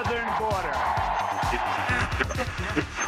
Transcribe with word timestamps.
southern 0.00 0.28
border. 0.38 0.74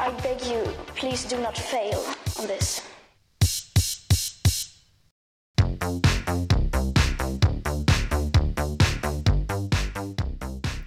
I 0.07 0.11
beg 0.23 0.45
you, 0.45 0.63
please 0.95 1.25
do 1.25 1.41
not 1.41 1.57
fail 1.57 2.01
on 2.41 2.47
this. 2.47 2.83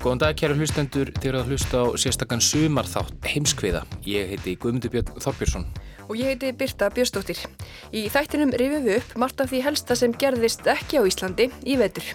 Góðan 0.06 0.22
dag, 0.22 0.36
kæru 0.38 0.54
hlustendur, 0.60 1.10
þið 1.18 1.32
eru 1.32 1.40
að 1.40 1.48
hlusta 1.50 1.82
á 1.82 1.86
sérstakann 1.98 2.44
sumarþátt 2.44 3.26
heimskviða. 3.26 3.82
Ég 4.06 4.36
heiti 4.36 4.54
Guðmundur 4.62 4.94
Björn 4.94 5.18
Þorbjörnsson. 5.18 5.66
Og 6.06 6.20
ég 6.22 6.36
heiti 6.36 6.54
Birta 6.54 6.92
Björnsdóttir. 6.94 7.42
Í 7.90 8.06
þættinum 8.14 8.54
rifjum 8.54 8.86
við 8.86 9.02
upp 9.02 9.18
margt 9.26 9.42
af 9.42 9.50
því 9.50 9.66
helsta 9.66 9.98
sem 9.98 10.14
gerðist 10.14 10.70
ekki 10.70 11.02
á 11.02 11.10
Íslandi 11.10 11.50
í 11.66 11.82
vetur. 11.82 12.14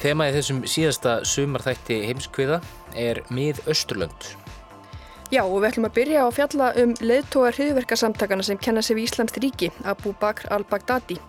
Þemaði 0.00 0.36
þessum 0.38 0.60
síðasta 0.64 1.18
sumarþætti 1.28 1.98
heimskviða 2.08 2.62
er 2.96 3.20
mið-Östurlönd. 3.28 4.30
Já 5.30 5.42
og 5.44 5.60
við 5.60 5.66
ætlum 5.68 5.86
að 5.86 5.96
byrja 5.98 6.22
að 6.24 6.36
fjalla 6.38 6.68
um 6.80 6.94
leðtógar 7.04 7.58
hriðverkarsamtakana 7.58 8.46
sem 8.46 8.58
kenna 8.58 8.82
sig 8.82 8.96
við 8.96 9.10
Íslamst 9.10 9.36
ríki, 9.44 9.68
Abu 9.84 10.14
Bakr 10.18 10.48
al-Baghdadi. 10.56 11.20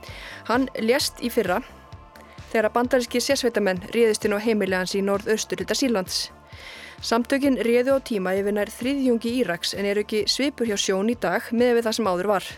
Hann 0.47 0.69
lést 0.79 1.19
í 1.21 1.29
fyrra 1.29 1.59
þegar 2.53 2.71
bandaríski 2.73 3.19
sérsveitamenn 3.21 3.83
réðist 3.91 4.23
inn 4.25 4.33
á 4.33 4.43
heimilegans 4.43 4.95
í 4.95 5.03
norð-austurluta 5.03 5.75
Sílands. 5.77 6.29
Samtökin 7.03 7.59
réðu 7.59 7.97
á 7.97 7.99
tíma 8.07 8.33
yfir 8.39 8.55
nær 8.55 8.71
þriðjungi 8.71 9.35
Íraks 9.41 9.75
en 9.75 9.87
eru 9.89 10.05
ekki 10.05 10.23
svipur 10.31 10.69
hjá 10.69 10.77
sjón 10.79 11.11
í 11.11 11.17
dag 11.19 11.51
með 11.51 11.75
við 11.77 11.89
það 11.89 11.97
sem 11.99 12.09
áður 12.09 12.31
var. 12.37 12.49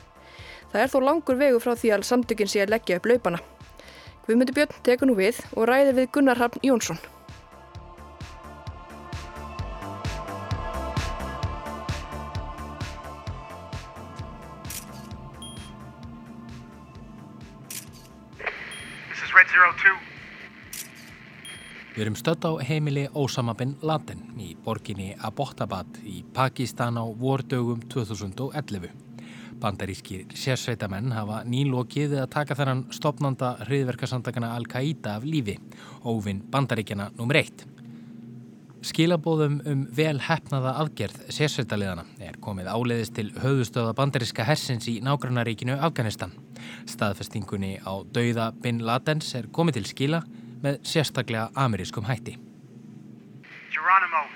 Það 0.71 0.85
er 0.85 0.93
þó 0.93 0.99
langur 1.09 1.41
vegu 1.41 1.59
frá 1.63 1.73
því 1.73 1.93
að 1.97 2.07
samtökin 2.07 2.53
sé 2.53 2.63
að 2.63 2.73
leggja 2.77 3.01
upp 3.01 3.09
laupana. 3.09 3.43
Guðmundur 4.23 4.55
Björn 4.55 4.77
tekur 4.87 5.09
nú 5.09 5.17
við 5.17 5.41
og 5.51 5.65
ræðir 5.67 5.97
við 5.97 6.05
Gunnar 6.15 6.39
Harn 6.39 6.61
Jónsson. 6.63 6.95
This 19.11 19.19
is 19.19 19.35
Red 19.35 19.51
Zero 19.51 19.75
Two. 19.83 19.91
Við 21.91 22.05
erum 22.05 22.15
stödd 22.15 22.47
á 22.47 22.51
heimili 22.63 23.09
Osama 23.11 23.51
bin 23.59 23.75
Laden 23.83 24.23
í 24.39 24.53
borginni 24.55 25.17
Abbottabad 25.19 25.99
í 26.07 26.23
Pakistan 26.31 26.95
á 26.95 27.03
vordögum 27.03 27.83
2011. 27.91 29.12
Bandarískir 29.61 30.25
sérsveitamenn 30.37 31.13
hafa 31.15 31.41
nýlokið 31.49 32.17
að 32.21 32.31
taka 32.33 32.57
þennan 32.59 32.85
stopnanda 32.93 33.53
hriðverkarsandakana 33.67 34.53
Al-Qaida 34.57 35.17
af 35.17 35.27
lífi, 35.27 35.57
óvinn 36.05 36.41
bandaríkjana 36.51 37.11
nr. 37.17 37.39
1. 37.43 37.69
Skilabóðum 38.83 39.61
um 39.69 39.83
vel 39.95 40.17
hefnaða 40.19 40.73
aðgerð 40.81 41.21
sérsveitaliðana 41.31 42.03
er 42.19 42.35
komið 42.43 42.67
áleiðist 42.67 43.15
til 43.15 43.29
höfustöða 43.39 43.93
bandaríska 43.95 44.43
hersins 44.43 44.89
í 44.91 44.97
nágrannaríkinu 45.05 45.77
Afganistan. 45.79 46.33
Staðfestingunni 46.91 47.77
á 47.79 48.03
dauða 48.03 48.49
bin 48.65 48.83
Ladens 48.83 49.31
er 49.39 49.47
komið 49.55 49.79
til 49.79 49.85
skila 49.93 50.23
með 50.63 50.81
sérstaklega 50.87 51.49
amerískum 51.55 52.09
hætti. 52.09 52.35
Geronimo. 53.71 54.27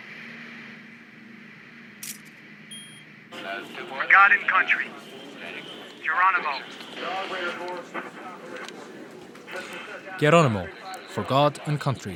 For 3.90 4.06
God 4.12 4.32
and 4.32 4.48
country. 4.48 5.07
Geronimo. 6.08 6.54
Geronimo, 10.20 10.66
for 11.10 11.24
God 11.24 11.60
and 11.68 11.80
country. 11.80 12.16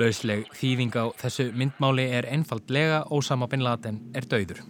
Lausleg 0.00 0.46
þýðing 0.56 0.94
á 0.96 1.04
þessu 1.20 1.50
myndmáli 1.52 2.06
er 2.16 2.28
einfaldlega 2.32 3.02
Ósama 3.12 3.48
bin 3.50 3.60
Laden 3.66 4.00
er 4.16 4.24
dauður. 4.24 4.62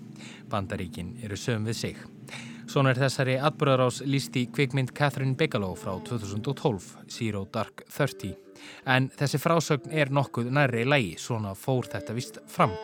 Bandaríkin 0.50 1.15
eru 1.22 1.39
sögum 1.39 1.71
við 1.71 1.78
sig. 1.78 2.03
Svona 2.66 2.91
er 2.91 2.99
þessari 3.05 3.39
atbúrarás 3.39 4.03
líst 4.06 4.34
í 4.39 4.49
kvikmynd 4.50 4.91
Catherine 4.99 5.39
Bigelow 5.39 5.78
frá 5.78 5.94
2012, 6.10 6.91
Zero 7.06 7.47
Dark 7.55 7.84
Thirty. 7.87 8.34
En 8.87 9.09
þessi 9.15 9.39
frásögn 9.39 9.94
er 9.94 10.10
nokkuð 10.10 10.50
nærri 10.50 10.83
lægi, 10.89 11.16
svona 11.22 11.55
fór 11.55 11.87
þetta 11.94 12.19
vist 12.19 12.43
fram. 12.50 12.75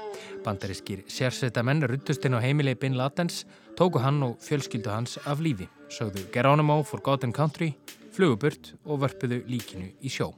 Bandarískir 0.46 1.02
sérsveita 1.10 1.66
menn 1.66 1.82
ruttust 1.90 2.24
inn 2.24 2.38
á 2.38 2.40
heimili 2.42 2.78
bin 2.78 2.94
Ladens, 2.98 3.44
tóku 3.76 4.00
hann 4.00 4.22
og 4.24 4.38
fjölskyldu 4.40 4.90
hans 4.90 5.18
af 5.28 5.42
lífi, 5.44 5.68
sögðu 5.92 6.24
Geronimo 6.32 6.82
for 6.82 7.00
God 7.04 7.24
and 7.24 7.34
Country, 7.36 7.74
fluguburt 8.16 8.72
og 8.84 9.02
vörpuðu 9.04 9.42
líkinu 9.48 9.92
í 10.00 10.12
sjó. 10.12 10.32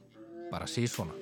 Bara 0.51 0.67
síð 0.67 0.91
svona. 0.91 1.15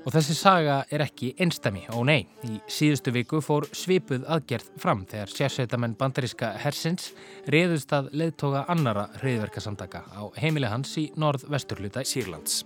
Og 0.00 0.14
þessi 0.14 0.34
saga 0.34 0.76
er 0.90 1.04
ekki 1.04 1.34
einstami, 1.38 1.84
ó 1.92 2.00
nei. 2.02 2.24
Í 2.48 2.56
síðustu 2.72 3.12
viku 3.14 3.38
fór 3.44 3.68
svipuð 3.76 4.24
aðgerð 4.26 4.72
fram 4.80 5.04
þegar 5.06 5.32
sérsveitamenn 5.34 5.94
bandaríska 6.00 6.54
hersins 6.64 7.12
reyðust 7.46 7.92
að 7.94 8.10
leðtoga 8.16 8.64
annara 8.72 9.06
hriðverkasamtaka 9.20 10.02
á 10.10 10.22
heimili 10.40 10.72
hans 10.72 10.96
í 10.98 11.10
norð-vesturluta 11.20 12.02
Sýrlands. 12.02 12.64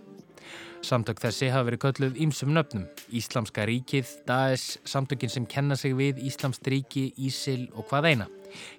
Samtök 0.84 1.16
þessi 1.22 1.46
hafa 1.48 1.64
verið 1.70 1.80
kölluð 1.80 2.18
ímsum 2.20 2.50
nöfnum. 2.52 2.82
Íslamska 3.16 3.64
ríkið, 3.64 4.10
Daesh, 4.28 4.82
samtökin 4.84 5.30
sem 5.32 5.46
kenna 5.48 5.78
sig 5.80 5.94
við 5.96 6.18
Íslamst 6.28 6.66
ríki, 6.68 7.06
Ísil 7.16 7.70
og 7.72 7.86
hvað 7.88 8.08
eina. 8.10 8.26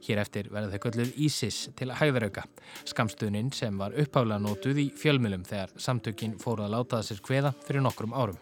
Hér 0.06 0.22
eftir 0.22 0.52
verða 0.54 0.76
þau 0.76 0.84
kölluð 0.84 1.16
ISIS 1.26 1.72
til 1.80 1.90
hæðarauka. 1.98 2.44
Skamstöðnin 2.86 3.50
sem 3.58 3.80
var 3.82 3.96
uppháðlega 3.98 4.44
nótuð 4.44 4.82
í 4.84 4.86
fjölmjölum 5.02 5.48
þegar 5.50 5.74
samtökin 5.82 6.36
fóru 6.44 6.68
að 6.68 6.76
láta 6.76 7.00
það 7.00 7.08
sér 7.08 7.24
kveða 7.26 7.54
fyrir 7.66 7.86
nokkrum 7.88 8.14
árum. 8.14 8.38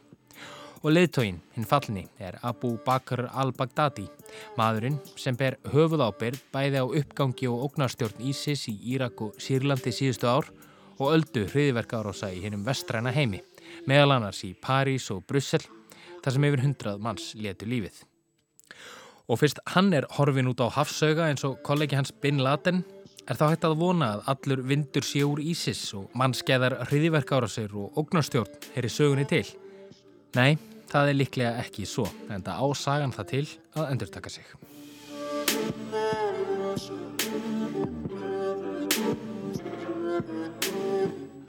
Og 0.83 0.91
leiðtógin, 0.91 1.39
hinn 1.55 1.69
fallni, 1.69 2.03
er 2.19 2.35
Abu 2.43 2.73
Bakr 2.83 3.29
al-Baghdadi, 3.31 4.09
maðurinn 4.59 4.99
sem 5.15 5.39
ber 5.39 5.55
höfuð 5.71 6.03
ábyrð 6.03 6.43
bæði 6.51 6.83
á 6.83 6.85
uppgangi 6.99 7.47
og 7.47 7.69
ógnarstjórn 7.69 8.27
ISIS 8.27 8.67
í 8.67 8.75
Írak 8.91 9.23
og 9.23 9.39
Sýrlandi 9.39 9.95
síðustu 9.95 10.27
ár 10.27 10.51
og 10.99 11.15
öldu 11.15 11.47
hriðverka 11.47 12.03
árása 12.03 12.33
í 12.35 12.43
hinnum 12.43 12.67
vestræna 12.67 13.15
heimi, 13.15 13.39
meðal 13.89 14.17
annars 14.17 14.43
í 14.47 14.53
París 14.53 15.09
og 15.13 15.23
Brussel, 15.29 15.61
þar 16.23 16.35
sem 16.35 16.47
yfir 16.49 16.63
hundrað 16.63 17.03
manns 17.03 17.31
letu 17.35 17.67
lífið. 17.69 18.01
Og 19.31 19.39
fyrst 19.39 19.61
hann 19.75 19.93
er 19.95 20.07
horfin 20.17 20.49
út 20.51 20.61
á 20.63 20.67
hafsauga 20.73 21.29
eins 21.29 21.45
og 21.47 21.61
kollegi 21.63 21.95
hans 21.97 22.11
Bin 22.11 22.41
Laden, 22.43 22.83
er 23.23 23.39
þá 23.39 23.45
hægt 23.53 23.67
að 23.67 23.77
vona 23.79 24.09
að 24.17 24.25
allur 24.33 24.63
vindur 24.67 25.05
sé 25.07 25.23
úr 25.23 25.39
ISIS 25.39 25.85
og 25.95 26.11
mannskeðar 26.19 26.75
hriðverka 26.89 27.39
árásir 27.39 27.71
og 27.71 27.95
ógnarstjórn 28.01 28.71
heyri 28.75 28.91
sögunni 28.91 29.27
til. 29.29 29.45
Nei, 30.35 30.57
það 30.91 31.13
er 31.13 31.19
líklega 31.21 31.55
ekki 31.63 31.87
svo, 31.87 32.07
en 32.29 32.43
það 32.43 32.67
ásagan 32.67 33.15
það 33.15 33.31
til 33.31 33.47
að 33.79 33.89
endurtaka 33.95 34.33
sig. 34.33 34.47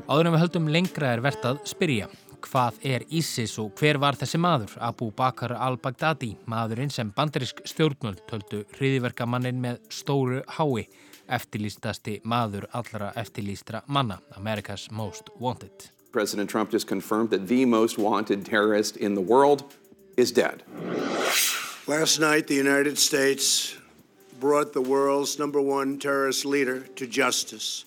Áður 0.05 0.29
en 0.29 0.35
við 0.35 0.43
höldum 0.43 0.67
lengra 0.69 1.15
er 1.15 1.23
verðt 1.25 1.47
að 1.49 1.61
spyrja. 1.65 2.11
Hvað 2.45 2.83
er 2.85 3.07
ISIS 3.09 3.55
og 3.63 3.71
hver 3.81 3.97
var 3.97 4.19
þessi 4.21 4.37
maður? 4.37 4.75
Abu 4.85 5.09
Bakr 5.17 5.55
al-Baghdadi, 5.57 6.35
maðurinn 6.45 6.93
sem 6.93 7.09
bandarisk 7.17 7.63
stjórnmöld 7.65 8.21
töldu 8.29 8.67
hriðiverkamannin 8.77 9.63
með 9.63 9.79
stóru 9.89 10.43
hái, 10.59 10.85
eftirlýstasti 11.33 12.19
maður 12.29 12.67
allra 12.77 13.15
eftirlýstra 13.17 13.81
manna, 13.89 14.19
America's 14.37 14.91
Most 14.93 15.33
Wanted. 15.41 15.89
President 16.13 16.51
Trump 16.51 16.71
just 16.71 16.87
confirmed 16.87 17.31
that 17.31 17.49
the 17.49 17.65
most 17.65 17.97
wanted 17.97 18.45
terrorist 18.45 18.99
in 18.99 19.15
the 19.15 19.23
world 19.23 19.65
is 20.19 20.31
dead. 20.31 20.63
Last 21.87 22.21
night, 22.21 22.47
the 22.47 22.55
United 22.55 22.99
States 22.99 23.79
brought 24.39 24.75
the 24.75 24.83
world's 24.83 25.39
number 25.39 25.63
one 25.63 25.99
terrorist 25.99 26.45
leader 26.45 26.81
to 26.97 27.07
justice. 27.07 27.87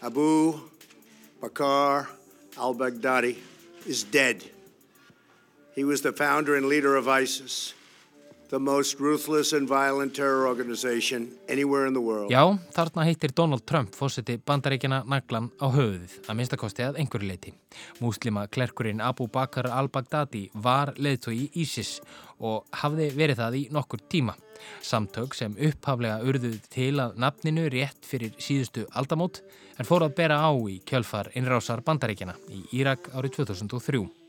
Abu 0.00 0.52
Bakr 0.52 0.75
al 1.42 2.74
Baghdadi 2.74 3.36
is 3.86 4.04
dead. 4.04 4.44
He 5.74 5.84
was 5.84 6.02
the 6.02 6.12
founder 6.12 6.56
and 6.56 6.66
leader 6.66 6.96
of 6.96 7.08
ISIS. 7.08 7.74
Já, 12.30 12.42
þarna 12.76 13.06
heitir 13.08 13.34
Donald 13.34 13.64
Trump 13.66 13.96
fósiti 13.98 14.36
bandaríkjana 14.38 15.02
naglan 15.10 15.48
á 15.58 15.66
höfuðið, 15.74 16.14
að 16.28 16.38
minnstakosti 16.38 16.84
að 16.86 17.00
einhverju 17.02 17.30
leiti. 17.30 17.54
Múslima 17.98 18.46
klerkurinn 18.46 19.02
Abu 19.02 19.26
Bakr 19.32 19.66
al-Baghdadi 19.66 20.46
var 20.54 20.94
leðtói 20.94 21.34
í 21.40 21.46
ISIS 21.64 21.96
og 22.38 22.68
hafði 22.82 23.08
verið 23.16 23.40
það 23.42 23.58
í 23.58 23.62
nokkur 23.74 24.04
tíma. 24.12 24.36
Samtök 24.84 25.34
sem 25.36 25.56
upphaflega 25.68 26.20
urðuð 26.24 26.60
til 26.72 26.94
að 27.02 27.18
nafninu 27.20 27.66
rétt 27.72 28.06
fyrir 28.06 28.36
síðustu 28.38 28.86
aldamót 28.94 29.42
en 29.76 29.88
fór 29.88 30.06
að 30.06 30.14
bera 30.20 30.38
á 30.38 30.52
í 30.54 30.78
kjölfar 30.86 31.32
innrásar 31.34 31.82
bandaríkjana 31.84 32.38
í 32.52 32.62
Írak 32.78 33.10
árið 33.12 33.42
2003 33.42 34.25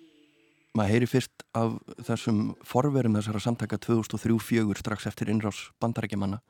maður 0.76 0.94
heyri 0.94 1.10
fyrst 1.10 1.46
af 1.58 1.78
þessum 2.08 2.42
forverum 2.68 3.16
þessara 3.18 3.42
samtaka 3.44 3.80
2003-04 3.86 4.82
strax 4.82 5.08
eftir 5.10 5.32
innrás 5.34 5.68
bandarækjamanna 5.82 6.42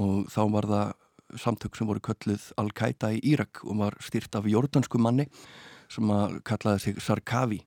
og 0.00 0.30
þá 0.32 0.42
var 0.54 0.70
það 0.70 1.40
samtök 1.40 1.76
sem 1.76 1.88
voru 1.88 2.02
kölluð 2.04 2.48
Al-Qaida 2.60 3.12
í 3.16 3.20
Írak 3.34 3.62
og 3.64 3.78
var 3.82 3.96
styrt 4.02 4.34
af 4.38 4.48
jordansku 4.50 5.00
manni 5.00 5.28
sem 5.92 6.10
að 6.10 6.40
kallaði 6.46 6.84
sig 6.86 7.00
Sarkavi. 7.02 7.60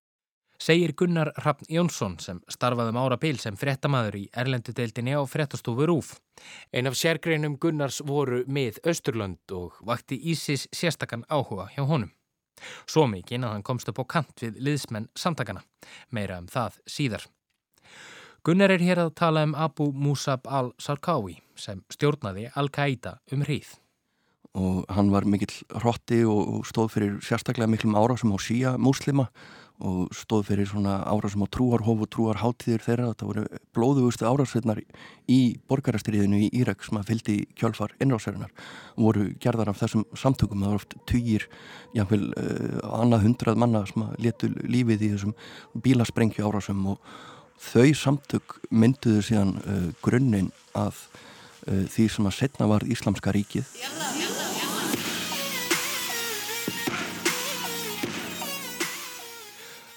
Segir 0.58 0.96
Gunnar 0.98 1.30
Rappn 1.46 1.68
Jónsson 1.70 2.16
sem 2.18 2.40
starfaðum 2.50 2.98
ára 2.98 3.20
bil 3.22 3.38
sem 3.38 3.58
frettamæður 3.60 4.18
í 4.18 4.24
Erlendudeildinni 4.34 5.14
á 5.14 5.22
frettastofu 5.30 5.86
Rúf. 5.86 6.16
Ein 6.74 6.90
af 6.90 6.98
sérgreinum 6.98 7.60
Gunnars 7.62 8.02
voru 8.02 8.42
með 8.50 8.82
Östurlönd 8.90 9.54
og 9.54 9.78
vakti 9.86 10.18
Ísis 10.18 10.66
sérstakann 10.74 11.28
áhuga 11.30 11.70
hjá 11.76 11.86
honum. 11.86 12.10
Svo 12.90 13.08
mikinn 13.10 13.46
að 13.46 13.56
hann 13.56 13.66
komst 13.66 13.90
upp 13.92 14.02
á 14.02 14.06
kant 14.18 14.44
við 14.44 14.60
liðsmenn 14.64 15.10
samtakana. 15.18 15.64
Meira 16.12 16.40
um 16.42 16.48
það 16.52 16.80
síðar. 16.90 17.28
Gunnar 18.48 18.72
er 18.72 18.84
hér 18.84 19.02
að 19.02 19.16
tala 19.20 19.44
um 19.44 19.58
Abu 19.60 19.90
Musab 19.92 20.48
al-Sarkawi 20.48 21.42
sem 21.60 21.82
stjórnaði 21.92 22.48
Al-Qaida 22.56 23.18
um 23.36 23.44
hríð. 23.44 23.74
Og 24.58 24.86
hann 24.90 25.12
var 25.12 25.28
mikill 25.28 25.54
hrotti 25.82 26.22
og 26.26 26.64
stóð 26.66 26.94
fyrir 26.96 27.18
sérstaklega 27.26 27.70
miklum 27.70 27.98
árásum 28.00 28.32
á 28.34 28.38
síja 28.42 28.78
múslima 28.80 29.28
og 29.78 30.10
stóð 30.16 30.48
fyrir 30.50 30.68
svona 30.70 30.98
árásum 31.06 31.46
á 31.46 31.48
trúarhof 31.54 32.02
og 32.02 32.10
trúarháttíður 32.10 32.84
þeirra. 32.86 33.10
Þetta 33.12 33.28
voru 33.30 33.44
blóðugustu 33.78 34.26
árásveitnar 34.26 34.82
í 35.30 35.40
borgarastriðinu 35.70 36.40
í 36.48 36.50
Írak 36.58 36.82
sem 36.86 36.98
að 36.98 37.12
fyldi 37.12 37.38
kjálfar 37.60 37.94
innrásarinnar 38.02 38.54
og 38.96 39.04
voru 39.06 39.28
gerðar 39.44 39.70
af 39.70 39.82
þessum 39.84 40.08
samtökum. 40.18 40.66
Það 40.66 40.74
var 40.74 40.82
oft 40.82 40.98
týjir, 41.10 41.48
jáfnveil 41.94 42.26
uh, 42.34 42.80
annað 43.02 43.28
hundrað 43.28 43.62
manna 43.62 43.86
sem 43.90 44.08
að 44.08 44.16
letu 44.26 44.52
lífið 44.66 45.06
í 45.06 45.12
þessum 45.14 45.36
bílasprengju 45.86 46.48
árásum 46.50 46.86
og 46.96 47.14
þau 47.70 47.94
samtök 47.98 48.58
mynduðu 48.70 49.26
síðan 49.30 49.58
uh, 49.62 49.90
grunninn 50.02 50.50
að 50.74 51.04
uh, 51.70 51.86
því 51.86 52.10
sem 52.18 52.32
að 52.32 52.40
setna 52.42 52.72
var 52.74 52.88
Íslamska 52.90 53.36
ríkið. 53.36 54.27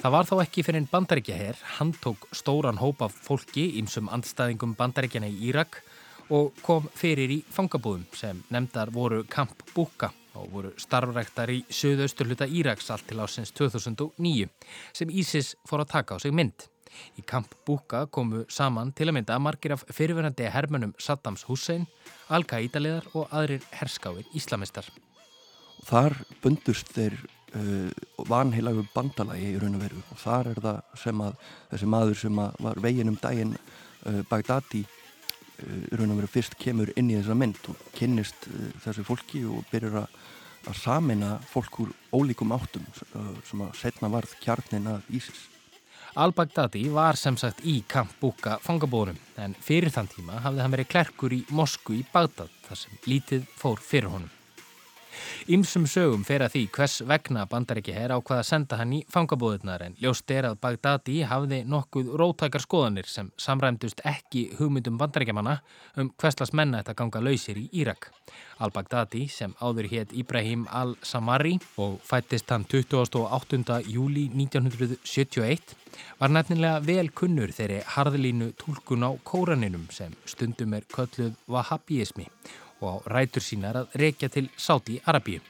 Það 0.00 0.12
var 0.14 0.24
þá 0.24 0.38
ekki 0.40 0.62
fyrir 0.64 0.80
einn 0.80 0.86
bandaríkjaher, 0.88 1.58
hann 1.76 1.90
tók 2.00 2.22
stóran 2.32 2.78
hóp 2.80 3.02
af 3.04 3.12
fólki 3.20 3.66
ímsum 3.76 4.06
andstæðingum 4.08 4.70
bandaríkjana 4.78 5.28
í 5.28 5.50
Írak 5.50 5.82
og 6.32 6.54
kom 6.64 6.86
fyrir 6.96 7.34
í 7.34 7.36
fangabúðum 7.52 8.06
sem 8.16 8.38
nefndar 8.48 8.88
voru 8.94 9.26
Camp 9.28 9.60
Buka 9.74 10.08
og 10.40 10.46
voru 10.54 10.70
starfræktar 10.80 11.52
í 11.52 11.58
söðausturluta 11.68 12.48
Íraks 12.48 12.88
allt 12.94 13.10
til 13.10 13.20
ásins 13.20 13.52
2009 13.52 14.48
sem 14.96 15.12
Ísis 15.12 15.50
fór 15.68 15.84
að 15.84 15.92
taka 15.92 16.16
á 16.16 16.18
sig 16.24 16.32
mynd. 16.32 16.64
Í 17.20 17.26
Camp 17.28 17.52
Buka 17.68 18.06
komu 18.08 18.46
saman 18.48 18.94
til 18.96 19.10
að 19.10 19.18
mynda 19.18 19.36
margir 19.36 19.74
af 19.76 19.84
fyrirverandi 19.92 20.48
hermönum 20.48 20.94
Saddams 20.96 21.44
Hussein, 21.50 21.84
Al-Qaida-leðar 22.32 23.12
og 23.12 23.28
aðrir 23.28 23.68
herskáir 23.76 24.24
íslamistar. 24.32 24.88
Þar 25.84 26.16
bundust 26.40 26.88
þeir 26.96 27.20
vanheilagu 28.30 28.84
bandalagi 28.94 29.52
í 29.52 29.58
raun 29.58 29.74
og 29.78 29.84
veru 29.84 30.02
og 30.12 30.18
þar 30.22 30.50
er 30.52 30.60
það 30.62 30.80
sem 31.02 31.22
að 31.24 31.38
þessi 31.72 31.90
maður 31.90 32.20
sem 32.20 32.42
var 32.66 32.82
veginn 32.84 33.10
um 33.10 33.20
daginn 33.20 33.56
uh, 33.56 34.20
Bagdadi 34.30 34.84
uh, 34.84 35.80
í 35.90 35.98
raun 35.98 36.14
og 36.14 36.20
veru 36.20 36.30
fyrst 36.30 36.54
kemur 36.60 36.92
inn 36.94 37.10
í 37.10 37.16
þessa 37.18 37.38
mynd 37.38 37.72
og 37.72 37.80
kynnist 37.96 38.46
uh, 38.52 38.68
þessu 38.84 39.06
fólki 39.08 39.42
og 39.50 39.66
byrjar 39.72 40.04
að 40.04 40.20
að 40.68 40.76
samina 40.76 41.36
fólk 41.48 41.80
úr 41.84 41.92
ólíkum 42.12 42.52
áttum 42.52 42.84
uh, 42.84 43.32
sem 43.48 43.62
að 43.64 43.76
setna 43.80 44.10
varð 44.12 44.34
kjarnin 44.42 44.90
að 44.92 45.14
Ísis. 45.20 45.46
Al-Baghdadi 46.20 46.88
var 46.90 47.16
sem 47.16 47.36
sagt 47.38 47.62
í 47.62 47.80
Camp 47.88 48.12
Buka 48.20 48.58
fangabórum 48.64 49.18
en 49.38 49.54
fyrir 49.62 49.92
þann 49.94 50.10
tíma 50.10 50.40
hafði 50.44 50.64
hann 50.64 50.74
verið 50.74 50.90
klerkur 50.90 51.36
í 51.36 51.44
Mosku 51.54 51.94
í 52.00 52.02
Bagdad 52.12 52.50
þar 52.66 52.82
sem 52.82 52.98
lítið 53.06 53.46
fór 53.56 53.80
fyrir 53.80 54.10
honum. 54.10 54.39
Ímsum 55.50 55.86
sögum 55.90 56.22
fer 56.26 56.44
að 56.44 56.54
því 56.54 56.62
hvers 56.76 56.96
vegna 57.08 57.46
bandaríki 57.50 57.94
herr 57.96 58.14
ákvaða 58.14 58.44
að 58.44 58.48
senda 58.48 58.78
hann 58.80 58.92
í 58.94 59.00
fangabóðunar 59.10 59.84
en 59.86 59.96
ljóst 60.02 60.30
er 60.30 60.46
að 60.50 60.60
Bagdadi 60.62 61.20
hafði 61.26 61.62
nokkuð 61.68 62.12
rótækar 62.20 62.64
skoðanir 62.64 63.08
sem 63.10 63.32
samræmdust 63.40 64.02
ekki 64.06 64.46
hugmyndum 64.58 64.98
bandaríkjamanna 65.00 65.58
um 66.00 66.12
hverslas 66.20 66.54
menna 66.54 66.80
þetta 66.80 66.96
ganga 67.00 67.24
lausir 67.24 67.58
í 67.60 67.66
Írak. 67.82 68.10
Al-Baghdadi 68.60 69.26
sem 69.32 69.54
áður 69.60 69.88
hétt 69.90 70.14
Ibrahim 70.16 70.66
al-Samari 70.70 71.56
og 71.80 71.98
fættist 72.06 72.50
hann 72.52 72.66
28. 72.68 73.80
júli 73.88 74.28
1971 74.34 75.76
var 76.20 76.32
nefnilega 76.32 76.80
vel 76.86 77.10
kunnur 77.16 77.52
þeirri 77.56 77.80
harðlínu 77.96 78.52
tólkun 78.60 79.06
á 79.08 79.10
kóraninum 79.26 79.88
sem 79.94 80.14
stundum 80.28 80.76
er 80.78 80.86
kölluð 80.92 81.38
vahabíismi 81.50 82.28
og 82.80 82.88
á 82.88 82.94
rætur 83.14 83.44
sínar 83.44 83.76
að 83.80 83.96
reykja 84.00 84.28
til 84.28 84.48
Sáti 84.56 85.00
Arabíu. 85.04 85.40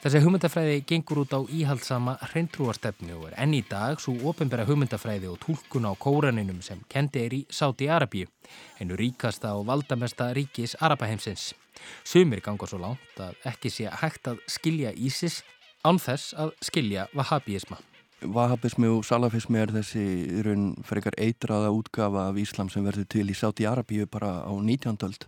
Þessi 0.00 0.22
hugmyndafræði 0.24 0.78
gengur 0.88 1.18
út 1.22 1.34
á 1.36 1.40
íhaldsama 1.44 2.14
hreintrúarstefnu 2.30 3.18
og 3.18 3.26
er 3.28 3.34
enn 3.42 3.52
í 3.58 3.60
dag 3.68 4.00
svo 4.00 4.14
ofinbæra 4.30 4.64
hugmyndafræði 4.68 5.28
og 5.28 5.36
tólkun 5.42 5.88
á 5.88 5.92
kóraninum 5.92 6.62
sem 6.64 6.80
kendi 6.88 7.26
er 7.26 7.36
í 7.36 7.42
Sáti 7.52 7.90
Arabíu, 7.92 8.30
hennu 8.78 8.96
ríkasta 8.96 9.52
og 9.58 9.66
valdamesta 9.68 10.30
ríkis 10.32 10.76
Arapaheimsins. 10.80 11.50
Sumir 12.04 12.40
ganga 12.40 12.66
svo 12.66 12.80
langt 12.80 13.20
að 13.20 13.36
ekki 13.52 13.72
sé 13.72 13.92
hægt 14.00 14.32
að 14.32 14.40
skilja 14.48 14.96
Ísis 14.96 15.42
án 15.84 16.00
þess 16.00 16.32
að 16.32 16.56
skilja 16.64 17.06
vahabíisma. 17.12 17.76
Vahabismi 18.20 18.88
og 18.90 19.04
salafismi 19.08 19.58
er 19.60 19.70
þessi 19.72 20.02
raun 20.44 20.74
frekar 20.84 21.14
eitraða 21.20 21.70
útgafa 21.72 22.26
af 22.28 22.40
Íslam 22.40 22.68
sem 22.72 22.84
verður 22.84 23.06
til 23.08 23.24
í 23.32 23.36
Sáti 23.36 23.64
Arabíu 23.68 24.04
bara 24.10 24.42
á 24.44 24.52
19. 24.52 24.98
öld. 25.06 25.24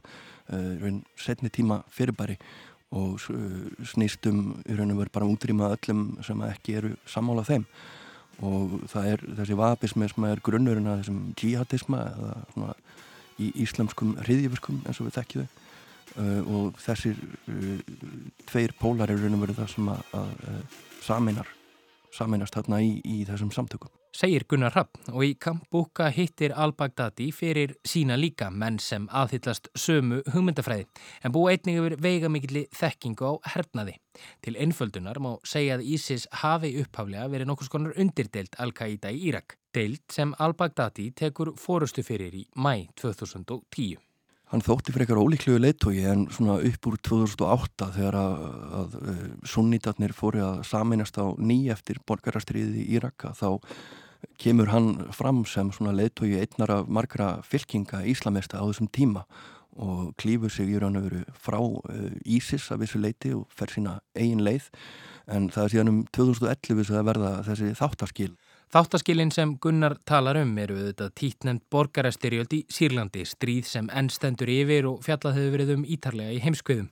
Eh, 0.52 0.76
raun 0.82 1.02
setni 1.16 1.48
tíma 1.48 1.82
fyrirbæri 1.88 2.36
og 2.92 3.20
eh, 3.32 3.70
snýstum 3.88 4.58
í 4.68 4.76
raun 4.76 4.92
og 4.92 5.00
veru 5.00 5.14
bara 5.14 5.30
útrýma 5.30 5.72
öllum 5.72 6.22
sem 6.24 6.42
ekki 6.50 6.76
eru 6.80 6.92
sammála 7.06 7.46
þeim 7.48 7.64
og 8.42 8.82
það 8.90 9.08
er 9.12 9.24
þessi 9.38 9.56
vahabismi 9.56 10.08
sem 10.10 10.28
er 10.28 10.44
grunnurinn 10.44 10.90
að 10.90 11.02
þessum 11.02 11.24
jihadisma 11.38 12.04
eða 12.12 12.36
svona 12.52 12.76
í 13.40 13.52
íslamskum 13.64 14.16
hriðjöfuskum 14.20 14.82
eins 14.84 15.00
og 15.00 15.08
við 15.08 15.20
þekkjum 15.20 15.46
þau 15.46 15.60
Uh, 16.12 16.42
og 16.44 16.74
þessir 16.76 17.16
uh, 17.48 17.78
tveir 18.44 18.74
pólar 18.76 19.08
eru 19.08 19.22
raun 19.22 19.38
og 19.38 19.46
verið 19.46 19.62
það 19.62 19.68
sem 19.72 19.86
að, 19.88 20.00
að, 20.18 20.32
að 20.50 20.74
saminar, 21.06 21.52
saminast 22.12 22.54
þarna 22.58 22.82
í, 22.84 22.94
í 23.04 23.24
þessum 23.28 23.52
samtökum 23.54 23.92
segir 24.12 24.44
Gunnar 24.48 24.74
Rapp 24.76 24.98
og 25.10 25.24
í 25.24 25.32
Kampbúka 25.40 26.10
hittir 26.12 26.52
Al-Baghdadi 26.52 27.30
fyrir 27.34 27.72
sína 27.88 28.18
líka 28.20 28.50
menn 28.52 28.78
sem 28.82 29.06
aðhyllast 29.08 29.70
sömu 29.78 30.20
hugmyndafræði 30.34 30.86
en 31.24 31.34
búa 31.34 31.54
einnig 31.54 31.80
yfir 31.80 31.96
veigamikli 32.04 32.66
þekkingu 32.76 33.32
á 33.32 33.32
hernaði. 33.54 33.96
Til 34.44 34.56
einföldunar 34.60 35.20
má 35.24 35.32
segja 35.48 35.78
að 35.78 35.88
Ísis 35.96 36.28
hafi 36.42 36.74
upphaflega 36.84 37.30
verið 37.32 37.50
nokkus 37.50 37.72
konar 37.72 37.96
undirdelt 37.96 38.60
Al-Qaida 38.60 39.12
í 39.12 39.24
Írak, 39.30 39.56
deilt 39.72 40.04
sem 40.12 40.36
Al-Baghdadi 40.38 41.10
tekur 41.16 41.54
fórustu 41.56 42.04
fyrir 42.04 42.36
í 42.36 42.46
mæ 42.54 42.88
2010. 43.00 44.11
Hann 44.52 44.60
þótti 44.60 44.92
eitthvað 44.92 45.22
ólíkluðu 45.22 45.60
leittói 45.64 46.02
en 46.10 46.26
svona 46.28 46.58
upp 46.60 46.86
úr 46.90 46.98
2008 47.08 47.86
þegar 47.94 48.18
að, 48.20 48.42
að, 48.78 48.96
að 49.00 49.22
sunnitarnir 49.48 50.12
fóri 50.12 50.42
að 50.44 50.58
saminast 50.68 51.16
á 51.16 51.32
ný 51.40 51.70
eftir 51.72 52.02
borgarastriði 52.04 52.82
í 52.82 52.98
Íraka 52.98 53.32
þá 53.38 53.56
kemur 54.42 54.68
hann 54.68 54.90
fram 55.16 55.40
sem 55.48 55.72
svona 55.72 55.94
leittói 55.96 56.34
einnar 56.42 56.74
af 56.76 56.92
margra 56.92 57.30
fylkinga 57.48 58.02
íslamesta 58.12 58.60
á 58.60 58.68
þessum 58.68 58.92
tíma 58.92 59.24
og 59.80 60.12
klýfur 60.20 60.52
sig 60.52 60.68
í 60.68 60.76
raun 60.76 61.00
og 61.00 61.08
veru 61.08 61.22
frá 61.32 61.58
Ísis 62.28 62.68
af 62.74 62.84
þessu 62.84 63.00
leiti 63.00 63.32
og 63.32 63.46
fer 63.56 63.72
sína 63.72 64.00
eigin 64.12 64.44
leið 64.44 64.68
en 65.32 65.48
það 65.48 65.64
er 65.64 65.72
síðan 65.72 65.92
um 65.94 66.02
2011 66.12 66.84
sem 66.84 66.98
það 66.98 67.08
verða 67.08 67.32
þessi 67.46 67.72
þáttaskil. 67.78 68.32
Þáttaskilin 68.72 69.28
sem 69.28 69.50
Gunnar 69.60 69.98
talar 70.08 70.38
um 70.40 70.52
eru 70.56 70.78
auðvitað 70.78 71.10
títnend 71.20 71.60
borgarastyrjöld 71.68 72.54
í 72.56 72.60
Sýrlandi, 72.72 73.26
stríð 73.28 73.66
sem 73.68 73.90
ennstendur 73.92 74.48
yfir 74.48 74.88
og 74.88 75.02
fjallað 75.04 75.36
hefur 75.36 75.52
verið 75.52 75.72
um 75.74 75.82
ítarlega 75.84 76.32
í 76.32 76.38
heimskviðum. 76.40 76.86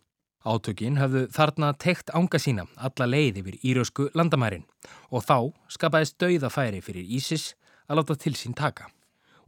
Átökin 0.44 0.99
hafðu 1.00 1.22
þarna 1.32 1.70
tekt 1.80 2.12
ánga 2.12 2.37
sína 2.37 2.66
alla 2.76 3.08
leið 3.08 3.40
yfir 3.40 3.56
írösku 3.64 4.10
landamærin 4.12 4.66
og 5.08 5.25
þá 5.25 5.38
skapaðist 5.72 6.18
dauðafæri 6.20 6.84
fyrir 6.84 7.08
Ísis 7.16 7.54
að 7.88 8.02
láta 8.02 8.18
til 8.26 8.34
sín 8.37 8.52
taka. 8.52 8.92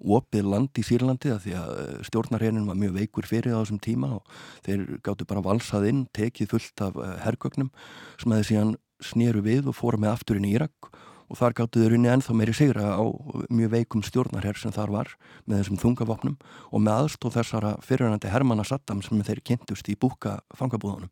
opið 0.00 0.48
land 0.48 0.80
í 0.80 0.88
Sýrlandi 0.88 1.36
að 1.36 1.44
því 1.44 1.52
að 1.60 1.76
eh, 1.84 1.94
stjórnarherrin 2.08 2.66
var 2.66 2.80
mjög 2.80 2.96
veikur 2.96 3.28
fyrir 3.28 3.52
á 3.54 3.60
þessum 3.60 3.78
tíma 3.78 4.14
og 4.16 4.24
þeir 4.64 4.88
gáttu 5.04 5.28
bara 5.28 5.44
valsað 5.44 5.84
inn, 5.92 6.06
tekið 6.16 6.48
fullt 6.56 6.80
af 6.80 6.96
eh, 6.96 7.12
herrgögnum 7.28 7.70
sem 8.16 8.32
aðeins 8.32 8.48
síðan 8.48 8.76
snýru 9.04 9.44
við 9.44 9.68
og 9.68 9.76
fóru 9.76 10.00
með 10.00 10.16
afturinn 10.16 10.48
í 10.48 10.56
Irak 10.56 10.88
og 10.88 10.96
þar 11.38 11.54
gáttu 11.56 11.82
þau 11.82 11.90
runni 11.92 12.10
ennþá 12.12 12.34
meiri 12.36 12.54
sigra 12.56 12.92
á 12.98 13.04
mjög 13.52 13.72
veikum 13.72 14.02
stjórnarherr 14.06 14.58
sem 14.60 14.74
þar 14.74 14.92
var 14.94 15.10
með 15.46 15.62
þessum 15.62 15.80
þungavopnum 15.82 16.36
og 16.70 16.84
með 16.84 17.00
aðstóð 17.04 17.36
þessara 17.38 17.72
fyrirhandi 17.86 18.32
Hermanna 18.32 18.66
Saddam 18.68 19.02
sem 19.04 19.22
þeir 19.24 19.42
kynntust 19.46 19.88
í 19.92 19.96
búka 19.98 20.38
fangabúðunum. 20.58 21.10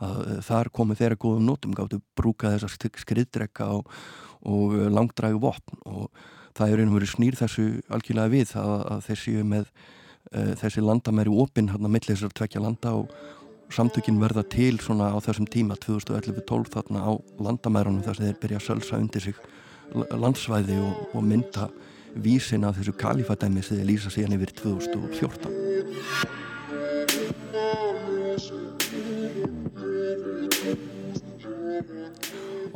Að 0.00 0.22
eh, 0.26 0.40
þar 0.46 0.72
komu 0.76 0.96
þeirra 0.98 1.20
góðum 1.20 1.46
nótum 1.48 1.76
gáttu 1.76 2.00
brúka 2.18 2.54
þessar 2.54 2.90
skriðdrekka 3.02 3.68
og, 3.78 3.92
og 4.46 4.76
langdrægu 4.92 5.40
vopn. 5.42 5.80
Og 5.88 6.10
það 6.56 6.72
er 6.72 6.84
einhverju 6.84 7.12
snýr 7.12 7.38
þessu 7.38 7.68
algjörlega 7.92 8.32
við 8.32 8.54
að, 8.60 8.76
að 8.94 9.02
þessi 9.10 9.34
með 9.44 9.66
uh, 9.68 10.52
þessi 10.62 10.84
landamæri 10.84 11.32
opinn 11.32 11.68
hérna 11.72 11.90
millir 11.92 12.14
þessar 12.14 12.32
tvekja 12.38 12.62
landa 12.64 12.94
og 12.96 13.12
samtökin 13.72 14.20
verða 14.20 14.42
til 14.46 14.78
svona 14.82 15.10
á 15.12 15.18
þessum 15.22 15.46
tíma 15.50 15.74
2011-12 15.82 16.70
þarna 16.74 17.00
á 17.02 17.12
landamærunum 17.42 18.04
þar 18.06 18.16
sem 18.18 18.26
þeir 18.28 18.40
byrja 18.42 18.58
að 18.60 18.66
sölsa 18.68 19.00
undir 19.00 19.22
sig 19.24 19.36
landsvæði 19.94 20.76
og, 20.82 20.94
og 21.14 21.22
mynda 21.26 21.68
vísin 22.22 22.64
af 22.64 22.78
þessu 22.78 22.94
kalifadæmi 22.96 23.62
sem 23.62 23.76
þeir 23.80 23.90
lýsa 23.90 24.10
síðan 24.12 24.36
yfir 24.38 24.50
2014 24.62 25.66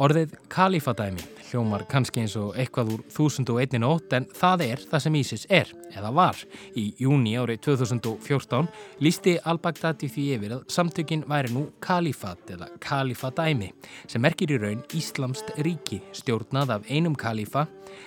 Orðið 0.01 0.31
kalifadæmi 0.49 1.21
hljómar 1.51 1.83
kannski 1.91 2.23
eins 2.23 2.33
og 2.41 2.55
eitthvað 2.57 2.93
úr 2.95 3.01
1001 3.11 3.75
nótt 3.83 4.15
en 4.17 4.25
það 4.33 4.63
er 4.65 4.85
það 4.89 5.03
sem 5.05 5.19
ISIS 5.19 5.45
er, 5.53 5.73
eða 5.93 6.13
var. 6.17 6.39
Í 6.73 6.85
júni 7.03 7.35
árið 7.37 7.61
2014 7.67 8.71
lísti 9.05 9.35
al-Baghdadi 9.53 10.09
því 10.09 10.25
yfir 10.39 10.55
að 10.57 10.65
samtökin 10.73 11.27
væri 11.29 11.53
nú 11.53 11.67
kalifat 11.85 12.55
eða 12.57 12.71
kalifadæmi 12.81 13.69
sem 14.07 14.25
merkir 14.25 14.55
í 14.57 14.61
raun 14.63 14.81
Íslamst 14.97 15.53
ríki 15.61 16.01
stjórnað 16.17 16.75
af 16.79 16.89
einum 16.89 17.19
kalifa 17.19 17.67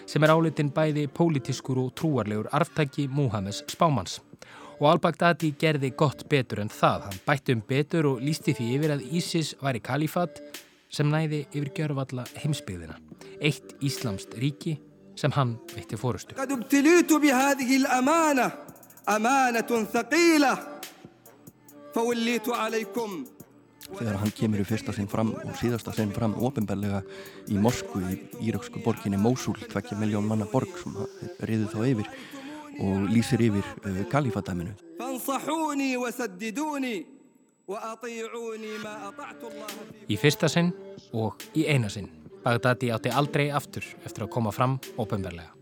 sem 0.09 0.25
er 0.25 0.33
álitin 0.33 0.73
bæði 0.73 1.05
pólitískur 1.13 1.77
og 1.83 1.93
trúarlegur 1.93 2.49
arftæki 2.57 3.05
Múhammes 3.05 3.61
Spámans. 3.69 4.17
Og 4.81 4.89
al-Baghdadi 4.95 5.53
gerði 5.61 5.93
gott 5.93 6.25
betur 6.25 6.65
en 6.65 6.73
það. 6.73 7.05
Hann 7.11 7.23
bætti 7.27 7.53
um 7.53 7.61
betur 7.69 8.15
og 8.15 8.23
lísti 8.25 8.57
því 8.57 8.75
yfir 8.79 8.97
að 8.97 9.09
ISIS 9.13 9.53
væri 9.61 9.85
kalifat 9.85 10.41
sem 10.93 11.09
næði 11.09 11.43
yfir 11.51 11.71
gjörfalla 11.79 12.25
heimsbyggðina. 12.43 12.97
Eitt 13.41 13.75
Íslamst 13.83 14.35
ríki 14.39 14.77
sem 15.19 15.33
hann 15.35 15.57
veitti 15.73 15.97
fórustu. 15.99 16.37
Þegar 23.93 24.15
hann 24.21 24.31
kemur 24.33 24.61
í 24.63 24.65
fyrsta 24.65 24.93
sinn 24.95 25.09
fram 25.11 25.33
og 25.35 25.57
síðasta 25.59 25.93
sinn 25.93 26.13
fram 26.15 26.33
ofinbellega 26.41 27.03
í 27.51 27.59
Moskvu 27.61 28.01
í 28.07 28.15
íraksku 28.47 28.81
borginni 28.85 29.19
Mosul, 29.19 29.57
2 29.69 29.97
miljón 29.99 30.25
manna 30.29 30.47
borg 30.49 30.71
sem 30.81 30.95
riður 31.43 31.73
þá 31.73 31.81
yfir 31.91 32.09
og 32.81 33.09
lýsir 33.11 33.43
yfir 33.43 33.67
uh, 33.83 33.99
kalifadæminu. 34.09 34.73
Í 40.11 40.15
fyrsta 40.19 40.49
sinn 40.51 40.73
og 41.15 41.39
í 41.55 41.63
eina 41.71 41.87
sinn. 41.87 42.09
Bagdadi 42.43 42.89
átti 42.91 43.07
aldrei 43.07 43.45
aftur 43.55 43.85
eftir 44.03 44.25
að 44.25 44.33
koma 44.35 44.51
fram 44.51 44.75
ofinverlega. 44.99 45.53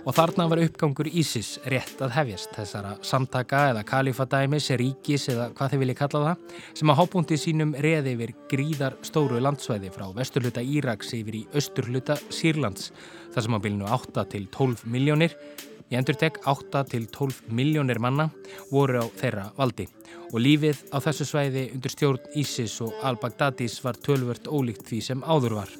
Og 0.00 0.16
þarna 0.16 0.48
var 0.50 0.64
uppgangur 0.64 1.06
Ísis 1.06 1.52
rétt 1.70 2.02
að 2.02 2.16
hefjast 2.16 2.58
þessara 2.58 2.96
samtaka 3.06 3.62
eða 3.70 3.86
kalifadæmis, 3.86 4.66
ríkis 4.80 5.28
eða 5.30 5.52
hvað 5.54 5.76
þið 5.76 5.82
vilja 5.84 5.98
kalla 6.02 6.26
það, 6.26 6.44
sem 6.80 6.90
að 6.90 7.00
hábúndi 7.04 7.38
sínum 7.38 7.78
reði 7.86 8.16
yfir 8.16 8.34
gríðar 8.50 8.98
stóru 9.06 9.38
landsvæði 9.38 9.94
frá 9.94 10.08
vesturluta 10.18 10.66
Íraks 10.66 11.14
yfir 11.14 11.44
í 11.44 11.46
austurluta 11.54 12.18
Sýrlands, 12.34 12.90
þar 13.30 13.46
sem 13.46 13.54
á 13.54 13.62
bylnu 13.62 13.92
8 14.00 14.30
til 14.34 14.48
12 14.50 14.88
miljónir, 14.90 15.38
ég 15.90 15.98
endur 15.98 16.16
tek 16.18 16.40
8 16.48 16.84
til 16.90 17.06
12 17.10 17.50
miljónir 17.50 17.98
manna 17.98 18.28
voru 18.70 19.02
á 19.02 19.06
þeirra 19.20 19.46
valdi. 19.58 19.88
Og 20.30 20.38
lífið 20.40 20.84
á 20.94 21.02
þessu 21.02 21.26
svæði 21.26 21.64
undir 21.74 21.94
stjórn 21.94 22.28
Ísis 22.38 22.76
og 22.84 22.94
al-Baghdadis 23.02 23.80
var 23.84 23.98
tölvört 23.98 24.46
ólíkt 24.46 24.86
því 24.86 25.00
sem 25.02 25.24
áður 25.26 25.58
var. 25.60 25.72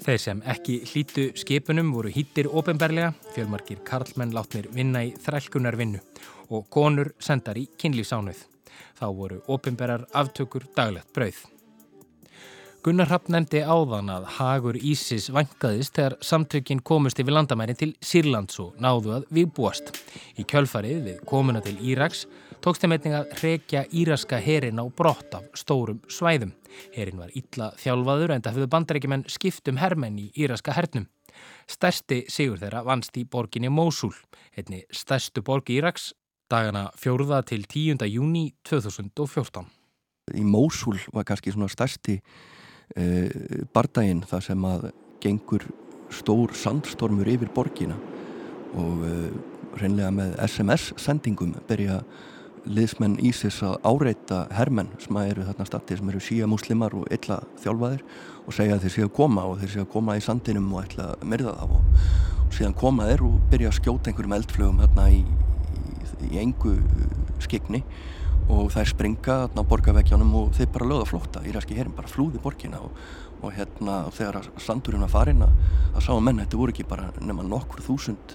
Þeir 0.00 0.20
sem 0.20 0.42
ekki 0.48 0.78
hlítu 0.88 1.26
skipunum 1.36 1.92
voru 1.92 2.12
hýttir 2.12 2.48
ofinberlega, 2.48 3.12
fjölmarkir 3.34 3.82
karlmenn 3.84 4.32
látnir 4.36 4.68
vinna 4.72 5.04
í 5.04 5.14
þrælkunar 5.16 5.76
vinnu 5.76 6.00
og 6.50 6.68
konur 6.72 7.12
sendar 7.20 7.60
í 7.60 7.66
kynlífsánuð. 7.80 8.44
Þá 9.00 9.06
voru 9.16 9.40
ofinberar 9.48 10.06
aftökur 10.16 10.68
daglegt 10.76 11.12
brauð. 11.16 11.40
Gunnar 12.80 13.10
Rapp 13.12 13.26
nefndi 13.28 13.60
áðan 13.60 14.08
að 14.08 14.22
Hagur 14.38 14.76
Ísis 14.80 15.26
vangaðist 15.36 15.98
þegar 15.98 16.14
samtökinn 16.24 16.78
komust 16.80 17.18
yfir 17.20 17.34
landamærin 17.36 17.76
til 17.76 17.90
Sýrlands 18.00 18.56
og 18.62 18.78
náðu 18.80 19.18
að 19.18 19.24
viðbúast. 19.36 19.90
Í 20.40 20.46
kjölfarið 20.48 21.02
við 21.04 21.18
komuna 21.28 21.60
til 21.60 21.74
Íraks 21.76 22.22
tókst 22.64 22.80
þeim 22.80 22.94
einnig 22.94 23.16
að 23.18 23.34
hrekja 23.36 23.82
íraska 23.92 24.38
herin 24.40 24.80
á 24.80 24.88
brott 24.88 25.36
af 25.36 25.50
stórum 25.60 25.98
svæðum. 26.08 26.54
Herin 26.94 27.20
var 27.20 27.34
illa 27.36 27.66
þjálfaður 27.82 28.32
en 28.32 28.44
það 28.46 28.56
höfðu 28.56 28.68
bandarækjumenn 28.72 29.24
skiptum 29.28 29.80
hermenn 29.82 30.16
í 30.22 30.30
íraska 30.40 30.72
hernum. 30.72 31.04
Stærsti 31.68 32.22
sigur 32.32 32.62
þeirra 32.62 32.80
vannst 32.86 33.18
í 33.20 33.26
borginni 33.28 33.68
Mosul, 33.68 34.14
einni 34.56 34.86
stærstu 34.88 35.44
borg 35.44 35.68
Íraks, 35.68 36.14
dagana 36.48 36.86
4. 36.96 37.42
til 37.44 37.68
10. 37.68 38.08
júni 38.08 38.54
2014. 38.64 39.68
Í 40.32 40.46
Mosul 40.48 40.96
var 41.12 41.28
kannski 41.28 41.52
svona 41.52 41.68
stærsti 41.68 42.16
Eh, 42.20 42.59
bardaginn 43.74 44.24
þar 44.26 44.42
sem 44.42 44.64
að 44.66 44.90
gengur 45.22 45.66
stór 46.10 46.54
sandstormur 46.56 47.28
yfir 47.30 47.50
borgina 47.54 47.96
og 48.78 49.06
uh, 49.06 49.30
reynlega 49.78 50.10
með 50.14 50.36
SMS-sendingum 50.46 51.54
byrja 51.68 52.00
liðsmenn 52.68 53.16
Ísis 53.24 53.60
að 53.64 53.78
áreita 53.88 54.42
hermenn 54.52 54.90
sem 55.00 55.16
eru 55.22 55.46
þarna 55.46 55.66
stati 55.68 55.96
sem 55.96 56.10
eru 56.12 56.20
síja 56.22 56.48
muslimar 56.50 56.94
og 56.96 57.06
illa 57.14 57.38
þjálfaðir 57.62 58.02
og 58.44 58.56
segja 58.56 58.76
að 58.76 58.84
þeir 58.84 58.94
séu 58.96 59.06
að 59.06 59.14
koma 59.16 59.46
og 59.48 59.62
þeir 59.62 59.72
séu 59.74 59.84
að 59.86 59.92
koma 59.94 60.16
í 60.18 60.24
sandinum 60.24 60.68
og 60.74 60.84
ætla 60.84 61.06
að 61.14 61.24
myrða 61.32 61.54
það 61.56 61.76
og, 61.78 62.02
og 62.44 62.58
síðan 62.58 62.76
koma 62.82 63.08
þeir 63.08 63.24
og 63.30 63.38
byrja 63.54 63.70
að 63.70 63.78
skjóta 63.78 64.10
einhverjum 64.10 64.36
eldflögum 64.36 64.82
þarna 64.84 65.06
í, 65.14 65.22
í, 65.22 65.94
í 66.28 66.42
engu 66.42 66.74
skikni 67.40 67.82
og 68.50 68.70
þær 68.74 68.90
springa 68.90 69.36
á 69.46 69.62
borgarveggjónum 69.62 70.34
og 70.40 70.52
þeir 70.56 70.70
bara 70.74 70.88
lögða 70.90 71.08
flótta 71.12 71.42
í 71.46 71.54
ræski 71.54 71.76
herin, 71.78 71.94
bara 71.96 72.10
flúði 72.10 72.40
borgina 72.42 72.80
og, 72.82 72.94
og 73.40 73.54
hérna 73.56 74.02
þegar 74.14 74.50
sandurinn 74.60 75.04
var 75.06 75.12
farin 75.12 75.44
að 75.46 76.00
sá 76.02 76.12
að 76.14 76.24
menn, 76.26 76.42
þetta 76.42 76.60
voru 76.60 76.74
ekki 76.74 76.88
bara 76.90 77.10
nema 77.22 77.46
nokkur 77.46 77.84
þúsund 77.86 78.34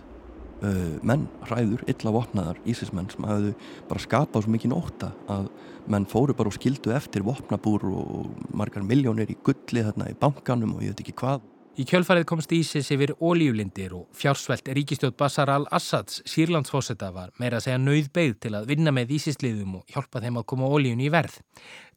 uh, 0.63 0.95
menn, 1.05 1.27
ræður, 1.51 1.83
illa 1.91 2.13
vopnaðar 2.15 2.61
ísismenn 2.67 3.09
sem 3.11 3.27
hafðu 3.27 3.55
bara 3.89 4.05
skapað 4.05 4.45
svo 4.45 4.55
mikið 4.55 4.73
nótta 4.75 5.11
að 5.31 5.49
menn 5.91 6.07
fóru 6.09 6.35
bara 6.37 6.51
og 6.51 6.57
skildu 6.57 6.95
eftir 6.95 7.25
vopnabúr 7.25 7.85
og 7.91 8.31
margar 8.55 8.85
miljónir 8.87 9.31
í 9.31 9.37
gulli 9.45 9.83
þarna 9.85 10.09
í 10.11 10.17
bankanum 10.21 10.77
og 10.77 10.85
ég 10.85 10.95
veit 10.95 11.05
ekki 11.05 11.19
hvað 11.21 11.43
Í 11.75 11.83
kjölfarið 11.83 12.23
komst 12.29 12.53
Ísis 12.55 12.87
yfir 12.95 13.11
ólíulindir 13.19 13.91
og 13.97 14.05
fjársvelt 14.15 14.69
ríkistjótt 14.77 15.17
Bashar 15.19 15.49
al-Assads 15.51 16.21
sírlandsfósetta 16.31 17.09
var 17.11 17.33
meira 17.35 17.59
að 17.59 17.65
segja 17.65 17.81
nauðbeigð 17.83 18.37
til 18.45 18.51
að 18.55 18.69
vinna 18.69 18.93
með 18.95 19.11
Ísisliðum 19.17 19.73
og 19.81 19.91
hjálpa 19.91 20.21
þeim 20.23 20.39
að 20.39 20.47
koma 20.53 20.71
ólíun 20.71 21.03
í 21.03 21.11
verð. 21.11 21.35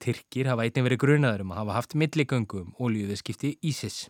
Tyrkir 0.02 0.50
hafa 0.50 0.66
einnig 0.66 0.88
verið 0.88 1.02
grunaður 1.04 1.46
um 1.46 1.54
að 1.54 1.62
hafa 1.62 1.78
haft 1.78 1.94
milligöngu 1.94 2.64
um 2.64 2.74
ólíuðiskipti 2.74 3.54
Ísis. 3.70 4.08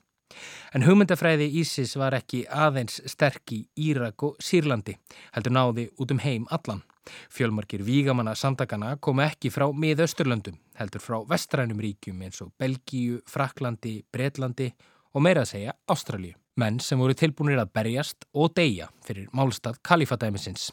En 0.73 0.89
hugmyndafræði 0.89 1.53
Ísis 1.61 1.99
var 2.01 2.17
ekki 2.17 2.47
aðeins 2.49 3.03
sterk 3.05 3.53
í 3.53 3.67
Írak 3.91 4.25
og 4.25 4.41
Sýrlandi, 4.41 4.97
heldur 5.37 5.59
náði 5.61 5.91
út 6.01 6.17
um 6.17 6.25
heim 6.25 6.49
allan. 6.49 6.81
Fjölmarkir 7.29 7.85
vígamanna 7.85 8.33
samtakana 8.33 8.97
komu 8.97 9.29
ekki 9.29 9.53
frá 9.53 9.69
miðausturlöndum, 9.69 10.57
heldur 10.81 11.05
frá 11.05 11.21
vestrænum 11.29 11.81
ríkjum 11.85 12.25
eins 12.25 12.41
og 12.41 12.57
Belgíu, 12.57 13.21
Fraklandi, 13.29 13.99
Breitlandi 14.13 14.73
og 15.15 15.25
meira 15.25 15.45
að 15.45 15.53
segja 15.53 15.77
Ástralju. 15.91 16.35
Menn 16.59 16.81
sem 16.83 16.99
voru 16.99 17.15
tilbúinir 17.15 17.61
að 17.63 17.73
berjast 17.79 18.27
og 18.35 18.53
deyja 18.59 18.89
fyrir 19.07 19.29
málstað 19.33 19.79
kalifadæmisins. 19.87 20.73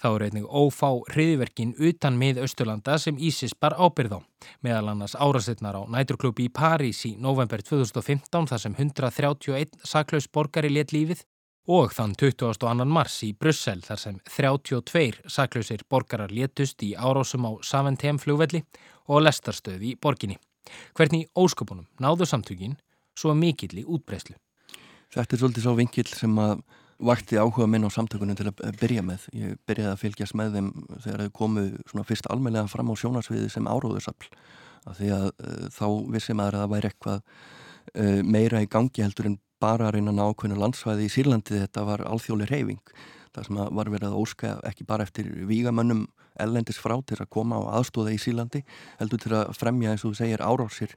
Þá 0.00 0.08
eru 0.10 0.26
einnig 0.26 0.48
ófá 0.48 0.88
hriðverkin 1.14 1.72
utan 1.88 2.18
mið 2.20 2.42
Östurlanda 2.44 2.98
sem 3.00 3.16
Ísis 3.16 3.54
bar 3.56 3.76
ábyrð 3.78 4.18
á. 4.18 4.20
Meðal 4.60 4.90
annars 4.92 5.16
árasetnar 5.16 5.78
á 5.80 5.82
næturklúpi 5.88 6.48
í 6.48 6.52
París 6.52 7.00
í 7.08 7.14
november 7.16 7.64
2015 7.64 8.50
þar 8.50 8.60
sem 8.60 8.76
131 8.76 9.80
saklaus 9.88 10.28
borgari 10.28 10.72
let 10.72 10.92
lífið 10.92 11.24
og 11.72 11.94
þann 11.96 12.12
22. 12.20 12.84
mars 12.84 13.22
í 13.24 13.32
Brussel 13.32 13.80
þar 13.84 14.00
sem 14.00 14.18
32 14.28 15.22
saklausir 15.32 15.84
borgarar 15.88 16.32
letust 16.32 16.82
í 16.84 16.92
árásum 16.92 17.48
á 17.48 17.52
Saventem 17.64 18.20
flugvelli 18.20 18.64
og 19.08 19.24
lestarstöð 19.24 19.80
í 19.80 19.94
borginni. 19.96 20.36
Hvernig 20.96 21.28
ósköpunum 21.36 21.88
náðu 22.00 22.28
samtökin 22.28 22.76
svo 23.18 23.34
mikill 23.38 23.78
í 23.80 23.84
útbreyslu. 23.84 24.36
Þetta 25.14 25.36
er 25.36 25.42
svolítið 25.42 25.66
svo 25.66 25.76
vinkill 25.78 26.10
sem 26.10 26.38
að 26.42 26.64
vakti 27.04 27.38
áhuga 27.38 27.66
minn 27.70 27.86
á 27.86 27.90
samtökunum 27.90 28.36
til 28.38 28.48
að 28.50 28.78
byrja 28.80 29.02
með. 29.04 29.26
Ég 29.34 29.58
byrjaði 29.66 29.92
að 29.92 30.00
fylgjast 30.02 30.36
með 30.38 30.58
þeim 30.58 30.70
þegar 31.04 31.22
þau 31.24 31.32
komu 31.38 31.64
svona 31.90 32.06
fyrst 32.08 32.28
almeinlega 32.30 32.70
fram 32.70 32.90
á 32.90 32.94
sjónasviði 32.98 33.50
sem 33.52 33.68
áróðursafl. 33.70 34.30
Því 34.84 35.10
að 35.16 35.26
uh, 35.32 35.66
þá 35.72 35.86
vissi 36.12 36.36
maður 36.36 36.58
að 36.58 36.64
það 36.64 36.72
væri 36.74 36.90
eitthvað 36.90 37.20
uh, 37.20 38.20
meira 38.36 38.62
í 38.62 38.70
gangi 38.70 39.04
heldur 39.04 39.30
en 39.30 39.38
bara 39.62 39.88
að 39.88 39.96
reyna 39.96 40.12
að 40.12 40.18
ná 40.18 40.24
ákveðinu 40.28 40.60
landsvæði 40.60 41.06
í 41.06 41.12
Sýrlandi 41.12 41.62
þetta 41.62 41.86
var 41.88 42.04
alþjóli 42.10 42.48
reyfing. 42.50 42.82
Það 43.34 43.48
sem 43.48 43.60
var 43.78 43.90
verið 43.90 44.10
að 44.10 44.20
óska 44.20 44.52
ekki 44.68 44.86
bara 44.86 45.06
eftir 45.06 45.30
vígamönnum 45.48 46.04
ellendis 46.40 46.78
frá 46.82 46.94
til 47.06 47.18
að 47.18 47.30
koma 47.32 47.58
og 47.62 47.70
aðstóða 47.78 48.14
í 48.14 48.20
Sýrlandi 48.20 48.62
heldur 49.00 49.22
til 49.22 49.34
að 49.38 49.54
fremja 49.58 49.94
eins 49.94 50.04
og 50.04 50.12
þú 50.12 50.20
segir 50.20 50.44
árásir 50.44 50.94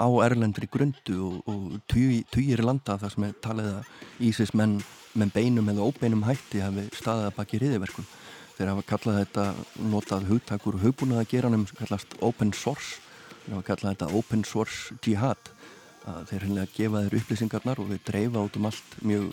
á 0.00 0.08
erlendri 0.24 0.68
grundu 0.70 1.18
og, 1.28 1.50
og 1.50 1.76
týjir 1.90 2.64
landa 2.64 2.96
þar 3.00 3.14
sem 3.14 3.28
er 3.28 3.36
talið 3.44 3.68
að 3.74 4.24
Ísis 4.30 4.54
menn 4.56 4.80
með 5.18 5.34
beinum 5.36 5.68
eða 5.72 5.86
óbeinum 5.90 6.24
hætti 6.24 6.62
hafi 6.64 6.86
staðið 6.94 7.28
að 7.28 7.36
baki 7.36 7.60
riðiverkum. 7.60 8.08
Þeir 8.56 8.72
hafa 8.72 8.86
kallað 8.88 9.20
þetta 9.22 9.44
notað 9.92 10.28
hugtakur 10.28 10.76
og 10.76 10.84
hugbúnað 10.84 11.22
að 11.22 11.30
gera 11.32 11.52
um 11.52 11.64
kallast 11.78 12.18
open 12.20 12.52
source 12.56 13.00
þeir 13.44 13.56
hafa 13.56 13.66
kallað 13.70 13.94
þetta 13.94 14.20
open 14.20 14.44
source 14.46 14.98
jihad 15.04 15.50
þeir 16.28 16.46
hennilega 16.46 16.74
gefa 16.76 17.02
þeir 17.06 17.18
upplýsingarnar 17.20 17.80
og 17.82 17.90
við 17.90 18.04
dreifa 18.08 18.44
út 18.46 18.56
um 18.56 18.68
allt 18.70 18.94
mjög 19.04 19.26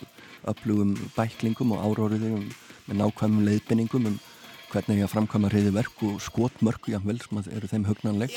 öflugum 0.48 0.96
bæklingum 1.16 1.76
og 1.76 1.86
áróriðum 1.86 2.50
með 2.88 3.00
nákvæmum 3.02 3.46
leiðbenningum 3.48 4.10
um 4.12 4.18
hvernig 4.68 5.00
ég 5.00 5.08
að 5.08 5.14
framkvæma 5.14 5.52
riðiverk 5.52 6.04
og 6.08 6.20
skotmörku 6.24 6.92
jáfnvel 6.92 7.20
sem 7.24 7.42
eru 7.56 7.70
þeim 7.70 7.88
hugnanleg. 7.88 8.36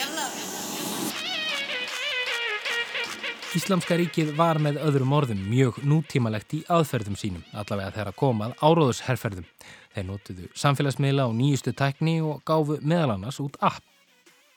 Íslamska 3.52 3.98
ríkið 4.00 4.30
var 4.38 4.62
með 4.64 4.78
öðrum 4.80 5.12
orðum 5.12 5.40
mjög 5.52 5.82
nútímalegt 5.84 6.54
í 6.56 6.62
aðferðum 6.72 7.18
sínum, 7.20 7.42
allavega 7.52 7.92
þegar 7.92 8.10
að 8.14 8.20
komað 8.22 8.54
áróðusherrferðum. 8.64 9.48
Þeir 9.92 10.06
notuðu 10.08 10.46
samfélagsmiðla 10.62 11.26
og 11.28 11.34
nýjustu 11.36 11.74
tækni 11.76 12.14
og 12.24 12.40
gáfu 12.48 12.78
meðal 12.80 13.18
annars 13.18 13.42
út 13.44 13.58
app. 13.60 13.84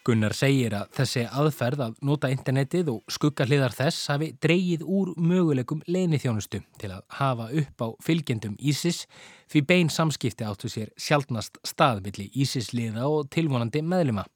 Gunnar 0.07 0.37
segir 0.39 0.77
að 0.79 0.93
þessi 0.95 1.25
aðferð 1.27 1.83
að 1.89 1.97
nota 2.07 2.31
internetið 2.31 2.93
og 2.93 3.17
skugga 3.17 3.49
hliðar 3.49 3.75
þess 3.75 4.13
hafi 4.13 4.31
dreyið 4.47 4.87
úr 4.87 5.11
möguleikum 5.19 5.83
leinithjónustu 5.91 6.63
til 6.79 6.93
að 6.95 7.03
hafa 7.19 7.49
upp 7.65 7.83
á 7.83 7.89
fylgjendum 8.05 8.55
Ísis 8.63 9.09
því 9.51 9.65
bein 9.73 9.91
samskipti 9.91 10.47
áttu 10.47 10.71
sér 10.71 10.95
sjálfnast 10.95 11.59
staðvilli 11.67 12.29
Ísis 12.31 12.71
liða 12.79 13.09
og 13.11 13.27
tilvonandi 13.35 13.83
meðlima. 13.83 14.29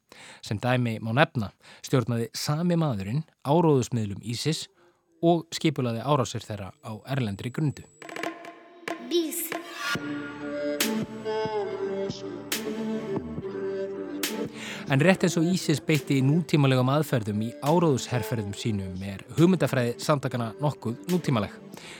Sem 0.44 0.60
dæmi 0.62 0.98
má 1.04 1.12
nefna 1.16 1.52
stjórnaði 1.86 2.30
sami 2.36 2.78
maðurinn 2.80 3.24
áróðusmiðlum 3.46 4.22
Ísis 4.22 4.66
og 5.22 5.46
skipulaði 5.54 6.04
árásir 6.04 6.44
þeirra 6.46 6.72
á 6.84 6.92
erlendri 7.14 7.50
grundu. 7.54 7.86
Bísi. 9.08 9.56
En 14.88 15.02
rétt 15.04 15.26
eins 15.26 15.34
og 15.36 15.44
Ísis 15.44 15.82
beitti 15.84 16.22
nútímalegum 16.24 16.88
aðferðum 16.88 17.42
í 17.44 17.48
áróðusherrferðum 17.60 18.54
sínum 18.56 19.02
er 19.04 19.20
hugmyndafræði 19.36 19.98
samtakana 20.00 20.46
nokkuð 20.62 21.10
nútímaleg 21.12 21.52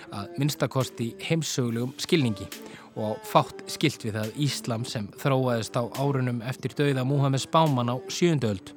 að 0.09 0.31
minnstakosti 0.41 1.11
heimsögulegum 1.27 1.93
skilningi 2.01 2.49
og 2.99 3.21
fátt 3.27 3.63
skilt 3.71 4.05
við 4.05 4.19
það 4.19 4.41
Íslam 4.47 4.85
sem 4.89 5.07
þróaðist 5.21 5.79
á 5.79 5.85
árunum 6.03 6.43
eftir 6.43 6.75
dauða 6.79 7.07
Muhammed 7.07 7.43
Spáman 7.45 7.95
á 7.95 7.97
sjöndöld 8.11 8.75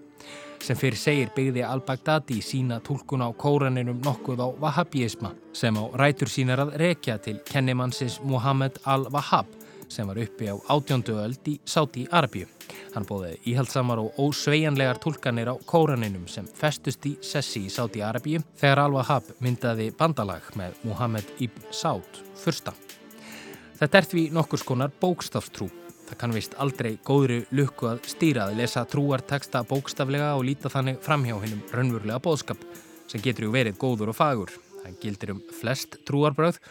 sem 0.61 0.77
fyrir 0.77 0.99
segir 0.99 1.31
byggði 1.35 1.63
al-Baghdadi 1.65 2.37
sína 2.45 2.77
tólkun 2.85 3.23
á 3.25 3.29
kóraninum 3.33 4.01
nokkuð 4.05 4.43
á 4.45 4.47
Wahhabíisma 4.61 5.33
sem 5.57 5.73
á 5.73 5.83
rætur 5.97 6.29
sínar 6.29 6.61
að 6.61 6.75
rekja 6.81 7.17
til 7.17 7.39
kennimannsins 7.47 8.19
Muhammed 8.23 8.77
al-Wahhab 8.85 9.49
sem 9.91 10.07
var 10.07 10.21
uppi 10.21 10.47
á 10.47 10.55
átjóndu 10.71 11.17
öld 11.19 11.47
í 11.51 11.57
Sáti 11.67 12.05
Arabíu. 12.11 12.47
Hann 12.93 13.07
bóði 13.07 13.33
íhaldsamar 13.51 13.99
og 13.99 14.15
ósveianlegar 14.21 15.01
tólkanir 15.03 15.51
á 15.51 15.55
kóraninum 15.67 16.29
sem 16.31 16.47
festust 16.47 17.05
í 17.09 17.17
Sessi 17.19 17.65
í 17.67 17.73
Sáti 17.73 18.03
Arabíu 18.05 18.43
þegar 18.61 18.85
Al-Wahhab 18.85 19.35
myndaði 19.43 19.91
bandalag 19.97 20.47
með 20.55 20.79
Muhammed 20.87 21.35
ibn 21.43 21.67
Sád 21.75 22.23
fyrsta. 22.39 22.75
Þetta 23.81 23.97
er 23.97 24.07
því 24.11 24.23
nokkur 24.35 24.61
skonar 24.61 24.93
bókstafstrú. 25.01 25.67
Það 26.11 26.19
kann 26.21 26.35
vist 26.35 26.53
aldrei 26.61 26.91
góðri 27.07 27.39
lukku 27.55 27.89
að 27.89 28.03
stýra 28.11 28.45
að 28.45 28.59
lesa 28.61 28.85
trúarteksta 28.85 29.63
bókstaflega 29.65 30.35
og 30.37 30.45
líta 30.45 30.69
þannig 30.69 31.01
framhjá 31.01 31.39
hinnum 31.41 31.65
raunverulega 31.73 32.21
bóðskap 32.21 32.61
sem 33.09 33.23
getur 33.23 33.47
ju 33.47 33.55
verið 33.55 33.79
góður 33.81 34.13
og 34.13 34.19
fagur. 34.19 34.53
Það 34.83 35.01
gildir 35.01 35.33
um 35.33 35.43
flest 35.57 35.97
trúarbröð 36.05 36.61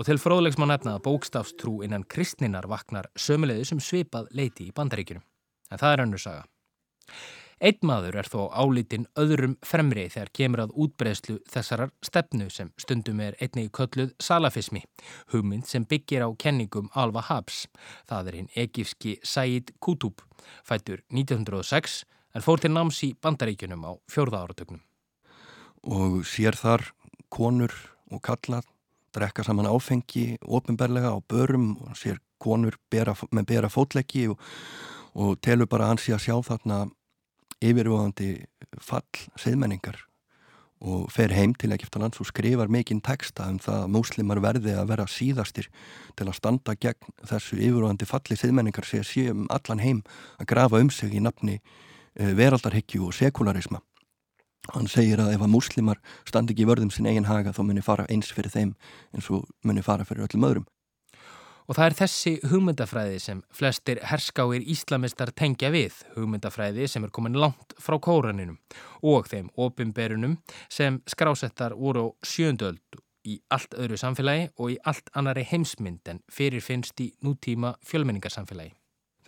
Og 0.00 0.06
til 0.08 0.16
fróðlegs 0.16 0.56
má 0.56 0.64
nefna 0.64 0.94
að 0.96 1.02
bókstafstrú 1.04 1.82
innan 1.84 2.06
kristninar 2.08 2.64
vaknar 2.72 3.10
sömuleiði 3.20 3.66
sem 3.68 3.82
svipað 3.84 4.30
leiti 4.32 4.70
í 4.70 4.72
bandaríkjunum. 4.72 5.20
En 5.68 5.80
það 5.82 5.92
er 5.92 6.02
önnur 6.06 6.22
saga. 6.22 6.46
Einn 7.60 7.82
maður 7.84 8.16
er 8.16 8.28
þó 8.32 8.46
álítinn 8.56 9.02
öðrum 9.20 9.58
fremri 9.60 10.06
þegar 10.08 10.30
kemur 10.32 10.60
að 10.62 10.70
útbreyslu 10.80 11.34
þessarar 11.52 11.90
stefnu 12.00 12.46
sem 12.48 12.70
stundum 12.80 13.18
er 13.20 13.34
einni 13.36 13.66
í 13.66 13.72
kölluð 13.76 14.14
salafismi, 14.16 14.80
hugmynd 15.34 15.66
sem 15.68 15.84
byggir 15.84 16.24
á 16.24 16.28
kenningum 16.40 16.88
Alva 16.96 17.20
Habs. 17.26 17.66
Það 18.08 18.30
er 18.30 18.38
hinn 18.38 18.48
egífski 18.56 19.18
Said 19.20 19.74
Qutub, 19.76 20.22
fættur 20.64 21.02
1906 21.12 22.06
en 22.32 22.46
fór 22.46 22.62
til 22.62 22.72
náms 22.72 23.02
í 23.04 23.10
bandaríkjunum 23.20 23.84
á 23.84 23.92
fjórða 24.08 24.40
áratögnum. 24.46 24.80
Og 25.84 26.22
sér 26.24 26.56
þar 26.56 26.86
konur 27.28 27.74
og 28.08 28.22
kallar 28.24 28.64
drekka 29.12 29.44
saman 29.44 29.68
áfengi 29.68 30.38
ofinberlega 30.40 31.12
á 31.12 31.18
börum 31.20 31.74
og 31.84 31.92
sér 31.92 32.22
konur 32.40 32.80
bera, 32.88 33.12
með 33.36 33.50
bera 33.52 33.68
fótleggi 33.68 34.30
og, 34.32 34.40
og 35.12 35.36
telur 35.44 35.68
bara 35.68 35.90
að 35.90 35.92
hann 35.92 36.02
sé 36.06 36.16
að 36.16 36.24
sjá 36.24 36.38
þarna 36.48 36.80
yfirvöðandi 37.60 38.30
fall 38.80 39.26
seðmenningar 39.40 39.98
og 40.80 41.10
fer 41.12 41.32
heim 41.36 41.52
til 41.60 41.74
Egiptalands 41.74 42.22
og 42.22 42.30
skrifar 42.30 42.70
mikinn 42.72 43.02
texta 43.04 43.50
um 43.52 43.58
það 43.60 43.82
að 43.82 43.92
múslimar 43.96 44.40
verði 44.40 44.78
að 44.80 44.88
vera 44.94 45.06
síðastir 45.10 45.68
til 46.16 46.28
að 46.28 46.38
standa 46.38 46.76
gegn 46.80 47.12
þessu 47.28 47.60
yfirvöðandi 47.60 48.08
falli 48.08 48.38
seðmenningar 48.40 48.88
sé 48.88 49.02
að 49.02 49.10
sé 49.10 49.28
um 49.34 49.44
allan 49.52 49.84
heim 49.84 50.02
að 50.40 50.50
grafa 50.54 50.80
um 50.80 50.90
sig 50.90 51.12
í 51.12 51.20
nafni 51.20 51.60
eh, 51.60 52.32
veraldarhyggju 52.32 53.10
og 53.10 53.16
sekularisma 53.18 53.82
Hann 54.68 54.88
segir 54.90 55.20
að 55.22 55.32
ef 55.34 55.42
að 55.42 55.52
múslimar 55.54 56.00
standi 56.28 56.54
ekki 56.54 56.66
vörðum 56.68 56.90
sin 56.92 57.08
eigin 57.08 57.26
haga 57.26 57.54
þá 57.56 57.62
munir 57.64 57.84
fara 57.86 58.04
eins 58.12 58.28
fyrir 58.34 58.52
þeim 58.52 58.74
eins 59.16 59.30
og 59.32 59.48
munir 59.66 59.86
fara 59.86 60.04
fyrir 60.06 60.26
öllum 60.26 60.46
öðrum. 60.46 60.66
Og 61.70 61.76
það 61.78 61.86
er 61.86 61.94
þessi 62.00 62.30
hugmyndafræði 62.50 63.18
sem 63.22 63.40
flestir 63.54 64.00
herskáir 64.10 64.64
íslamistar 64.72 65.30
tengja 65.38 65.68
við, 65.70 66.00
hugmyndafræði 66.16 66.88
sem 66.90 67.06
er 67.06 67.12
komin 67.14 67.38
langt 67.38 67.76
frá 67.78 67.94
kóraninum 68.02 68.56
og 69.06 69.28
þeim 69.30 69.52
opimberunum 69.54 70.34
sem 70.66 70.98
skrásettar 71.06 71.76
voru 71.78 72.08
á 72.10 72.26
sjöndöld 72.26 72.98
í 73.22 73.38
allt 73.54 73.78
öðru 73.78 74.00
samfélagi 74.02 74.50
og 74.58 74.74
í 74.74 74.80
allt 74.82 75.14
annari 75.14 75.46
heimsmynd 75.46 76.10
en 76.10 76.20
fyrir 76.26 76.64
finnst 76.64 76.98
í 77.04 77.12
nútíma 77.22 77.76
fjölmenningarsamfélagi. 77.86 78.74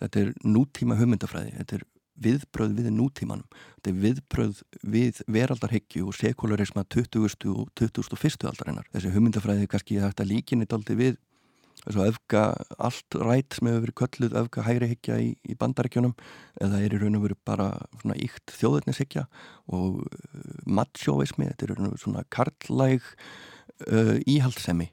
Þetta 0.03 0.25
er 0.25 0.35
nútíma 0.43 0.99
hugmyndafræði, 0.99 1.55
þetta 1.61 1.79
er 1.79 1.89
viðbröð 2.27 2.73
við 2.77 2.93
nútímanum 2.93 3.47
þetta 3.77 3.89
er 3.89 4.01
viðbröð 4.03 4.63
við 4.83 5.21
veraldarhyggju 5.31 6.09
og 6.11 6.17
sekularisma 6.17 6.83
20. 6.83 7.23
og 7.55 7.71
21. 7.79 8.49
aldarinnar 8.51 8.89
þessi 8.91 9.13
hugmyndafræði 9.15 9.69
kannski 9.71 10.01
þetta 10.03 10.27
líkinni 10.27 10.67
daldi 10.69 10.99
við 10.99 11.17
þessu 11.83 12.05
öfga 12.07 12.43
allt 12.77 13.17
rætt 13.19 13.57
sem 13.57 13.69
hefur 13.69 13.85
verið 13.85 13.97
kölluð 14.01 14.37
öfga 14.43 14.65
hægri 14.67 14.89
hyggja 14.93 15.19
í, 15.19 15.29
í 15.43 15.57
bandaríkjónum 15.59 16.15
eða 16.63 16.81
er 16.83 16.95
í 16.95 17.01
raun 17.01 17.19
og 17.19 17.27
veru 17.27 17.39
bara 17.47 17.69
svona 18.01 18.17
íkt 18.23 18.55
þjóðurnishyggja 18.57 19.27
og 19.73 20.01
uh, 20.03 20.49
matsjóvismi, 20.79 21.49
þetta 21.51 21.67
er 21.67 21.73
raun 21.75 21.87
og 21.89 21.95
veru 21.95 22.03
svona 22.05 22.25
karlæg 22.33 23.07
uh, 23.89 24.17
íhaldsemi 24.23 24.91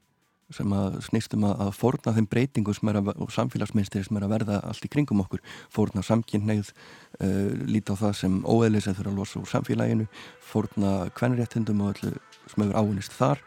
sem 0.51 0.73
að 0.75 0.97
snýstum 1.07 1.45
að, 1.47 1.61
að 1.63 1.69
forna 1.79 2.15
þeim 2.17 2.27
breytingu 2.31 2.75
að, 2.75 3.13
og 3.23 3.31
samfélagsmyndstir 3.35 4.07
sem 4.07 4.19
er 4.19 4.27
að 4.27 4.33
verða 4.35 4.57
allt 4.67 4.87
í 4.87 4.91
kringum 4.91 5.23
okkur, 5.23 5.43
forna 5.71 6.03
samkynneið 6.03 6.73
uh, 6.73 7.53
líta 7.71 7.95
á 7.95 8.01
það 8.03 8.17
sem 8.25 8.41
óeðlis 8.43 8.91
að 8.91 8.99
þurfa 8.99 9.13
að 9.13 9.21
losa 9.21 9.43
úr 9.43 9.53
samfélaginu 9.53 10.09
forna 10.43 10.95
kvenréttindum 11.15 11.85
og 11.85 11.95
öllu 11.95 12.17
sem 12.51 12.65
hefur 12.65 12.81
ávinnist 12.81 13.15
þar 13.15 13.45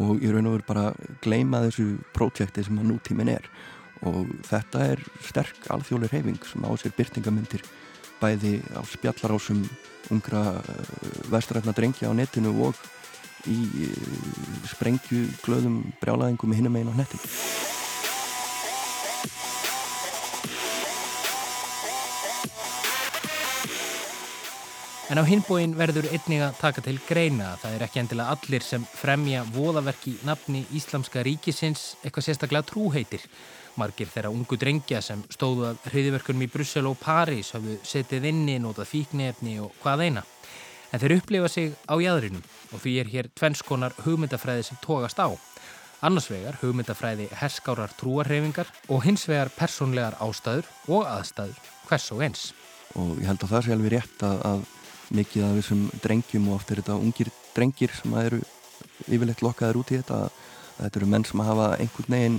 og 0.00 0.22
ég 0.22 0.32
raun 0.32 0.48
og 0.48 0.56
veru 0.56 0.68
bara 0.68 0.84
gleima 1.24 1.62
þessu 1.66 1.98
prótjekti 2.16 2.64
sem 2.64 2.78
að 2.80 2.88
nútímin 2.92 3.32
er 3.34 3.48
og 4.08 4.30
þetta 4.48 4.86
er 4.94 5.02
sterk 5.22 5.68
alþjóðlega 5.70 6.16
reyfing 6.16 6.48
sem 6.48 6.64
á 6.64 6.70
sér 6.80 6.94
byrtingamyndir 6.96 7.62
bæði 8.22 8.58
á 8.74 8.82
spjallarásum 8.86 9.62
ungra 10.12 10.58
uh, 10.58 10.96
vestrætna 11.30 11.74
drengja 11.76 12.10
á 12.10 12.14
netinu 12.14 12.54
og 12.66 12.78
í 13.50 13.88
sprengju 14.70 15.24
glöðum 15.42 15.80
brjálæðingum 15.98 16.54
hinum 16.54 16.76
einu 16.78 16.94
á 16.94 17.00
nettin. 17.00 17.22
En 25.12 25.20
á 25.20 25.28
hinbóin 25.28 25.74
verður 25.76 26.06
einnig 26.08 26.40
að 26.40 26.54
taka 26.56 26.80
til 26.80 26.94
greina 27.04 27.50
að 27.52 27.58
það 27.60 27.74
er 27.76 27.82
ekki 27.84 27.98
endilega 28.00 28.32
allir 28.32 28.64
sem 28.64 28.86
fremja 28.96 29.42
voðaverki 29.52 30.14
nafni 30.24 30.62
Íslamska 30.72 31.20
ríkisins 31.26 31.82
eitthvað 32.00 32.30
sérstaklega 32.30 32.64
trúheitir. 32.70 33.26
Margir 33.76 34.08
þeirra 34.08 34.30
ungu 34.32 34.56
drengja 34.56 35.02
sem 35.04 35.20
stóðu 35.28 35.66
að 35.68 35.84
hriðiverkunum 35.92 36.46
í 36.46 36.50
Brussel 36.54 36.88
og 36.88 36.96
París 37.04 37.52
hafðu 37.52 37.76
setið 37.84 38.30
inni, 38.32 38.56
notað 38.56 38.88
fíknefni 38.94 39.58
og 39.60 39.76
hvað 39.84 40.06
eina. 40.06 40.24
En 40.96 41.04
þeir 41.04 41.18
upplifa 41.18 41.52
sig 41.52 41.76
á 41.84 41.94
jæðrinum 42.00 42.48
og 42.72 42.80
því 42.80 42.98
er 43.04 43.12
hér 43.12 43.32
tvennskonar 43.36 44.00
hugmyndafræði 44.08 44.64
sem 44.70 44.80
tógast 44.80 45.20
á. 45.20 45.28
Annars 46.00 46.32
vegar 46.32 46.56
hugmyndafræði 46.64 47.28
herskárar 47.36 47.92
trúarhefingar 48.00 48.72
og 48.88 49.04
hins 49.04 49.28
vegar 49.28 49.52
personlegar 49.60 50.16
ástæður 50.24 50.72
og 50.88 51.04
aðstæður 51.04 51.74
hvers 51.84 52.12
og 52.16 52.30
eins. 52.30 52.52
Og 52.96 53.18
ég 53.20 53.28
held 53.28 53.44
að 53.44 53.58
það 53.58 53.66
sé 53.66 53.76
alveg 53.76 54.00
rétt 54.00 54.24
að 54.32 54.70
mikið 55.12 55.46
af 55.46 55.56
þessum 55.60 55.86
drengjum 56.04 56.50
og 56.50 56.58
oft 56.58 56.72
er 56.72 56.82
þetta 56.82 56.98
ungir 56.98 57.30
drengir 57.52 57.94
sem 57.96 58.14
eru 58.20 58.42
yfirleitt 59.08 59.42
lokkaður 59.44 59.82
út 59.82 59.92
í 59.92 60.00
þetta 60.00 60.20
þetta 60.78 61.00
eru 61.00 61.10
menn 61.14 61.26
sem 61.28 61.42
hafa 61.44 61.72
einhvern 61.76 62.16
veginn 62.16 62.38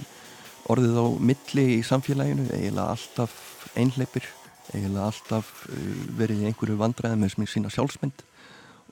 orðið 0.73 0.99
á 0.99 1.05
milli 1.31 1.67
í 1.77 1.81
samfélaginu 1.85 2.47
eiginlega 2.51 2.93
alltaf 2.95 3.35
einleipir 3.75 4.27
eiginlega 4.71 5.09
alltaf 5.09 5.49
uh, 5.69 5.81
verið 6.17 6.43
í 6.43 6.47
einhverju 6.49 6.77
vandræði 6.79 7.19
með 7.19 7.49
sína 7.51 7.71
sjálfsmynd. 7.73 8.23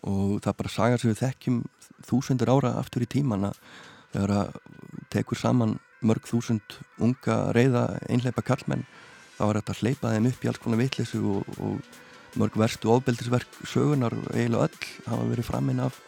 Og 0.09 0.41
það 0.41 0.57
bara 0.57 0.73
sagar 0.73 1.01
sem 1.01 1.11
við 1.11 1.21
þekkjum 1.21 1.61
þúsundur 2.07 2.51
ára 2.51 2.73
aftur 2.81 3.05
í 3.05 3.09
tíman 3.09 3.51
að 3.51 3.59
þegar 4.11 4.33
að 4.39 4.55
tekur 5.13 5.39
saman 5.39 5.77
mörg 6.01 6.25
þúsund 6.27 6.79
unga 6.99 7.37
reyða 7.55 7.85
einleipa 8.09 8.41
karlmenn 8.43 8.87
þá 9.37 9.43
er 9.45 9.59
þetta 9.59 9.75
að 9.75 9.83
hleypa 9.83 10.13
þeim 10.15 10.29
upp 10.31 10.41
í 10.41 10.49
alls 10.49 10.61
konar 10.63 10.81
vittlisu 10.81 11.21
og, 11.35 11.59
og 11.61 11.99
mörg 12.39 12.55
verstu 12.59 12.91
ofbeldisverk 12.93 13.59
sögunar 13.67 14.15
eiginlega 14.31 14.69
öll 14.69 14.87
hafa 15.07 15.27
verið 15.33 15.47
framinn 15.49 15.83
af 15.83 15.99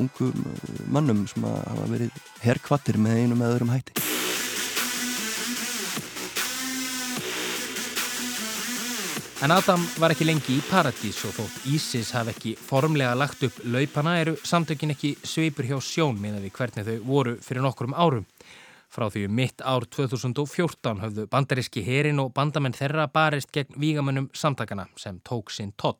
ungum 0.00 0.32
eh, 0.50 0.82
mannum 0.90 1.26
sem 1.30 1.46
hafa 1.46 1.86
verið 1.92 2.18
herrkvattir 2.42 2.98
með 2.98 3.22
einu 3.22 3.38
með 3.38 3.54
öðrum 3.54 3.74
hætti. 3.74 4.04
En 9.44 9.52
Adam 9.52 9.82
var 10.00 10.14
ekki 10.14 10.24
lengi 10.24 10.54
í 10.56 10.62
paradís 10.70 11.18
og 11.28 11.34
þótt 11.36 11.66
Ísis 11.68 12.14
hafi 12.16 12.32
ekki 12.32 12.52
formlega 12.56 13.12
lagt 13.18 13.42
upp 13.44 13.58
laupana 13.68 14.14
eru 14.22 14.38
samtökin 14.40 14.94
ekki 14.94 15.10
sveipur 15.20 15.68
hjá 15.68 15.76
sjón 15.84 16.16
með 16.22 16.38
því 16.46 16.52
hvernig 16.56 16.86
þau 16.86 16.94
voru 17.04 17.34
fyrir 17.44 17.66
nokkurum 17.66 17.92
árum. 17.92 18.24
Frá 18.94 19.08
því 19.10 19.24
um 19.26 19.32
mitt 19.34 19.62
ár 19.66 19.82
2014 19.90 21.00
höfðu 21.02 21.24
bandaríski 21.26 21.82
herin 21.82 22.20
og 22.22 22.28
bandamenn 22.36 22.76
þeirra 22.76 23.08
barist 23.10 23.50
gegn 23.54 23.74
vígamönnum 23.82 24.28
samtakana 24.30 24.84
sem 25.00 25.16
tók 25.26 25.50
sinn 25.50 25.72
toll. 25.74 25.98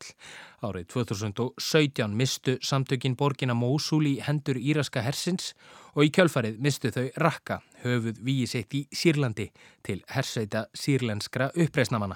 Árið 0.63 0.85
2017 0.93 2.15
mistu 2.15 2.55
samtökin 2.63 3.17
borgina 3.19 3.51
Mósul 3.51 4.07
í 4.07 4.13
hendur 4.23 4.55
íraska 4.55 5.03
hersins 5.03 5.51
og 5.91 6.05
í 6.07 6.13
kjölfarið 6.15 6.61
mistu 6.63 6.93
þau 6.95 7.09
rakka, 7.19 7.59
höfuð 7.83 8.21
víi 8.23 8.47
sitt 8.47 8.71
í 8.71 8.85
Sýrlandi 8.95 9.49
til 9.83 9.99
herseita 10.15 10.69
sýrlenskra 10.71 11.49
uppreisnamanna. 11.51 12.15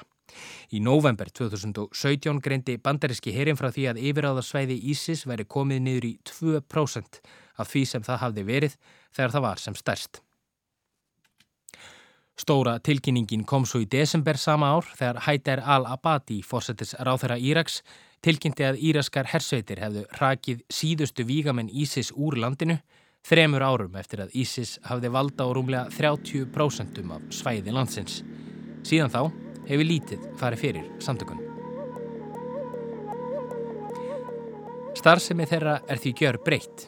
Í 0.71 0.79
november 0.79 1.27
2017 1.27 2.39
greindi 2.45 2.77
bandaríski 2.79 3.35
herin 3.35 3.59
frá 3.59 3.67
því 3.67 3.89
að 3.91 4.01
yfiráðarsvæði 4.13 4.79
Ísis 4.93 5.27
væri 5.27 5.43
komið 5.43 5.83
niður 5.89 6.09
í 6.13 6.15
2% 6.31 7.21
af 7.59 7.67
því 7.75 7.85
sem 7.91 8.07
það 8.07 8.23
hafði 8.23 8.49
verið 8.53 8.81
þegar 9.11 9.35
það 9.35 9.47
var 9.49 9.67
sem 9.67 9.75
stærst. 9.75 10.23
Stóra 12.39 12.77
tilkynningin 12.79 13.41
kom 13.43 13.65
svo 13.67 13.81
í 13.83 13.87
desember 13.91 14.37
sama 14.39 14.69
ár 14.71 14.85
þegar 14.95 15.17
Haider 15.25 15.59
al-Abadi, 15.59 16.37
fórsetis 16.39 16.93
ráþæra 16.95 17.35
Íraks, 17.35 17.81
tilkynnti 18.23 18.63
að 18.63 18.79
íraskar 18.87 19.27
hersveitir 19.27 19.81
hefðu 19.83 20.05
rakið 20.21 20.61
síðustu 20.71 21.25
vígamenn 21.27 21.67
Ísis 21.67 22.13
úr 22.15 22.39
landinu 22.39 22.79
þremur 23.27 23.65
árum 23.67 23.99
eftir 23.99 24.23
að 24.23 24.31
Ísis 24.39 24.77
hafði 24.87 25.11
valda 25.17 25.43
á 25.43 25.49
rúmlega 25.51 25.91
30% 25.91 27.03
af 27.11 27.27
svæði 27.41 27.75
landsins. 27.75 28.21
Síðan 28.87 29.11
þá 29.11 29.21
hefur 29.67 29.91
lítið 29.91 30.25
farið 30.39 30.63
fyrir 30.63 30.89
samtökunum. 31.03 31.45
Starfsemi 34.95 35.43
þeirra 35.47 35.81
er 35.91 35.99
því 35.99 36.15
gjör 36.23 36.43
breytt, 36.43 36.87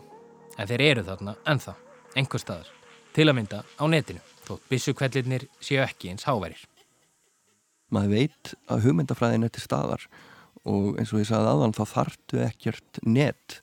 en 0.56 0.68
þeir 0.68 0.90
eru 0.94 1.08
þarna 1.12 1.36
ennþá, 1.44 1.76
einhver 2.16 2.44
staðar, 2.44 2.76
til 3.12 3.28
að 3.28 3.42
mynda 3.42 3.66
á 3.68 3.84
netinu 3.92 4.31
þótt 4.52 4.70
bissukvellinir 4.72 5.48
séu 5.64 5.82
ekki 5.86 6.12
eins 6.12 6.28
háverir. 6.28 6.62
Maður 7.92 8.14
veit 8.16 8.54
að 8.72 8.86
hugmyndafræðin 8.86 9.48
er 9.48 9.52
til 9.52 9.66
staðar 9.66 10.06
og 10.68 11.00
eins 11.02 11.12
og 11.12 11.22
ég 11.22 11.28
sagði 11.28 11.52
aðan 11.52 11.76
þá 11.76 11.84
þartu 11.90 12.42
ekkert 12.46 13.00
net, 13.04 13.58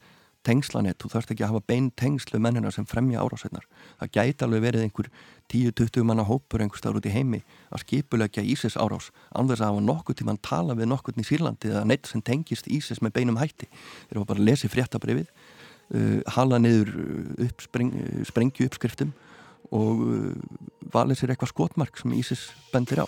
tengslanett, 0.47 0.99
þú 1.01 1.11
þarfst 1.13 1.33
ekki 1.35 1.45
að 1.45 1.53
hafa 1.53 1.69
bein 1.71 1.89
tengslu 1.99 2.41
mennina 2.41 2.71
sem 2.73 2.87
fremja 2.89 3.23
árásveitnar. 3.23 3.67
Það 4.01 4.13
gæti 4.17 4.45
alveg 4.47 4.65
verið 4.65 4.85
einhver 4.87 5.11
10-20 5.53 6.07
manna 6.09 6.25
hópur 6.29 6.65
einhver 6.65 6.81
staður 6.81 7.01
út 7.01 7.09
í 7.09 7.13
heimi 7.13 7.41
að 7.73 7.85
skipulegja 7.85 8.45
Ísis 8.45 8.79
árás 8.81 9.11
þess 9.33 9.61
að 9.61 9.67
hafa 9.67 9.85
nokkuð 9.85 10.19
tíma 10.21 10.35
að 10.37 10.43
tala 10.49 10.77
við 10.79 10.91
nokkurn 10.93 11.23
í 11.23 11.27
Sýrlandi 11.29 11.73
eða 11.73 11.85
neitt 11.89 12.09
sem 12.09 12.25
tengist 12.25 12.69
Ísis 12.69 13.03
með 13.05 13.17
beinum 13.19 13.41
hætti. 13.41 13.69
Þeir 14.09 14.21
hafa 14.21 14.31
bara 14.33 14.47
lesið 14.49 14.75
fréttabrifið, 14.75 15.33
uh, 15.95 16.19
hala 16.37 16.61
niður 16.63 16.95
upp, 17.49 17.65
spreng, 17.69 17.95
sprengju 18.29 18.69
uppskriftum 18.69 19.15
og 19.75 20.03
uh, 20.05 20.33
valið 20.93 21.21
sér 21.21 21.35
eitthvað 21.35 21.53
skotmark 21.53 22.01
sem 22.01 22.15
Ísis 22.17 22.49
bendir 22.73 23.05
á. 23.05 23.07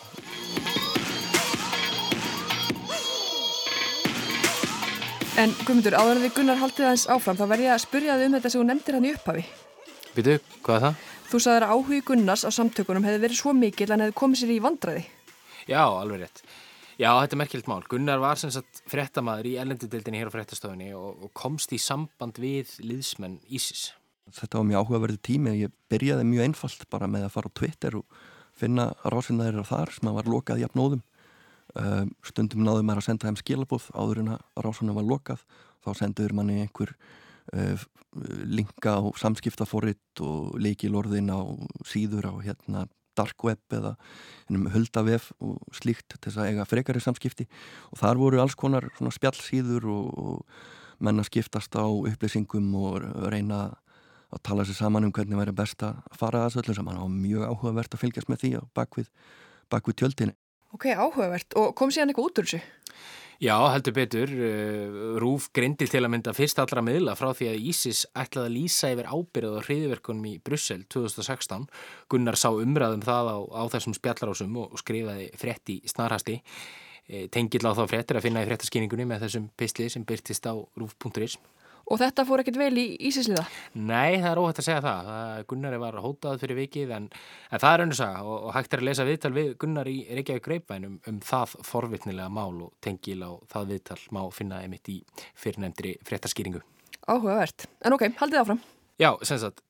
En 5.40 5.54
Guðmundur, 5.64 5.94
áður 5.96 6.18
en 6.18 6.24
við 6.26 6.34
Gunnar 6.36 6.58
haldið 6.60 6.84
aðeins 6.84 7.06
áfram, 7.08 7.38
þá 7.38 7.46
verð 7.48 7.64
ég 7.64 7.72
að 7.72 7.84
spyrja 7.86 8.16
þið 8.18 8.26
um 8.26 8.34
þetta 8.36 8.50
sem 8.52 8.60
þú 8.60 8.64
nefndir 8.68 8.96
hann 8.98 9.06
í 9.06 9.12
upphafi. 9.14 9.44
Býtu, 10.16 10.34
hvað 10.66 10.76
er 10.76 10.84
það? 10.84 11.04
Þú 11.30 11.40
sagðið 11.44 11.64
að 11.64 11.72
áhugi 11.76 12.00
Gunnars 12.10 12.42
á 12.44 12.50
samtökunum 12.52 13.06
hefði 13.06 13.22
verið 13.22 13.38
svo 13.38 13.54
mikil 13.56 13.86
en 13.94 14.04
hefði 14.04 14.16
komið 14.20 14.40
sér 14.42 14.52
í 14.52 14.58
vandraði. 14.64 15.04
Já, 15.70 15.80
alveg 15.86 16.24
rétt. 16.24 16.42
Já, 17.00 17.08
þetta 17.22 17.36
er 17.36 17.40
merkjöld 17.40 17.70
mál. 17.70 17.80
Gunnar 17.88 18.20
var 18.20 18.42
sem 18.42 18.52
sagt 18.52 18.82
frettamæður 18.90 19.48
í 19.48 19.54
ellendudildinni 19.62 20.20
hér 20.20 20.28
á 20.28 20.34
frettastofunni 20.34 20.90
og, 20.98 21.24
og 21.24 21.32
komst 21.32 21.72
í 21.72 21.80
samband 21.80 22.42
við 22.42 22.74
liðsmenn 22.84 23.38
Ísis 23.48 23.86
þetta 24.28 24.60
var 24.60 24.68
mjög 24.68 24.84
áhugaverði 24.84 25.20
tími 25.26 25.54
ég 25.58 25.72
byrjaði 25.90 26.26
mjög 26.28 26.48
einfalt 26.48 26.84
bara 26.92 27.08
með 27.10 27.28
að 27.28 27.34
fara 27.36 27.50
á 27.50 27.56
Twitter 27.60 27.96
og 27.98 28.20
finna 28.60 28.90
rásinnaðir 29.04 29.64
þar 29.68 29.94
sem 29.94 30.12
var 30.14 30.28
lokað 30.28 30.62
jafnóðum. 30.64 31.02
Um, 31.78 32.10
stundum 32.26 32.64
náðu 32.66 32.82
maður 32.82 33.04
að 33.04 33.06
senda 33.06 33.28
þeim 33.28 33.38
skilabóð 33.38 33.90
áður 33.94 34.22
en 34.24 34.30
að 34.34 34.64
rásunum 34.66 34.96
var 34.98 35.06
lokað. 35.06 35.44
Þá 35.84 35.90
senduður 36.00 36.34
manni 36.36 36.56
einhver 36.64 36.92
uh, 37.54 37.84
linka 38.50 38.96
á 38.98 39.02
samskiptafóritt 39.22 40.22
og 40.26 40.56
leikilorðin 40.58 41.30
á 41.30 41.40
síður 41.86 42.26
á 42.26 42.34
hérna 42.42 42.88
dark 43.18 43.44
web 43.44 43.74
eða 43.74 43.94
höldavef 44.74 45.30
og 45.42 45.60
slíkt 45.76 46.14
til 46.14 46.20
þess 46.24 46.40
að 46.40 46.50
eiga 46.50 46.66
frekari 46.68 47.02
samskipti. 47.02 47.46
Og 47.94 48.02
þar 48.02 48.20
voru 48.20 48.42
alls 48.42 48.56
konar 48.58 48.88
spjallsíður 48.98 49.86
og, 49.90 50.10
og 50.10 51.00
menna 51.00 51.24
skiptast 51.26 51.74
á 51.78 51.86
upplýsingum 51.86 52.72
og 52.80 53.06
reyna 53.32 53.70
að 54.30 54.42
tala 54.46 54.66
sér 54.66 54.78
saman 54.78 55.06
um 55.08 55.14
hvernig 55.14 55.38
væri 55.40 55.54
best 55.56 55.82
að 55.86 56.00
fara 56.16 56.44
að 56.44 56.50
þessu 56.50 56.62
öllu 56.64 56.76
saman 56.78 57.00
og 57.02 57.10
mjög 57.14 57.46
áhugavert 57.48 57.96
að 57.96 58.04
fylgjast 58.04 58.30
með 58.30 58.44
því 58.44 58.52
bakvið, 58.78 59.08
bakvið 59.72 59.98
tjöldinni. 60.02 60.36
Ok, 60.74 60.86
áhugavert. 60.94 61.56
Og 61.58 61.72
kom 61.78 61.90
síðan 61.90 62.12
eitthvað 62.12 62.30
út 62.30 62.42
úr 62.42 62.46
þessu? 62.50 62.62
Já, 63.40 63.54
heldur 63.72 63.94
betur. 63.96 64.28
Eh, 64.28 65.16
Rúf 65.16 65.46
grindi 65.56 65.86
til 65.88 66.02
að 66.04 66.10
mynda 66.12 66.34
fyrst 66.36 66.58
allra 66.60 66.82
miðla 66.84 67.14
frá 67.16 67.30
því 67.32 67.46
að 67.48 67.62
Ísis 67.70 68.02
ætlaði 68.12 68.50
að 68.50 68.56
lýsa 68.58 68.90
yfir 68.92 69.08
ábyrð 69.08 69.54
og 69.56 69.64
hriðiverkunum 69.64 70.26
í 70.28 70.34
Brussel 70.44 70.82
2016. 70.92 71.64
Gunnar 72.12 72.36
sá 72.36 72.50
umræðum 72.52 73.00
það 73.06 73.30
á, 73.32 73.38
á 73.40 73.62
þessum 73.72 73.96
spjallarásum 73.96 74.58
og 74.60 74.76
skrifaði 74.82 75.30
frett 75.40 75.72
í 75.72 75.78
snarhasti. 75.88 76.36
Eh, 77.08 77.30
Tengill 77.32 77.64
á 77.64 77.72
þá 77.72 77.86
frettir 77.88 78.20
að 78.20 78.28
finna 78.28 78.44
í 78.44 78.50
frettaskýningunni 78.50 79.08
með 79.08 79.24
þessum 79.24 79.48
pistli 79.56 79.88
sem 79.88 80.04
byrtist 80.04 80.44
á 80.44 80.54
rúf.is. 80.54 81.38
Og 81.90 81.98
þetta 81.98 82.22
fór 82.22 82.44
ekkert 82.44 82.58
vel 82.60 82.74
í 82.78 82.84
Ísisliða? 83.08 83.42
Nei, 83.74 84.20
það 84.22 84.28
er 84.30 84.40
óhægt 84.40 84.60
að 84.62 84.66
segja 84.68 84.82
það. 84.84 85.08
Gunnari 85.50 85.80
var 85.82 85.96
hótað 86.04 86.38
fyrir 86.44 86.58
vikið 86.60 86.92
en, 86.94 87.08
en 87.50 87.62
það 87.62 87.74
er 87.74 87.84
önnur 87.84 87.98
saga 87.98 88.20
og, 88.22 88.36
og 88.46 88.54
hægt 88.54 88.76
er 88.76 88.82
að 88.82 88.86
lesa 88.86 89.06
viðtal 89.08 89.32
við 89.34 89.50
Gunnar 89.64 89.90
í 89.90 89.96
Reykjavík 90.06 90.46
Greipvænum 90.46 90.94
um 91.10 91.18
það 91.26 91.56
forvittnilega 91.66 92.30
mál 92.30 92.62
og 92.68 92.70
tengil 92.86 93.18
á 93.26 93.30
það 93.50 93.74
viðtal 93.74 93.98
má 94.14 94.22
finna 94.36 94.62
einmitt 94.62 94.92
í 94.92 95.00
fyrirnefndri 95.34 95.96
fréttaskýringu. 96.06 96.62
Áhugavert. 97.10 97.66
En 97.82 97.98
ok, 97.98 98.06
haldið 98.22 98.44
áfram. 98.44 98.64
Já, 99.02 99.10
sem 99.26 99.42
sagt, 99.42 99.64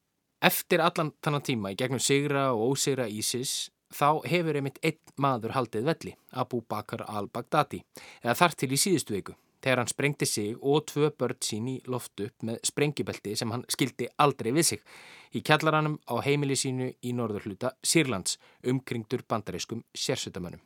eftir 0.44 0.85
allan 0.85 1.14
þannan 1.24 1.48
tíma 1.48 1.72
í 1.72 1.80
gegnum 1.80 2.04
sigra 2.04 2.50
og 2.52 2.74
ósigra 2.74 3.09
Ísis 3.09 3.70
þá 3.96 4.20
hefur 4.28 4.61
einmitt 4.61 4.83
einn 4.85 5.00
maður 5.16 5.56
haldið 5.56 5.88
velli, 5.88 6.18
Abu 6.37 6.61
Bakr 6.68 7.06
al-Baghdadi, 7.09 7.80
eða 8.20 8.42
þar 8.44 8.61
til 8.61 8.76
í 8.76 8.78
síðustu 8.78 9.16
viku 9.16 9.40
þegar 9.62 9.83
hann 9.83 9.90
sprengti 9.90 10.27
sig 10.27 10.57
og 10.61 10.87
tvö 10.90 11.11
börn 11.18 11.38
sín 11.44 11.68
í 11.68 11.77
loft 11.87 12.20
upp 12.25 12.46
með 12.46 12.61
sprengibelti 12.70 13.37
sem 13.37 13.51
hann 13.53 13.64
skildi 13.68 14.09
aldrei 14.18 14.53
við 14.57 14.68
sig 14.73 14.83
í 15.37 15.42
kjallaranum 15.46 15.99
á 16.11 16.14
heimili 16.25 16.57
sínu 16.59 16.90
í 17.03 17.12
norðurhluta 17.16 17.75
Sýrlands 17.83 18.38
umkringdur 18.66 19.23
bandarískum 19.29 19.85
sérsötamönnum. 19.94 20.62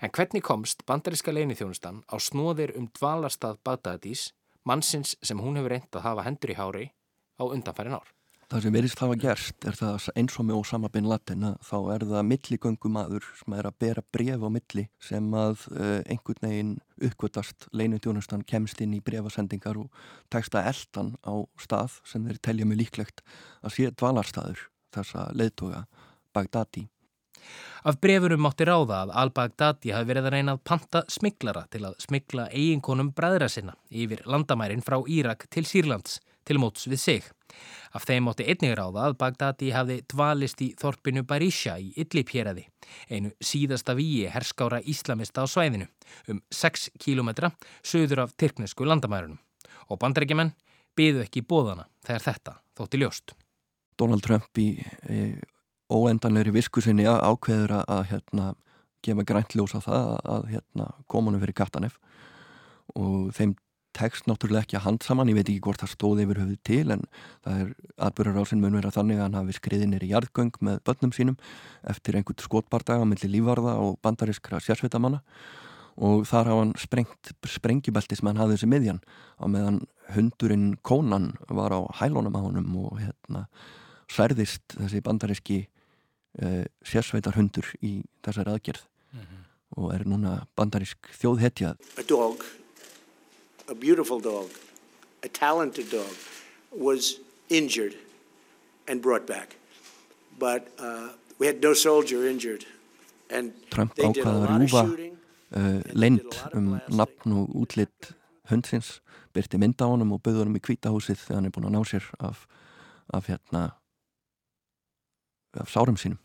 En 0.00 0.10
hvernig 0.10 0.44
komst 0.46 0.86
bandaríska 0.86 1.34
leinithjónustan 1.34 2.04
á 2.08 2.16
snóðir 2.16 2.72
um 2.78 2.88
dvalarstað 2.96 3.60
Bagdadís, 3.66 4.30
mannsins 4.64 5.16
sem 5.22 5.40
hún 5.40 5.58
hefur 5.60 5.74
reynd 5.74 5.92
að 5.92 6.06
hafa 6.06 6.24
hendur 6.28 6.54
í 6.54 6.56
hári 6.56 6.86
á 7.36 7.44
undanfærin 7.44 7.98
ár? 7.98 8.08
Það 8.50 8.64
sem 8.64 8.74
verist 8.74 8.98
hafa 8.98 9.14
gerst 9.14 9.64
er 9.70 9.76
það 9.78 10.06
eins 10.18 10.36
og 10.40 10.46
með 10.48 10.56
Osama 10.58 10.88
bin 10.90 11.06
Laden 11.06 11.44
þá 11.62 11.74
er 11.94 12.04
það 12.10 12.24
milligöngumadur 12.26 13.26
sem 13.38 13.54
er 13.54 13.66
að 13.68 13.76
bera 13.84 14.02
bref 14.10 14.42
á 14.42 14.48
milli 14.50 14.82
sem 15.06 15.28
að 15.38 15.66
uh, 15.70 16.00
einhvern 16.10 16.42
veginn 16.42 16.72
uppgötast 17.06 17.68
leinutjónustan 17.78 18.42
kemst 18.42 18.82
inn 18.82 18.96
í 18.96 19.02
brefasendingar 19.06 19.78
og 19.78 20.00
teksta 20.34 20.64
eldan 20.66 21.12
á 21.22 21.46
stað 21.62 22.00
sem 22.02 22.26
þeir 22.26 22.40
telja 22.42 22.66
mig 22.66 22.80
líklegt 22.80 23.22
að 23.62 23.76
sé 23.76 23.92
dvalarstaður 23.94 24.64
þessa 24.96 25.28
leiðtoga 25.30 25.84
Bagdadi. 26.34 26.88
Af 27.86 28.00
brefurum 28.02 28.42
mátti 28.42 28.66
ráða 28.66 29.04
að 29.04 29.12
al-Baghdadi 29.22 29.94
hafi 29.94 30.10
verið 30.10 30.26
að 30.26 30.34
reyna 30.34 30.56
að 30.56 30.64
panta 30.66 31.04
smiklara 31.06 31.62
til 31.70 31.84
að 31.86 31.94
smikla 32.02 32.48
eiginkonum 32.50 33.14
bræðra 33.14 33.46
sinna 33.46 33.78
yfir 33.94 34.26
landamærin 34.26 34.82
frá 34.82 34.98
Írak 35.06 35.46
til 35.54 35.64
Sýrlands 35.70 36.18
til 36.50 36.58
móts 36.62 36.88
við 36.90 37.00
sig. 37.00 37.28
Af 37.94 38.04
þeim 38.06 38.28
mátti 38.28 38.46
einnig 38.46 38.76
ráða 38.78 39.08
að 39.08 39.16
Baghdadi 39.18 39.70
hafði 39.74 39.96
dvalist 40.10 40.60
í 40.62 40.70
þorpinu 40.78 41.24
Barisha 41.26 41.76
í 41.82 41.90
Idlib-héræði, 41.98 42.66
einu 43.10 43.32
síðasta 43.42 43.96
víi 43.98 44.28
herskára 44.30 44.78
íslamista 44.86 45.42
á 45.42 45.46
svæðinu, 45.50 45.88
um 46.30 46.42
6 46.54 46.90
km 47.02 47.50
söður 47.82 48.26
af 48.26 48.34
Tyrknesku 48.38 48.86
landamærunum. 48.86 49.40
Og 49.90 49.98
bandrækjumenn 49.98 50.54
byðu 50.98 51.24
ekki 51.24 51.42
bóðana 51.42 51.88
þegar 52.06 52.26
þetta 52.28 52.56
þótti 52.78 53.00
ljóst. 53.02 53.34
Donald 53.98 54.22
Trump 54.24 54.58
í 54.58 54.68
e, 55.10 55.40
óendanleiri 55.90 56.54
viskusinni 56.54 57.06
ákveður 57.10 57.80
að, 57.80 57.84
að 57.96 58.04
hérna, 58.12 58.46
gefa 59.04 59.26
grænt 59.26 59.56
ljós 59.58 59.74
á 59.74 59.80
það 59.82 60.14
að 60.36 60.46
hérna, 60.54 60.86
komunum 61.10 61.42
fyrir 61.42 61.58
Katanef 61.58 61.98
og 62.94 63.34
þeim 63.34 63.56
tekst 63.96 64.28
náttúrulega 64.30 64.64
ekki 64.64 64.78
að 64.78 64.84
hand 64.86 65.04
saman, 65.04 65.30
ég 65.30 65.38
veit 65.38 65.48
ekki 65.48 65.62
hvort 65.64 65.82
það 65.82 65.92
stóði 65.94 66.26
yfir 66.26 66.40
höfuð 66.42 66.60
til 66.66 66.94
en 66.94 67.02
það 67.44 67.62
er 67.62 67.72
atbyrjar 68.06 68.38
á 68.38 68.44
sinn 68.48 68.62
mun 68.62 68.76
vera 68.78 68.92
þannig 68.94 69.18
að 69.18 69.24
hann 69.26 69.38
hafi 69.40 69.56
skriðið 69.56 69.90
nýri 69.90 70.10
jarðgöng 70.12 70.60
með 70.66 70.78
börnum 70.86 71.14
sínum 71.16 71.40
eftir 71.90 72.18
einhvern 72.18 72.44
skotbardaga 72.44 73.08
mellir 73.08 73.32
lífvarða 73.32 73.74
og 73.82 73.98
bandariskra 74.04 74.60
sérsveitamanna. 74.62 75.22
Og 76.00 76.22
þar 76.28 76.52
hafa 76.52 76.62
hann 76.62 76.76
sprengt 76.80 77.32
sprengjubelti 77.50 78.16
sem 78.16 78.30
hann 78.30 78.40
hafði 78.40 78.56
þessi 78.56 78.70
miðjan 78.70 79.02
á 79.36 79.44
meðan 79.50 79.82
hundurinn 80.14 80.70
Kónan 80.86 81.34
var 81.50 81.74
á 81.74 81.80
hælónum 82.00 82.38
á 82.38 82.40
honum 82.40 82.70
og 82.86 83.02
hérna 83.02 83.44
særðist 84.10 84.78
þessi 84.78 85.02
bandariski 85.06 85.58
uh, 86.40 86.64
sérsveitar 86.86 87.36
hundur 87.36 87.68
í 87.82 88.00
þessari 88.24 88.54
aðgerð. 88.54 88.86
Mm 89.10 89.20
-hmm. 89.20 89.42
og 89.76 89.94
er 89.94 90.06
núna 90.06 90.46
bandarisk 90.54 91.10
þjóðhetjað 91.18 91.76
A 91.98 92.02
dog, 92.06 92.44
a 93.70 93.74
beautiful 93.74 94.20
dog, 94.20 94.50
a 95.22 95.28
talented 95.28 95.90
dog 95.90 96.12
was 96.72 97.20
injured 97.48 97.94
and 98.88 99.00
brought 99.00 99.26
back. 99.26 99.56
But 100.38 100.68
uh, 100.78 101.10
we 101.38 101.46
had 101.46 101.62
no 101.62 101.72
soldier 101.74 102.26
injured. 102.26 102.64
And 103.30 103.52
Trump 103.70 103.94
ákvaða 103.94 104.48
að 104.50 104.64
rúfa 104.64 104.82
uh, 105.54 105.82
leind 105.94 106.34
um 106.52 106.72
nafn 106.90 107.36
og 107.38 107.52
útlitt 107.62 108.10
hundsins 108.50 108.98
byrti 109.30 109.60
mynda 109.62 109.86
á 109.86 109.92
honum 109.92 110.16
og 110.16 110.22
bauði 110.24 110.42
honum 110.42 110.58
í 110.58 110.62
kvítahúsið 110.66 111.20
þegar 111.22 111.38
hann 111.38 111.46
er 111.46 111.54
búin 111.54 111.68
að 111.70 111.76
ná 111.76 111.82
sér 111.86 112.08
af, 112.18 112.42
af 113.14 113.30
hérna 113.30 113.62
af 115.54 115.70
sárum 115.70 115.98
sínum. 115.98 116.18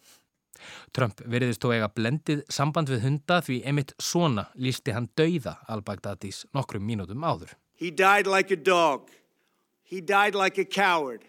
Trump 0.96 1.22
veriðist 1.26 1.64
þó 1.64 1.74
eiga 1.76 1.92
blendið 1.92 2.44
samband 2.52 2.92
við 2.92 3.06
hunda 3.06 3.42
því 3.46 3.62
emitt 3.72 3.94
svona 4.02 4.48
lísti 4.56 4.96
hann 4.96 5.10
dauða 5.18 5.58
al-Baghdadis 5.72 6.46
nokkrum 6.56 6.86
mínútum 6.86 7.26
áður. 7.26 7.56
He 7.76 7.92
died 7.92 8.28
like 8.28 8.54
a 8.54 8.60
dog. 8.60 9.10
He 9.84 10.02
died 10.02 10.36
like 10.36 10.62
a 10.62 10.66
coward. 10.66 11.26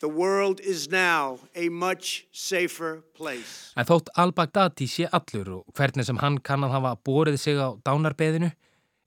The 0.00 0.08
world 0.08 0.60
is 0.60 0.88
now 0.90 1.40
a 1.56 1.68
much 1.68 2.28
safer 2.30 3.02
place. 3.16 3.72
En 3.74 3.86
þótt 3.88 4.12
al-Baghdadi 4.14 4.86
sé 4.86 5.08
allur 5.10 5.56
og 5.58 5.74
hvernig 5.74 6.06
sem 6.06 6.20
hann 6.22 6.38
kann 6.38 6.62
að 6.62 6.76
hafa 6.76 6.94
borið 7.02 7.40
sig 7.42 7.58
á 7.58 7.74
dánarbeðinu 7.82 8.52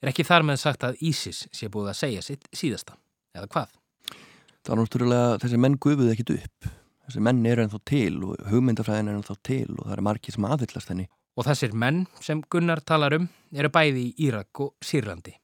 er 0.01 0.11
ekki 0.11 0.27
þar 0.27 0.43
með 0.49 0.59
sagt 0.65 0.83
að 0.83 0.99
ISIS 0.99 1.45
sé 1.55 1.71
búið 1.71 1.93
að 1.93 1.99
segja 2.01 2.25
sitt 2.25 2.51
síðasta. 2.51 2.99
Eða 3.31 3.47
hvað? 3.53 3.79
Það 4.61 4.73
er 4.75 4.81
náttúrulega 4.81 5.41
þessi 5.41 5.61
menn 5.63 5.79
gufuð 5.81 6.11
ekkit 6.11 6.35
upp 6.35 6.71
þessi 7.11 7.23
menn 7.27 7.45
eru 7.45 7.65
ennþá 7.65 7.79
til 7.87 8.19
og 8.23 8.45
hugmyndafræðin 8.47 9.11
er 9.11 9.17
ennþá 9.19 9.35
til 9.47 9.67
og 9.75 9.83
það 9.85 9.95
eru 9.95 10.05
margir 10.07 10.35
sem 10.35 10.47
aðvillast 10.47 10.91
henni. 10.93 11.07
Og 11.39 11.47
þessir 11.47 11.75
menn 11.83 12.05
sem 12.23 12.43
Gunnar 12.51 12.81
talar 12.87 13.15
um 13.17 13.27
eru 13.51 13.71
bæði 13.71 14.05
í 14.09 14.27
Írak 14.27 14.63
og 14.63 14.73
Sýrlandi. 14.85 15.35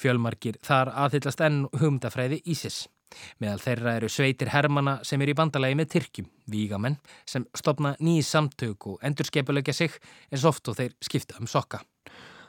Fjölmarkir 0.00 0.58
þar 0.66 0.90
aðvillast 1.04 1.44
enn 1.46 1.62
hugmyndafræði 1.70 2.42
Ísis. 2.50 2.86
Meðal 3.42 3.60
þeirra 3.60 3.96
eru 3.98 4.08
sveitir 4.08 4.50
hermana 4.54 4.98
sem 5.04 5.20
eru 5.20 5.34
í 5.34 5.36
bandalagi 5.36 5.76
með 5.76 5.90
Tyrkjum, 5.92 6.28
vígamenn 6.48 6.96
sem 7.28 7.44
stopna 7.54 7.92
nýjið 8.00 8.28
samtök 8.30 8.88
og 8.88 9.02
endurskepulegja 9.04 9.74
sig 9.76 9.98
eins 10.32 10.46
oft 10.48 10.72
og 10.72 10.78
þeir 10.80 10.96
skipta 11.04 11.36
um 11.38 11.50
sokka 11.50 11.82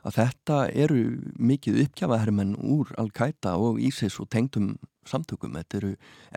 að 0.04 0.18
þetta 0.18 0.58
eru 0.84 1.04
mikið 1.40 1.80
uppkjafahermenn 1.86 2.58
úr 2.60 2.92
Al-Qaida 3.00 3.56
og 3.60 3.80
ISIS 3.80 4.20
og 4.20 4.30
tengdum 4.34 4.74
samtökum. 5.10 5.56
Þetta 5.60 5.80
eru 5.80 5.92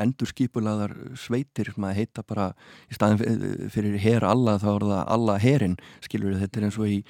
endurskipulaðar 0.05 0.95
sveitir 1.19 1.73
sem 1.73 1.87
að 1.89 1.97
heita 2.01 2.25
bara 2.27 2.51
í 2.91 2.97
staðin 2.97 3.71
fyrir 3.73 3.99
her 4.03 4.27
alla 4.27 4.59
þá 4.63 4.69
er 4.75 4.87
það 4.91 5.03
alla 5.17 5.39
herin, 5.43 5.79
skilur 6.05 6.39
þetta 6.41 6.61
er 6.61 6.69
eins 6.69 6.79
og 6.81 6.91
í, 6.91 7.01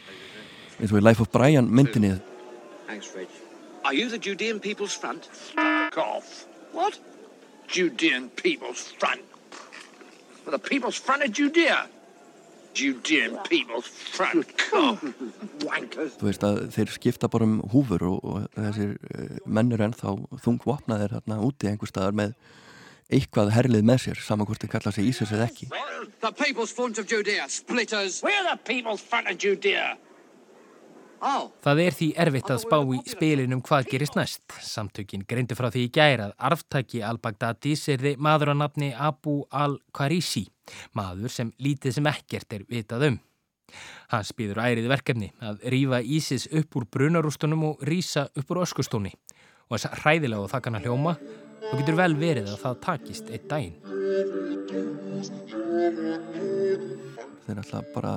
eins 0.81 0.93
og 0.93 1.01
í 1.01 1.05
Life 1.05 1.25
of 1.25 1.33
Brian 1.35 1.71
myndinni. 1.73 2.17
Thanks 2.87 3.11
Rich. 3.15 3.43
Are 3.85 3.95
you 3.95 4.09
the 4.09 4.19
Judean 4.19 4.59
People's 4.61 4.95
Front? 4.95 5.27
Fuck 5.27 5.99
off. 5.99 6.47
What? 6.73 6.99
Judean 7.69 8.31
People's 8.31 8.93
Front? 8.99 9.23
The 10.47 10.59
People's 10.59 10.97
Front 10.97 11.23
of 11.23 11.33
Judea. 11.33 11.89
Judean 12.77 13.39
People's 13.49 13.89
Front. 13.89 14.53
Wankers. 15.65 16.19
Þú 16.21 16.29
veist 16.29 16.45
að 16.45 16.61
þeir 16.77 16.93
skipta 16.93 17.31
bara 17.33 17.49
um 17.49 17.57
húfur 17.73 18.05
og, 18.11 18.21
og 18.23 18.47
þessir 18.59 18.95
uh, 18.97 19.41
mennur 19.49 19.85
ennþá 19.87 20.15
þungvapnaðir 20.45 21.17
hérna 21.17 21.41
úti 21.47 21.71
einhver 21.71 21.91
staðar 21.91 22.17
með 22.21 22.37
eitthvað 23.07 23.53
herlið 23.55 23.87
með 23.87 24.03
sér 24.03 24.23
saman 24.23 24.49
hvort 24.49 24.63
þeir 24.63 24.73
kalla 24.75 24.93
sig 24.93 25.09
Ísis 25.09 25.33
eða 25.33 25.47
ekki. 25.49 25.71
The 26.21 26.33
People's 26.33 26.75
Front 26.75 26.99
of 26.99 27.07
Judea, 27.09 27.49
splitters. 27.49 28.23
We're 28.23 28.45
the 28.45 28.59
People's 28.67 29.01
Front 29.01 29.31
of 29.31 29.39
Judea. 29.39 29.95
Það 31.21 31.81
er 31.83 31.95
því 31.97 32.09
erfitt 32.23 32.51
að 32.53 32.63
spá 32.63 32.77
í 32.81 32.99
spilinum 33.09 33.63
hvað 33.65 33.89
gerist 33.93 34.17
næst. 34.19 34.43
Samtökin 34.63 35.25
greindu 35.29 35.57
frá 35.59 35.71
því 35.73 35.87
í 35.87 35.93
gæra 35.93 36.29
að 36.31 36.35
arftaki 36.51 37.03
al-Baghdadis 37.07 37.87
er 37.95 38.03
þið 38.05 38.21
maður 38.27 38.53
á 38.53 38.55
nafni 38.63 38.91
Abu 38.93 39.39
al-Qarisi, 39.51 40.47
maður 40.97 41.33
sem 41.33 41.53
lítið 41.63 41.97
sem 41.99 42.11
ekkert 42.13 42.59
er 42.59 42.67
vitað 42.69 43.09
um. 43.11 43.19
Hans 44.13 44.31
býður 44.37 44.63
ærið 44.63 44.91
verkefni 44.93 45.33
að 45.43 45.65
rýfa 45.73 46.03
Ísis 46.05 46.47
upp 46.55 46.77
úr 46.79 46.87
brunarústunum 46.93 47.65
og 47.73 47.83
rýsa 47.87 48.29
upp 48.37 48.53
úr 48.55 48.63
öskustóni. 48.63 49.13
Og 49.67 49.75
þess 49.75 49.89
að 49.91 50.05
hræðilega 50.05 50.45
og 50.45 50.53
það 50.53 50.65
kannar 50.69 50.85
hljóma, 50.87 51.17
þá 51.67 51.73
getur 51.81 51.99
vel 51.99 52.13
verið 52.21 52.53
að 52.53 52.61
það 52.63 52.81
takist 52.85 53.33
eitt 53.35 53.49
daginn. 53.51 53.75
Þeir 57.47 57.63
ætla 57.63 57.83
bara 57.95 58.15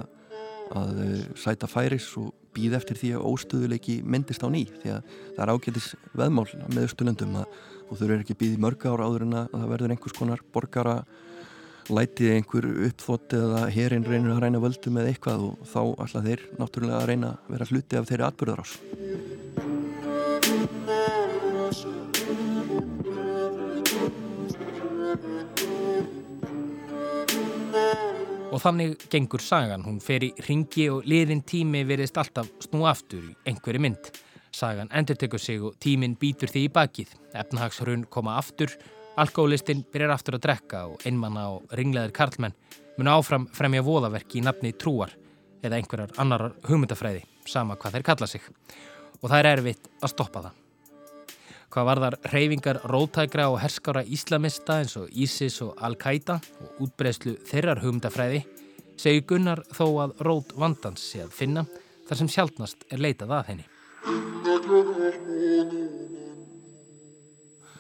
að 0.78 1.02
eh, 1.06 1.26
sæta 1.38 1.70
færis 1.70 2.12
og 2.22 2.30
býð 2.56 2.76
eftir 2.80 3.00
því 3.00 3.14
að 3.16 3.26
óstöðuleiki 3.30 3.96
myndist 4.04 4.44
á 4.46 4.50
ný 4.50 4.66
því 4.82 4.94
að 4.96 5.16
það 5.36 5.42
er 5.46 5.54
ágætis 5.54 5.90
veðmál 6.18 6.46
með 6.68 6.86
Östurlöndum 6.88 7.40
að 7.42 7.58
þú 7.90 7.98
þurfur 8.02 8.24
ekki 8.24 8.38
býð 8.40 8.56
í 8.58 8.62
mörg 8.66 8.86
ára 8.90 9.10
áður 9.10 9.26
en 9.26 9.40
að 9.42 9.56
það 9.56 9.74
verður 9.74 9.96
einhvers 9.96 10.18
konar 10.18 10.46
borgara 10.54 10.96
lætið 11.90 12.36
einhver 12.36 12.68
uppþótt 12.90 13.34
eða 13.38 13.64
hérinn 13.74 14.06
reynir 14.06 14.36
að 14.36 14.44
ræna 14.44 14.62
völdum 14.62 15.00
eða 15.02 15.14
eitthvað 15.14 15.46
og 15.48 15.70
þá 15.72 15.82
ætla 16.06 16.26
þeir 16.28 16.44
náttúrulega 16.60 17.00
að 17.00 17.08
reyna 17.10 17.32
að 17.34 17.54
vera 17.56 17.70
hluti 17.72 17.98
af 17.98 18.10
þeirri 18.10 18.28
atbyrðarás 18.28 18.76
Og 28.60 28.64
þannig 28.66 29.06
gengur 29.08 29.40
sagan, 29.40 29.86
hún 29.88 30.02
fer 30.04 30.26
í 30.26 30.34
ringi 30.44 30.90
og 30.92 31.06
liðin 31.08 31.40
tími 31.48 31.86
verðist 31.88 32.18
alltaf 32.20 32.50
snú 32.66 32.82
aftur 32.90 33.22
í 33.24 33.32
einhverju 33.48 33.80
mynd. 33.86 34.10
Sagan 34.52 34.92
endur 34.92 35.16
tekur 35.16 35.40
sig 35.40 35.64
og 35.64 35.78
tíminn 35.80 36.18
býtur 36.20 36.52
því 36.52 36.66
í 36.68 36.72
bakið. 36.76 37.14
Efnahagshrun 37.40 38.04
koma 38.12 38.36
aftur, 38.36 38.76
alkoholistinn 39.16 39.86
byrjar 39.94 40.12
aftur 40.18 40.36
að 40.36 40.44
drekka 40.50 40.84
og 40.92 41.08
einmanna 41.08 41.46
og 41.54 41.72
ringleðir 41.80 42.12
karlmenn 42.20 42.58
mun 42.98 43.14
áfram 43.16 43.48
fremja 43.56 43.86
voðaverki 43.88 44.42
í 44.42 44.44
nafni 44.44 44.76
trúar 44.76 45.16
eða 45.64 45.80
einhverjar 45.80 46.20
annarar 46.20 46.60
hugmyndafræði, 46.68 47.24
sama 47.48 47.80
hvað 47.80 47.96
þeir 47.96 48.10
kalla 48.12 48.28
sig. 48.28 48.44
Og 49.22 49.30
það 49.30 49.40
er 49.40 49.54
erfitt 49.54 49.88
að 50.04 50.18
stoppa 50.18 50.50
það. 50.50 50.60
Hvað 51.70 51.86
var 51.86 52.00
þar 52.02 52.16
reyfingar 52.34 52.80
rótækra 52.90 53.44
og 53.52 53.60
herskára 53.62 54.02
íslamista 54.02 54.80
eins 54.82 54.96
og 54.98 55.12
ISIS 55.14 55.60
og 55.62 55.76
Al-Qaida 55.86 56.40
og 56.64 56.82
útbreyslu 56.88 57.36
þeirrar 57.46 57.84
hugmyndafræði 57.84 58.42
segir 58.98 59.28
Gunnar 59.30 59.62
þó 59.78 59.86
að 60.06 60.16
rót 60.26 60.56
vandans 60.58 61.04
sé 61.12 61.22
að 61.28 61.36
finna 61.38 61.68
þar 62.10 62.22
sem 62.24 62.32
sjálfnast 62.34 62.88
er 62.90 63.04
leitað 63.06 63.36
að 63.38 63.52
henni. 63.52 63.68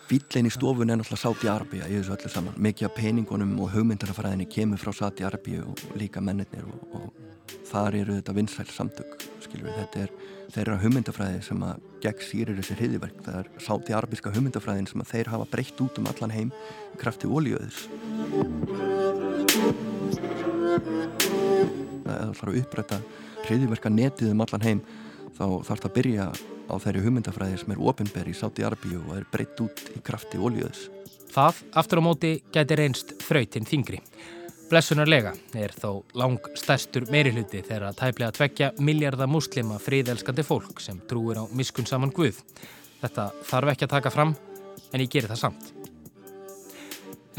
Bílinn 0.09 0.49
í 0.49 0.53
stofun 0.53 0.89
er 0.89 0.97
náttúrulega 0.97 1.21
Sáti 1.21 1.49
Arbíja 1.49 1.89
í 1.89 1.97
þessu 1.97 2.13
öllu 2.15 2.29
saman. 2.33 2.61
Mikið 2.61 2.87
af 2.87 2.95
peningunum 2.97 3.57
og 3.61 3.73
hugmyndarafræðinni 3.73 4.47
kemur 4.53 4.81
frá 4.81 4.93
Sáti 4.93 5.25
Arbíju 5.25 5.65
og 5.69 5.97
líka 5.97 6.21
mennirnir 6.21 6.69
og, 6.69 6.93
og 6.93 7.57
þar 7.69 7.97
eru 8.03 8.19
þetta 8.19 8.37
vinsæl 8.37 8.69
samtök, 8.73 9.17
skilur 9.41 9.69
við. 9.69 9.81
Þetta 9.81 10.05
er 10.05 10.38
þeirra 10.53 10.77
hugmyndafræði 10.81 11.41
sem 11.45 11.63
að 11.65 11.81
gegn 12.03 12.23
sýrir 12.25 12.59
þessi 12.59 12.77
hriðiverk. 12.79 13.21
Það 13.25 13.39
er 13.41 13.49
Sáti 13.63 13.95
Arbíska 13.97 14.33
hugmyndafræðin 14.33 14.89
sem 14.89 15.03
að 15.03 15.11
þeir 15.13 15.31
hafa 15.33 15.47
breytt 15.51 15.83
út 15.85 15.99
um 16.01 16.09
allan 16.09 16.33
heim 16.33 16.53
krafti 17.01 17.29
ólíöðis. 17.29 17.83
Það 22.05 22.29
er 22.29 22.51
að 22.51 22.61
upprætta 22.63 23.01
hriðiverka 23.45 23.91
netið 23.93 24.33
um 24.33 24.45
allan 24.45 24.65
heim 24.65 24.81
þá 25.37 25.45
þarf 25.67 25.83
það 25.83 25.89
að 25.89 25.97
byrja 25.99 26.31
á 26.69 26.75
þeirri 26.83 27.03
hugmyndafræði 27.05 27.61
sem 27.61 27.73
er 27.73 27.83
ofinberi 27.91 28.33
í 28.33 28.39
Sáti 28.39 28.65
Arbíu 28.65 29.03
og 29.05 29.15
er 29.19 29.29
breytt 29.31 29.61
út 29.63 29.85
í 29.95 30.01
krafti 30.05 30.41
ólíðus. 30.41 30.87
Það, 31.29 31.61
aftur 31.77 32.01
á 32.01 32.03
móti, 32.03 32.31
gæti 32.53 32.77
reynst 32.77 33.13
þrautinn 33.21 33.67
þingri. 33.69 34.01
Blessunarlega 34.69 35.31
er 35.57 35.71
þó 35.73 36.03
lang 36.13 36.45
stærstur 36.53 37.07
meiri 37.09 37.31
hluti 37.33 37.63
þegar 37.65 37.87
að 37.87 37.95
tæplega 38.03 38.35
tvekja 38.37 38.67
miljardar 38.85 39.29
muslima 39.31 39.79
fríðelskandi 39.81 40.45
fólk 40.45 40.83
sem 40.83 40.99
trúir 41.09 41.39
á 41.41 41.49
miskun 41.49 41.89
saman 41.89 42.13
Guð. 42.13 42.37
Þetta 43.01 43.25
þarf 43.49 43.71
ekki 43.73 43.87
að 43.87 43.93
taka 43.95 44.11
fram, 44.13 44.35
en 44.93 45.01
ég 45.01 45.09
gerir 45.09 45.31
það 45.31 45.41
samt. 45.41 45.71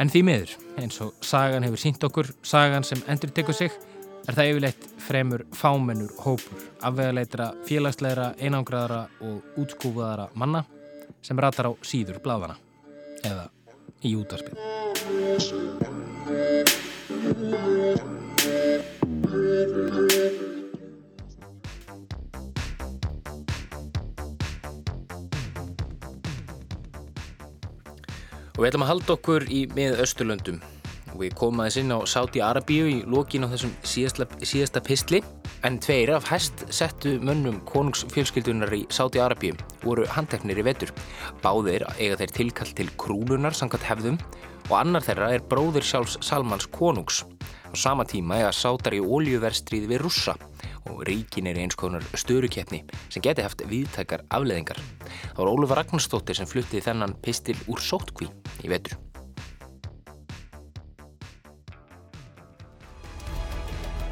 En 0.00 0.10
því 0.10 0.24
miður, 0.26 0.56
eins 0.82 0.98
og 1.04 1.14
sagan 1.22 1.66
hefur 1.68 1.82
sínt 1.84 2.08
okkur, 2.08 2.32
sagan 2.42 2.86
sem 2.88 3.02
endur 3.06 3.30
tekur 3.36 3.54
sig, 3.54 3.70
er 4.26 4.34
það 4.34 4.50
yfirleitt 4.50 4.90
fremur 5.06 5.46
fámennur 5.54 6.10
hópur, 6.24 6.66
afvegaleitra, 6.82 7.52
félagsleira, 7.68 8.32
einangraðara 8.42 9.04
og 9.22 9.60
útskúfaðara 9.60 10.30
manna 10.34 10.64
sem 11.22 11.38
ratar 11.38 11.70
á 11.70 11.72
síður 11.86 12.18
bláðana 12.24 12.58
eða 13.22 13.50
í 14.02 14.16
útarspil. 14.18 14.56
Og 17.10 17.16
við 28.64 28.68
ætlum 28.68 28.84
að 28.84 28.90
halda 28.90 29.14
okkur 29.16 29.46
í 29.48 29.64
með 29.72 30.02
Östurlöndum 30.04 30.58
og 31.10 31.16
við 31.22 31.32
komum 31.38 31.62
aðeins 31.64 31.78
inn 31.80 31.94
á 31.96 31.98
Sáti 32.04 32.40
Arabíu 32.44 32.84
í 32.86 33.02
lókin 33.08 33.42
á 33.42 33.50
þessum 33.50 33.72
síðasta, 33.82 34.28
síðasta 34.44 34.80
pistli 34.84 35.24
en 35.62 35.78
tveir 35.80 36.12
af 36.14 36.28
hæst 36.30 36.62
settu 36.72 37.18
mönnum 37.20 37.60
konungsfjölskyldunar 37.68 38.72
í 38.72 38.84
Sáti 38.92 39.20
Arabíu 39.20 39.56
voru 39.82 40.06
handteknir 40.08 40.60
í 40.60 40.64
vetur. 40.64 40.92
Báðir 41.42 41.84
eiga 41.98 42.16
þeir 42.20 42.32
tilkall 42.36 42.72
til 42.76 42.88
krúlunar 43.00 43.56
samkvæmt 43.56 43.88
hefðum 43.88 44.16
og 44.70 44.76
annar 44.78 45.04
þeirra 45.04 45.32
er 45.34 45.44
bróðir 45.50 45.84
sjálfs 45.84 46.16
Salmans 46.24 46.68
konungs. 46.72 47.24
Á 47.70 47.74
sama 47.76 48.06
tíma 48.08 48.40
eiga 48.40 48.54
sátar 48.56 48.96
í 48.96 49.02
óljuverstrið 49.04 49.90
við 49.92 50.02
russa 50.06 50.36
og 50.88 51.04
ríkin 51.06 51.50
er 51.50 51.60
eins 51.60 51.76
konar 51.78 52.06
störukeppni 52.14 52.82
sem 53.08 53.22
geti 53.22 53.44
haft 53.44 53.66
viðtækar 53.68 54.24
afleðingar. 54.32 54.80
Það 55.36 55.44
var 55.44 55.52
Ólufur 55.52 55.82
Ragnarstóttir 55.82 56.40
sem 56.40 56.48
fluttið 56.48 56.88
þennan 56.88 57.18
pistil 57.22 57.58
úr 57.68 57.84
sótkví 57.84 58.32
í 58.64 58.72
vetur. 58.72 58.96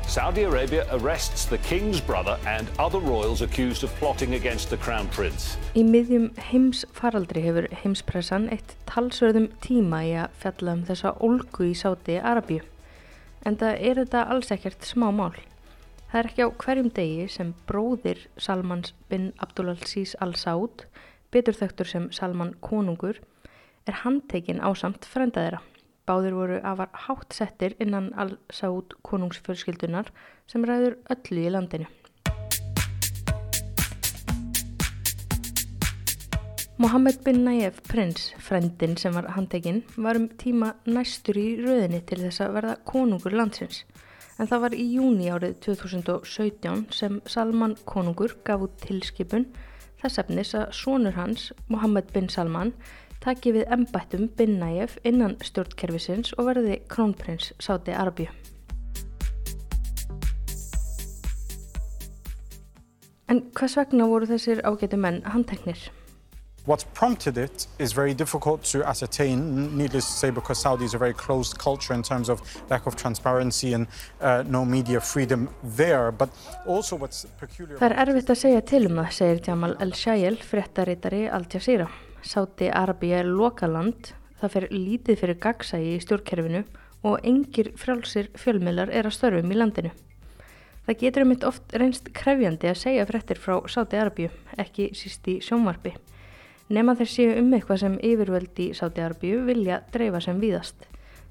Saudi 0.08 0.44
Arabia 0.44 0.86
arrests 0.90 1.44
the 1.44 1.58
king's 1.58 2.00
brother 2.00 2.38
and 2.46 2.66
other 2.78 2.98
royals 2.98 3.42
accused 3.42 3.84
of 3.84 3.94
plotting 3.96 4.36
against 4.36 4.70
the 4.70 4.76
crown 4.78 5.06
prince. 5.08 5.58
Í 5.76 5.82
miðjum 5.84 6.30
heimsfaraldri 6.48 7.42
hefur 7.44 7.68
heimspressan 7.82 8.46
eitt 8.48 8.72
talsverðum 8.88 9.50
tíma 9.60 10.00
í 10.08 10.14
að 10.16 10.32
fjalla 10.40 10.78
um 10.78 10.86
þessa 10.88 11.12
olgu 11.20 11.68
í 11.68 11.76
Saudi 11.76 12.16
Arabíu. 12.16 12.64
En 13.44 13.60
það 13.60 13.84
er 13.90 14.00
þetta 14.00 14.24
alls 14.32 14.48
ekkert 14.56 14.88
smá 14.88 15.10
mál. 15.12 15.36
Það 16.08 16.20
er 16.22 16.30
ekki 16.32 16.48
á 16.48 16.56
hverjum 16.64 16.92
degi 16.96 17.28
sem 17.36 17.54
bróðir 17.68 18.24
Salmans 18.40 18.96
bin 19.12 19.34
Abdulaziz 19.44 20.16
al-Saud, 20.24 20.86
betur 21.28 21.60
þögtur 21.60 21.92
sem 21.92 22.08
Salman 22.16 22.56
konungur, 22.64 23.20
er 23.84 24.00
handtekinn 24.06 24.64
á 24.64 24.72
samt 24.72 25.04
frændaðira. 25.04 25.60
Báðir 26.08 26.32
voru 26.32 26.56
afar 26.64 26.88
hátt 27.04 27.34
settir 27.36 27.74
innan 27.84 28.06
al-Saud 28.16 28.94
konungsfjölskyldunar 29.04 30.08
sem 30.48 30.64
ræður 30.64 30.96
öllu 31.12 31.42
í 31.44 31.50
landinu. 31.52 31.88
Mohammed 36.78 37.20
bin 37.26 37.42
Nayef 37.44 37.82
prins, 37.90 38.30
frendin 38.40 38.96
sem 38.96 39.12
var 39.12 39.28
handtekinn, 39.34 39.82
var 39.96 40.16
um 40.16 40.28
tíma 40.40 40.76
næstur 40.86 41.36
í 41.36 41.48
rauðinni 41.60 42.00
til 42.08 42.22
þess 42.22 42.40
að 42.46 42.54
verða 42.56 42.76
konungur 42.88 43.36
landsins. 43.36 43.82
En 44.38 44.48
það 44.48 44.64
var 44.64 44.76
í 44.78 44.84
júni 44.94 45.28
árið 45.28 45.58
2017 45.66 46.86
sem 46.94 47.18
Salman 47.26 47.74
konungur 47.84 48.38
gaf 48.46 48.64
út 48.64 48.78
tilskipun 48.80 49.50
þess 49.98 50.22
efnis 50.22 50.54
að 50.54 50.70
sonur 50.78 51.18
hans, 51.18 51.50
Mohammed 51.68 52.12
bin 52.14 52.30
Salman, 52.30 52.72
taki 53.28 53.52
við 53.58 53.68
embættum 53.74 54.28
bin 54.38 54.56
Nayef 54.62 54.96
innan 55.04 55.36
stjórnkerfisins 55.44 56.32
og 56.38 56.48
verði 56.48 56.78
krónprins 56.88 57.52
Sáti 57.60 57.92
Arabíu. 57.92 58.32
En 63.28 63.42
hvers 63.52 63.76
vegna 63.76 64.08
voru 64.08 64.24
þessir 64.30 64.64
ágætu 64.64 64.96
menn 64.96 65.20
handteknir? 65.28 65.90
What's 66.64 66.84
prompted 66.84 67.36
it 67.38 67.66
is 67.78 67.92
very 67.92 68.14
difficult 68.14 68.62
to 68.72 68.82
ascertain, 68.84 69.76
needless 69.76 70.06
to 70.06 70.12
say, 70.12 70.30
because 70.30 70.58
Saudi 70.60 70.84
is 70.84 70.94
a 70.94 70.98
very 70.98 71.14
closed 71.14 71.58
culture 71.58 71.94
in 71.94 72.02
terms 72.02 72.28
of 72.28 72.42
lack 72.70 72.86
of 72.86 72.96
transparency 72.96 73.72
and 73.74 73.86
uh, 74.20 74.42
no 74.46 74.64
media 74.64 75.00
freedom 75.00 75.48
there. 75.76 76.12
But 76.12 76.30
also 76.66 76.96
what's 76.96 77.26
peculiar... 77.40 77.78
Það 77.78 77.92
er 77.92 78.04
erfitt 78.04 78.32
að 78.34 78.42
segja 78.42 78.66
til 78.72 78.84
um 78.88 79.00
það, 79.00 79.14
segir 79.20 79.40
Jamal 79.48 79.78
El-Shayel, 79.80 80.36
fréttaritari 80.44 81.24
Al 81.32 81.48
Jazeera. 81.48 81.88
Sáti 82.28 82.66
Arabíu 82.68 83.14
er 83.16 83.24
lokaland, 83.24 84.10
það 84.36 84.50
fer 84.52 84.64
lítið 84.68 85.16
fyrir 85.22 85.36
gagsægi 85.40 85.94
í 85.94 86.00
stjórnkerfinu 86.04 86.58
og 87.08 87.22
engir 87.24 87.70
frálsir 87.80 88.26
fjölmiðlar 88.36 88.90
er 88.92 89.06
að 89.08 89.14
störfum 89.16 89.54
í 89.54 89.56
landinu. 89.56 89.92
Það 90.84 90.98
getur 91.00 91.24
um 91.24 91.32
eitt 91.32 91.46
oft 91.48 91.72
reynst 91.80 92.10
krefjandi 92.18 92.68
að 92.68 92.82
segja 92.82 93.06
fréttir 93.08 93.40
frá 93.40 93.54
Sáti 93.72 93.96
Arabíu, 93.96 94.28
ekki 94.60 94.90
síst 94.98 95.24
í 95.32 95.38
sjónvarpi. 95.46 95.94
Nefn 96.68 96.92
að 96.92 97.00
þeir 97.00 97.10
séu 97.14 97.38
um 97.40 97.48
eitthvað 97.56 97.80
sem 97.86 97.96
yfirvöldi 98.10 98.66
Sáti 98.76 99.06
Arabíu 99.06 99.40
vilja 99.48 99.80
dreifa 99.94 100.20
sem 100.26 100.42
víðast. 100.42 100.84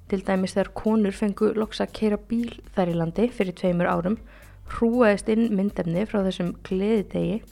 Til 0.10 0.24
dæmis 0.26 0.58
þegar 0.58 0.74
konur 0.82 1.14
fengu 1.14 1.52
loks 1.54 1.84
að 1.84 1.94
keira 2.00 2.18
bíl 2.18 2.58
þær 2.74 2.96
í 2.96 2.98
landi 2.98 3.30
fyrir 3.38 3.54
tveimur 3.54 3.92
árum, 3.92 4.18
hrúaðist 4.74 5.30
inn 5.30 5.52
myndefni 5.54 6.08
frá 6.10 6.24
þessum 6.26 6.56
gleðitegi 6.66 7.44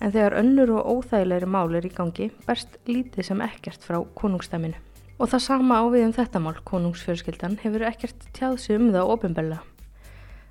en 0.00 0.12
þegar 0.12 0.36
önnur 0.40 0.72
og 0.76 0.90
óþægilegri 0.96 1.48
mál 1.48 1.76
er 1.76 1.86
í 1.86 1.92
gangi 1.92 2.28
berst 2.46 2.76
lítið 2.88 3.30
sem 3.30 3.44
ekkert 3.44 3.84
frá 3.86 4.00
konungstæminu. 4.18 4.76
Og 5.16 5.30
það 5.32 5.44
sama 5.46 5.78
á 5.80 5.84
við 5.88 6.04
um 6.10 6.16
þetta 6.16 6.42
mál, 6.44 6.56
konungsfjörskildan, 6.68 7.56
hefur 7.62 7.86
ekkert 7.88 8.26
tjáð 8.36 8.58
sig 8.60 8.80
um 8.80 8.90
það 8.92 9.12
ofinbella. 9.14 9.62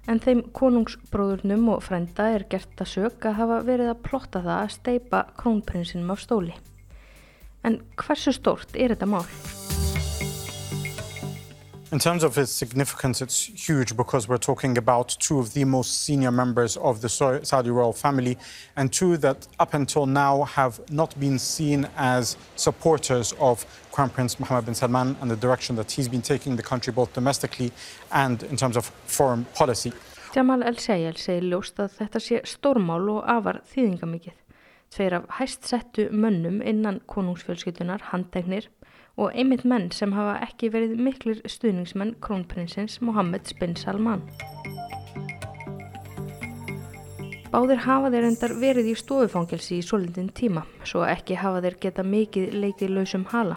En 0.09 0.21
þeim 0.21 0.41
konungsbróðurnum 0.53 1.69
og 1.73 1.83
frenda 1.85 2.29
er 2.33 2.45
gert 2.49 2.81
að 2.81 2.91
sög 2.93 3.25
að 3.25 3.37
hafa 3.41 3.61
verið 3.65 3.93
að 3.93 4.01
plotta 4.05 4.41
það 4.45 4.57
að 4.63 4.73
steipa 4.77 5.21
krónprinsinum 5.37 6.13
af 6.13 6.25
stóli. 6.25 6.57
En 7.65 7.81
hversu 7.97 8.33
stórt 8.33 8.77
er 8.77 8.93
þetta 8.93 9.09
mál? 9.09 9.25
In 11.95 11.99
terms 11.99 12.25
of 12.25 12.37
its 12.37 12.51
significance, 12.51 13.21
it's 13.21 13.45
huge 13.69 13.95
because 13.95 14.27
we're 14.27 14.45
talking 14.51 14.77
about 14.77 15.15
two 15.17 15.39
of 15.39 15.53
the 15.53 15.63
most 15.63 16.03
senior 16.03 16.29
members 16.29 16.75
of 16.75 16.99
the 16.99 17.07
Saudi 17.07 17.69
royal 17.69 17.93
family 17.93 18.37
and 18.75 18.91
two 18.91 19.15
that 19.15 19.47
up 19.61 19.73
until 19.73 20.05
now 20.05 20.43
have 20.43 20.81
not 20.91 21.17
been 21.17 21.39
seen 21.39 21.87
as 21.95 22.35
supporters 22.57 23.33
of 23.39 23.65
Crown 23.93 24.09
Prince 24.09 24.41
Mohammed 24.41 24.65
bin 24.65 24.75
Salman 24.75 25.15
and 25.21 25.31
the 25.31 25.37
direction 25.37 25.77
that 25.77 25.89
he's 25.89 26.09
been 26.09 26.21
taking 26.21 26.57
the 26.57 26.63
country 26.63 26.91
both 26.91 27.13
domestically 27.13 27.71
and 28.11 28.43
in 28.43 28.57
terms 28.57 28.75
of 28.75 28.91
foreign 29.05 29.45
policy. 29.55 29.93
Jamal 30.33 30.63
El-Sayel 30.63 31.15
segir 31.15 31.47
ljóst 31.47 31.79
að 31.79 31.95
þetta 32.01 32.19
sé 32.19 32.41
stórmál 32.43 33.07
og 33.07 33.23
afar 33.23 33.61
þýðingamikið. 33.71 34.35
Tveir 34.91 35.21
af 35.21 35.31
hæst 35.39 35.63
settu 35.63 36.09
mönnum 36.11 36.59
innan 36.59 36.99
konungsfjölskyldunar 37.07 38.11
handtegnir 38.11 38.67
og 39.15 39.31
einmitt 39.31 39.63
menn 39.63 39.91
sem 39.95 40.13
hafa 40.15 40.39
ekki 40.43 40.69
verið 40.73 40.99
miklir 40.99 41.41
stuðningsmenn 41.47 42.15
krónprinsins 42.23 42.99
Mohammed 43.01 43.53
bin 43.59 43.75
Salman. 43.79 44.23
Báðir 47.55 47.85
hafa 47.85 48.09
þeir 48.11 48.25
endar 48.27 48.53
verið 48.59 48.89
í 48.91 48.97
stofufangelsi 48.99 49.77
í 49.79 49.85
solindin 49.85 50.27
tíma, 50.35 50.65
svo 50.83 51.05
ekki 51.07 51.37
hafa 51.39 51.61
þeir 51.63 51.77
geta 51.85 52.03
mikið 52.03 52.57
leikið 52.65 52.91
lausum 52.97 53.23
hala. 53.31 53.55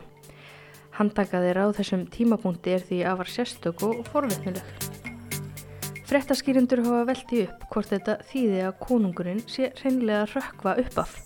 Handtaka 0.94 1.40
þeirra 1.42 1.66
á 1.66 1.74
þessum 1.74 2.06
tímapunkti 2.10 2.76
er 2.76 2.86
því 2.86 3.00
afar 3.10 3.30
sérstök 3.30 3.82
og 3.86 4.04
forvittnileg. 4.12 4.62
Frettaskýrindur 6.08 6.84
hafa 6.86 7.04
velti 7.10 7.42
upp 7.48 7.66
hvort 7.72 7.90
þetta 7.90 8.20
þýði 8.30 8.66
að 8.68 8.78
konungurinn 8.86 9.42
sé 9.50 9.72
hreinlega 9.82 10.28
rökkva 10.30 10.78
upp 10.84 11.02
af. 11.02 11.18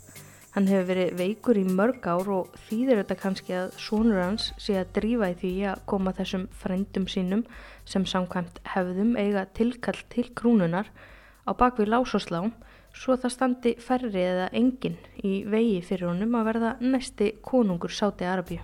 Hann 0.53 0.67
hefur 0.69 0.85
verið 0.91 1.15
veikur 1.17 1.57
í 1.57 1.63
mörg 1.65 2.05
ár 2.05 2.29
og 2.29 2.57
þýðir 2.67 2.99
þetta 2.99 3.15
kannski 3.23 3.55
að 3.57 3.71
sonur 3.81 4.19
hans 4.21 4.51
sé 4.61 4.75
að 4.77 4.91
drífa 4.99 5.31
í 5.33 5.37
því 5.41 5.53
að 5.71 5.81
koma 5.89 6.13
þessum 6.19 6.45
frendum 6.61 7.07
sínum 7.09 7.47
sem 7.89 8.05
samkvæmt 8.05 8.61
hefðum 8.75 9.15
eiga 9.17 9.47
tilkall 9.57 9.97
til 10.13 10.27
krúnunar 10.37 10.93
á 11.49 11.57
bakvið 11.57 11.95
lásoslám 11.95 12.53
svo 12.93 13.17
það 13.17 13.35
standi 13.39 13.75
færri 13.81 14.27
eða 14.27 14.51
engin 14.53 15.01
í 15.25 15.33
vegi 15.49 15.81
fyrir 15.89 16.11
honum 16.11 16.37
að 16.37 16.49
verða 16.51 16.77
næsti 16.85 17.33
konungur 17.41 17.97
Sáti 17.97 18.29
Arabíu. 18.29 18.61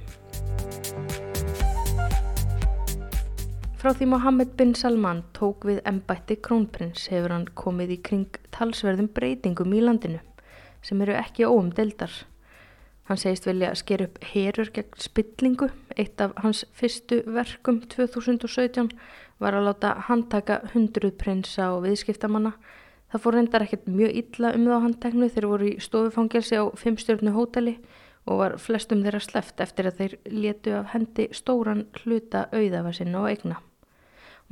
Frá 3.80 3.94
því 3.94 4.12
Mohammed 4.12 4.58
bin 4.60 4.76
Salman 4.76 5.24
tók 5.32 5.64
við 5.64 5.80
embætti 5.88 6.36
krónprins 6.36 7.08
hefur 7.08 7.32
hann 7.32 7.48
komið 7.56 7.96
í 7.96 8.02
kring 8.04 8.42
talsverðum 8.52 9.08
breytingum 9.16 9.72
í 9.72 9.86
landinu 9.88 10.27
sem 10.88 11.04
eru 11.04 11.14
ekki 11.18 11.46
óumdeldar. 11.46 12.12
Hann 13.08 13.20
segist 13.20 13.46
vilja 13.48 13.70
sker 13.76 14.02
upp 14.04 14.18
herur 14.32 14.68
gegn 14.72 14.98
spillingu. 15.00 15.70
Eitt 15.96 16.20
af 16.20 16.34
hans 16.44 16.64
fyrstu 16.76 17.22
verkum 17.24 17.80
2017 17.88 18.90
var 19.40 19.56
að 19.56 19.70
láta 19.70 19.94
handtaka 20.08 20.58
hundruð 20.74 21.14
prinsa 21.20 21.70
og 21.76 21.86
viðskiptamanna. 21.86 22.52
Það 23.08 23.22
fór 23.24 23.38
reyndar 23.38 23.64
ekkert 23.64 23.88
mjög 23.88 24.18
illa 24.20 24.50
um 24.56 24.66
þá 24.68 24.76
handteknu 24.84 25.30
þeir 25.32 25.48
voru 25.48 25.70
í 25.70 25.78
stofufangelsi 25.80 26.60
á 26.60 26.64
fimmstjörnu 26.76 27.32
hóteli 27.32 27.78
og 28.28 28.42
var 28.42 28.58
flestum 28.60 29.00
þeirra 29.06 29.22
sleft 29.24 29.64
eftir 29.64 29.88
að 29.88 30.02
þeir 30.02 30.18
letu 30.28 30.76
af 30.76 30.92
hendi 30.92 31.30
stóran 31.32 31.86
hluta 32.02 32.44
auðafa 32.52 32.92
sinna 32.98 33.22
og 33.22 33.30
eigna. 33.32 33.62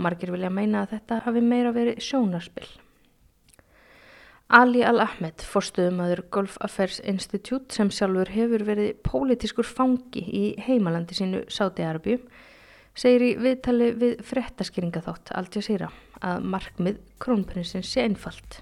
Margir 0.01 0.32
vilja 0.32 0.49
meina 0.49 0.87
að 0.87 0.97
þetta 0.97 1.22
hafi 1.28 1.45
meira 1.45 1.76
verið 1.76 2.01
sjónarspill. 2.05 2.68
Ali 4.47 4.84
Al-Ahmed, 4.86 5.42
forstuðumadur 5.42 6.20
Gulf 6.30 6.55
Affairs 6.62 7.01
Institute 7.03 7.74
sem 7.74 7.88
sjálfur 7.90 8.30
hefur 8.30 8.62
verið 8.68 8.92
pólitískur 9.03 9.66
fangi 9.66 10.22
í 10.22 10.44
heimalandi 10.62 11.16
sínu 11.18 11.40
Sáti-Arabíu, 11.51 12.20
segir 12.94 13.24
í 13.26 13.32
viðtali 13.42 13.90
við 13.99 14.22
frettaskýringaþátt 14.28 15.34
Al 15.34 15.49
Jazeera 15.51 15.90
að 16.22 16.47
markmið 16.55 17.03
krónprinsins 17.18 17.90
sé 17.90 18.07
einfalt 18.07 18.61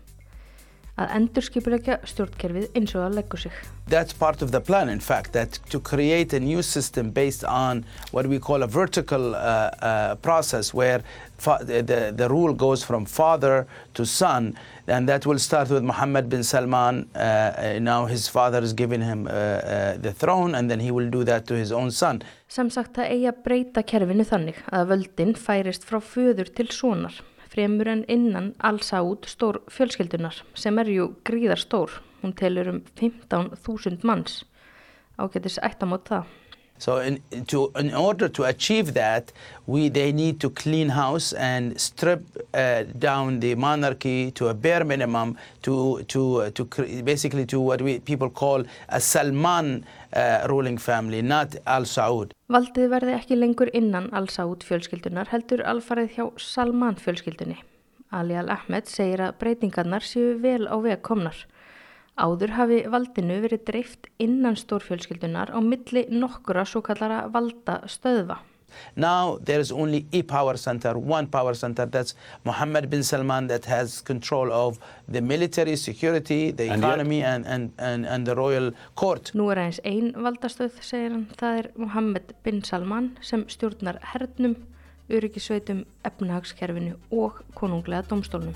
að 0.95 1.15
endurskipulegja 1.19 1.99
stjórnkerfið 2.07 2.77
eins 2.79 2.95
og 2.95 3.09
að 3.09 3.17
leggur 3.19 3.41
sig. 3.45 3.55
That's 3.91 4.15
part 4.17 4.43
of 4.43 4.53
the 4.53 4.61
plan 4.61 4.89
in 4.89 5.01
fact 5.01 5.33
that 5.33 5.59
to 5.71 5.81
create 5.81 6.33
a 6.33 6.41
new 6.41 6.63
system 6.63 7.11
based 7.11 7.45
on 7.45 7.85
what 8.13 8.27
we 8.27 8.39
call 8.39 8.63
a 8.63 8.67
vertical 8.67 9.35
uh, 9.35 9.39
uh, 9.39 10.15
process 10.23 10.73
where 10.73 11.03
the, 11.45 12.15
the 12.17 12.29
rule 12.29 12.55
goes 12.55 12.85
from 12.85 13.05
father 13.05 13.67
to 13.95 14.07
son 14.07 14.57
and 14.87 15.09
that 15.09 15.27
will 15.27 15.39
start 15.39 15.69
with 15.69 15.83
Mohammed 15.83 16.29
bin 16.29 16.45
Salman. 16.45 17.09
Uh, 17.15 17.79
now 17.81 18.07
his 18.07 18.29
father 18.29 18.63
is 18.63 18.73
giving 18.73 19.01
him 19.01 19.27
uh, 19.27 19.31
uh, 19.31 19.97
the 19.97 20.13
throne 20.13 20.55
and 20.55 20.71
then 20.71 20.81
he 20.81 20.91
will 20.91 21.11
do 21.11 21.25
that 21.25 21.47
to 21.49 21.55
his 21.55 21.73
own 21.73 21.91
son. 21.91 22.23
Sem 22.49 22.71
sagt 22.71 23.01
að 23.03 23.11
eiga 23.11 23.35
breyta 23.35 23.83
kerfinu 23.83 24.25
þannig 24.25 24.63
að 24.71 24.91
völdin 24.95 25.35
færist 25.35 25.85
frá 25.89 25.99
föður 25.99 26.55
til 26.55 26.71
sonar 26.71 27.19
fremur 27.55 27.89
en 27.89 28.05
innan 28.11 28.55
alsa 28.59 29.03
út 29.07 29.29
stór 29.31 29.61
fjölskyldunar 29.71 30.41
sem 30.59 30.79
er 30.83 30.91
jú 30.91 31.11
gríðar 31.25 31.61
stór. 31.63 32.01
Hún 32.23 32.35
telur 32.35 32.71
um 32.73 32.81
15.000 32.99 34.03
manns. 34.03 34.43
Ágætis 35.19 35.61
ættamót 35.63 36.09
það. 36.09 36.25
So 36.85 36.99
in, 36.99 37.23
to, 37.47 37.73
in 37.77 37.95
order 37.95 38.29
to 38.29 38.43
achieve 38.45 38.93
that, 38.93 39.33
we, 39.67 39.89
they 39.89 40.13
need 40.13 40.39
to 40.41 40.51
clean 40.51 40.91
house 40.91 41.33
and 41.33 41.81
strip 41.81 42.23
uh, 42.53 42.83
down 42.99 43.41
the 43.41 43.55
monarchy 43.55 44.31
to 44.33 44.49
a 44.49 44.55
bare 44.55 44.85
minimum 44.85 45.39
to, 45.63 46.03
to, 46.09 46.43
uh, 46.43 46.51
to 46.51 46.65
basically 47.03 47.47
to 47.47 47.59
what 47.59 47.81
we, 47.81 48.01
people 48.01 48.29
call 48.29 48.65
a 48.91 49.01
Salman 49.01 49.87
uh, 50.13 50.47
ruling 50.51 50.77
family, 50.77 51.23
not 51.23 51.57
Al 51.67 51.89
Saud. 51.89 52.37
Valdið 52.53 52.93
verði 52.93 53.17
ekki 53.17 53.41
lengur 53.41 53.73
innan 53.73 54.11
Al 54.13 54.29
Saud 54.29 54.69
fjölskyldunar 54.69 55.33
heldur 55.33 55.65
alfarið 55.65 56.19
hjá 56.19 56.27
Salman 56.37 57.01
fjölskyldunni. 57.01 57.63
Ali 58.13 58.37
Al-Ahmed 58.37 58.93
segir 58.93 59.25
að 59.25 59.39
breytingarnar 59.41 60.05
séu 60.05 60.37
vel 60.45 60.69
á 60.69 60.77
veg 60.85 61.01
komnar. 61.01 61.47
Áður 62.15 62.53
hafi 62.55 62.77
valdinu 62.87 63.41
verið 63.43 63.65
dreift 63.67 64.07
innan 64.23 64.55
stórfjölskyldunar 64.55 65.51
á 65.51 65.59
milli 65.59 66.05
nokkura 66.15 66.63
svo 66.63 66.83
kallara 66.87 67.25
valda 67.27 67.81
stöðva. 67.91 68.37
Now 68.97 69.39
there 69.39 69.61
is 69.61 69.73
only 69.73 70.07
a 70.13 70.23
power 70.23 70.57
center, 70.57 70.97
one 70.99 71.27
power 71.27 71.55
center, 71.55 71.87
that's 71.87 72.15
Mohammed 72.45 72.91
bin 72.91 73.03
Salman 73.03 73.49
that 73.49 73.65
has 73.65 74.01
control 74.01 74.53
of 74.53 74.79
the 75.09 75.21
military, 75.21 75.77
security, 75.77 76.53
the 76.53 76.73
economy 76.73 77.23
and, 77.23 77.47
and, 77.47 77.73
and, 77.79 78.07
and 78.07 78.27
the 78.27 78.35
royal 78.35 78.71
court. 78.95 79.33
Nú 79.35 79.51
er 79.51 79.65
eins 79.67 79.81
ein 79.85 80.13
valdastöð, 80.15 80.79
segir 80.83 81.15
hann, 81.15 81.27
það 81.39 81.59
er 81.63 81.71
Mohammed 81.77 82.35
bin 82.47 82.63
Salman 82.63 83.17
sem 83.23 83.47
stjórnar 83.51 83.99
hernum, 84.15 84.57
öryggisveitum, 85.11 85.85
efnahagskerfinu 86.07 86.95
og 87.11 87.43
konunglega 87.59 88.07
domstólnum. 88.11 88.55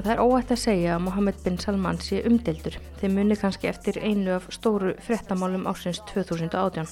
Það 0.00 0.12
er 0.14 0.20
óætt 0.24 0.52
að 0.54 0.60
segja 0.62 0.92
að 0.96 1.02
Mohammed 1.04 1.40
bin 1.44 1.58
Salman 1.60 1.98
sé 2.00 2.22
umdeldur. 2.24 2.78
Þeir 3.00 3.10
muni 3.12 3.36
kannski 3.36 3.68
eftir 3.68 3.98
einu 4.00 4.32
af 4.38 4.46
stóru 4.54 4.94
frettamálum 5.04 5.66
ásins 5.68 6.00
2018. 6.08 6.88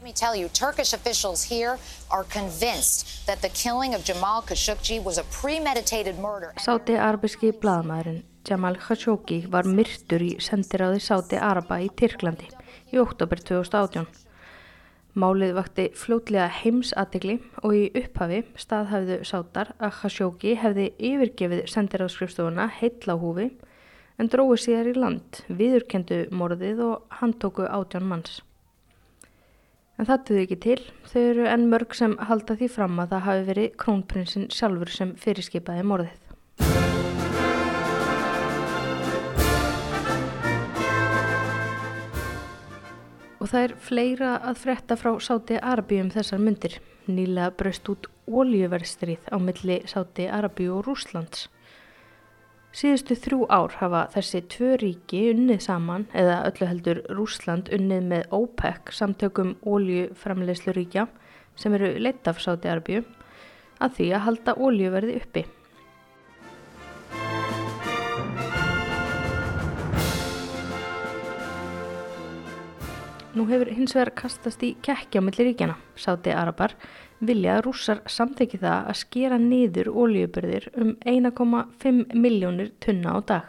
Let 0.00 0.04
me 0.04 0.12
tell 0.12 0.34
you, 0.36 0.48
Turkish 0.48 0.92
officials 0.92 1.42
here 1.42 1.78
are 2.10 2.24
convinced 2.24 3.26
that 3.26 3.40
the 3.40 3.48
killing 3.50 3.94
of 3.94 4.04
Jamal 4.04 4.42
Khashoggi 4.42 5.02
was 5.02 5.16
a 5.18 5.24
premeditated 5.40 6.18
murder. 6.18 6.52
Sáti 6.56 6.96
arabiski 6.96 7.52
bladamæðurinn 7.52 8.22
Jamal 8.48 8.76
Khashoggi 8.76 9.42
var 9.52 9.64
myrtur 9.68 10.24
í 10.24 10.34
sendiráði 10.40 11.00
Sáti 11.04 11.40
Araba 11.40 11.80
í 11.80 11.88
Tyrklandi 11.96 12.48
í 12.92 13.00
oktober 13.00 13.40
2018. 13.40 14.08
Málið 15.18 15.56
vakti 15.56 15.84
fljótlega 15.98 16.46
heimsatikli 16.60 17.40
og 17.64 17.72
í 17.74 17.86
upphafi 17.98 18.44
staðhæfðu 18.62 19.16
sátar 19.26 19.72
að 19.82 19.96
Khashoggi 19.96 20.52
hefði 20.60 20.84
yfirgefið 21.08 21.64
sendiráðskrifstofuna 21.72 22.68
heitla 22.76 23.16
húfi 23.18 23.48
en 24.20 24.30
dróði 24.30 24.60
síðar 24.62 24.92
í 24.92 24.94
land, 24.94 25.42
viðurkendu 25.48 26.20
morðið 26.30 26.84
og 26.86 27.18
handtóku 27.18 27.66
átján 27.66 28.06
manns. 28.06 28.38
En 29.98 30.06
það 30.06 30.26
duði 30.28 30.46
ekki 30.46 30.62
til, 30.62 30.80
þau 31.10 31.20
eru 31.24 31.50
enn 31.50 31.68
mörg 31.72 31.96
sem 31.98 32.14
halda 32.30 32.54
því 32.56 32.70
fram 32.72 33.02
að 33.02 33.16
það 33.16 33.26
hafi 33.26 33.46
verið 33.50 33.72
krónprinsinn 33.82 34.46
sjálfur 34.54 34.94
sem 34.94 35.16
fyrirskipaði 35.18 35.88
morðið. 35.90 36.29
Og 43.40 43.48
það 43.48 43.62
er 43.64 43.72
fleira 43.80 44.30
að 44.44 44.58
fretta 44.60 44.96
frá 45.00 45.14
Sáti 45.24 45.56
Arabíu 45.56 46.02
um 46.04 46.10
þessar 46.12 46.42
myndir. 46.44 46.74
Nýlega 47.08 47.54
braust 47.56 47.88
út 47.88 48.08
óljuverðstrið 48.28 49.30
á 49.32 49.36
milli 49.40 49.78
Sáti 49.88 50.26
Arabíu 50.28 50.74
og 50.76 50.84
Rúslands. 50.84 51.48
Síðustu 52.76 53.16
þrjú 53.18 53.46
ár 53.50 53.72
hafa 53.80 54.02
þessi 54.12 54.42
tvö 54.52 54.74
ríki 54.78 55.22
unnið 55.32 55.64
saman 55.64 56.04
eða 56.14 56.36
öllu 56.50 56.68
heldur 56.70 57.00
Rúsland 57.16 57.72
unnið 57.74 58.04
með 58.12 58.36
OPEC 58.36 58.92
samtökum 58.94 59.56
óljuframleysluríkja 59.66 61.08
sem 61.58 61.74
eru 61.74 61.96
leitt 61.98 62.28
af 62.30 62.38
Sáti 62.44 62.70
Arabíu 62.70 63.02
að 63.80 63.96
því 63.96 64.12
að 64.12 64.24
halda 64.28 64.54
óljuverði 64.60 65.16
uppi. 65.18 65.46
Nú 73.30 73.44
hefur 73.46 73.68
hins 73.70 73.92
vegar 73.94 74.10
kastast 74.18 74.62
í 74.66 74.72
kekkja 74.82 75.20
millir 75.22 75.46
ríkjana. 75.52 75.76
Sáti 75.94 76.32
Arabar 76.34 76.72
vilja 77.22 77.60
að 77.60 77.68
rússar 77.68 78.00
samteki 78.10 78.58
það 78.58 78.88
að 78.90 78.98
skera 78.98 79.38
niður 79.38 79.92
ólíubörðir 79.92 80.66
um 80.74 80.96
1,5 81.06 82.16
miljónir 82.18 82.72
tunna 82.82 83.14
á 83.14 83.18
dag. 83.28 83.46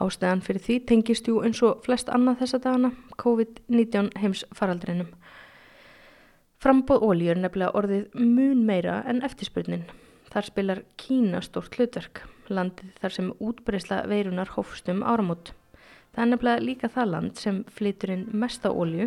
Ástæðan 0.00 0.40
fyrir 0.46 0.64
því 0.64 0.78
tengist 0.88 1.28
jú 1.28 1.42
eins 1.44 1.60
og 1.66 1.84
flest 1.84 2.08
annað 2.08 2.40
þessa 2.44 2.62
dagana 2.64 2.92
COVID-19 3.20 4.10
heims 4.22 4.46
faraldrinum. 4.56 5.12
Frambóð 6.56 7.04
ólíu 7.04 7.34
er 7.34 7.42
nefnilega 7.42 7.76
orðið 7.76 8.08
mun 8.16 8.64
meira 8.64 9.02
en 9.04 9.20
eftirspurnin. 9.26 9.84
Þar 10.32 10.48
spilar 10.48 10.84
Kína 10.96 11.44
stort 11.44 11.76
hlutverk, 11.76 12.24
landið 12.48 12.96
þar 13.02 13.18
sem 13.20 13.32
útbreysla 13.36 14.06
veirunar 14.08 14.56
hófstum 14.56 15.04
áramót. 15.04 15.52
Það 16.18 16.24
er 16.24 16.30
nefnilega 16.32 16.62
líka 16.66 16.88
það 16.90 17.10
land 17.12 17.36
sem 17.38 17.58
flytur 17.70 18.10
inn 18.10 18.22
mesta 18.42 18.72
ólju 18.74 19.04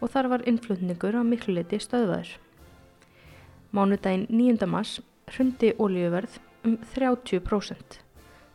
og 0.00 0.08
þar 0.14 0.28
var 0.32 0.44
innflutningur 0.48 1.18
á 1.20 1.20
mikluleiti 1.20 1.76
stöðvaður. 1.84 2.30
Mánudaginn 3.76 4.24
9. 4.32 4.64
mass 4.64 5.02
hrundi 5.34 5.74
óljuverð 5.76 6.38
um 6.64 6.78
30% 6.94 7.98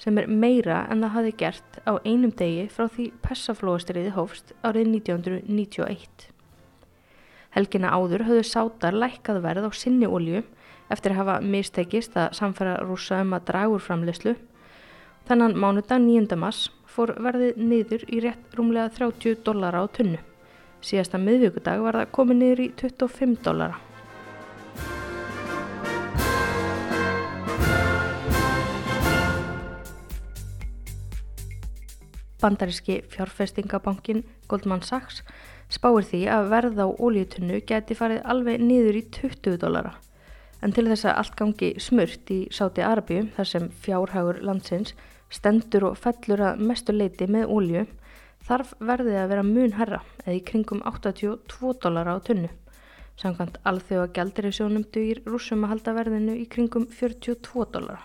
sem 0.01 0.17
er 0.17 0.31
meira 0.33 0.79
en 0.89 1.05
það 1.05 1.13
hafi 1.19 1.35
gert 1.43 1.79
á 1.85 1.93
einum 2.01 2.33
degi 2.41 2.65
frá 2.73 2.87
því 2.89 3.07
persaflóastriði 3.21 4.15
hófst 4.17 4.55
árið 4.65 4.95
1991. 4.95 6.27
Helgina 7.53 7.93
áður 7.93 8.25
höfðu 8.31 8.49
sátar 8.49 8.97
lækkað 8.97 9.43
verð 9.45 9.69
á 9.69 9.71
sinni 9.77 10.09
olju 10.09 10.41
eftir 10.89 11.13
að 11.13 11.21
hafa 11.21 11.39
mistekist 11.45 12.17
að 12.17 12.33
samfæra 12.41 12.79
rúsa 12.81 13.21
um 13.21 13.37
að 13.37 13.45
draga 13.53 13.77
úr 13.77 13.89
framleyslu. 13.91 14.39
Þannan 15.29 15.53
mánudag 15.53 16.01
9. 16.01 16.33
mass 16.33 16.71
fór 16.91 17.13
verðið 17.23 17.61
niður 17.61 18.03
í 18.11 18.19
rétt 18.25 18.57
rúmlega 18.57 18.91
30 18.97 19.39
dollara 19.45 19.83
á 19.83 19.85
tunnu. 19.95 20.19
Síðasta 20.81 21.21
miðvíkudag 21.21 21.81
var 21.85 21.99
það 22.01 22.13
komið 22.17 22.41
niður 22.41 22.61
í 22.65 22.67
25 22.81 23.39
dollara. 23.45 23.79
Bandaríski 32.41 33.03
fjárfestingabankin 33.13 34.23
Goldman 34.49 34.81
Sachs 34.81 35.21
spáir 35.71 36.07
því 36.09 36.21
að 36.33 36.47
verð 36.51 36.79
á 36.81 36.87
ólíutunnu 36.89 37.59
geti 37.69 37.95
farið 37.95 38.23
alveg 38.33 38.63
niður 38.65 38.97
í 38.97 39.03
20 39.13 39.59
dólara. 39.61 39.93
En 40.61 40.73
til 40.73 40.87
þess 40.89 41.07
að 41.09 41.19
allt 41.21 41.37
gangi 41.37 41.71
smurt 41.81 42.33
í 42.33 42.39
Sáti 42.53 42.83
Arabíu 42.85 43.27
þar 43.37 43.49
sem 43.49 43.69
fjárhagur 43.85 44.41
landsins 44.45 44.95
stendur 45.31 45.89
og 45.91 45.97
fellur 45.99 46.43
að 46.51 46.63
mestu 46.69 46.95
leiti 46.95 47.27
með 47.31 47.49
ólíu 47.49 47.85
þarf 48.47 48.73
verðið 48.81 49.19
að 49.21 49.31
vera 49.31 49.45
mun 49.47 49.75
herra 49.77 50.01
eða 50.25 50.35
í 50.37 50.43
kringum 50.45 50.81
82 50.87 51.73
dólara 51.83 52.17
á 52.17 52.19
tunnu. 52.25 52.49
Samkvæmt 53.21 53.59
alþjóða 53.67 54.07
gældir 54.15 54.47
í 54.49 54.53
sjónum 54.55 54.85
dugir 54.93 55.21
rúsum 55.27 55.65
að 55.65 55.75
halda 55.75 55.93
verðinu 55.97 56.37
í 56.41 56.47
kringum 56.49 56.87
42 56.89 57.67
dólara. 57.73 58.01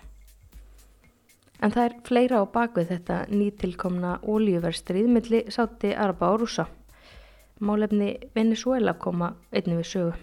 En 1.57 1.73
það 1.73 1.85
er 1.87 1.95
fleira 2.05 2.43
á 2.43 2.45
bakvið 2.53 2.91
þetta 2.93 3.19
nýtilkomna 3.33 4.19
ólíuverstrið 4.21 5.09
milli 5.09 5.45
Sáti 5.49 5.95
Araba 5.97 6.35
og 6.35 6.43
rúsa. 6.45 6.67
Málefni 7.65 8.11
Venezuela 8.37 8.93
koma 9.01 9.33
einnig 9.49 9.81
við 9.81 9.89
sögu, 9.89 10.17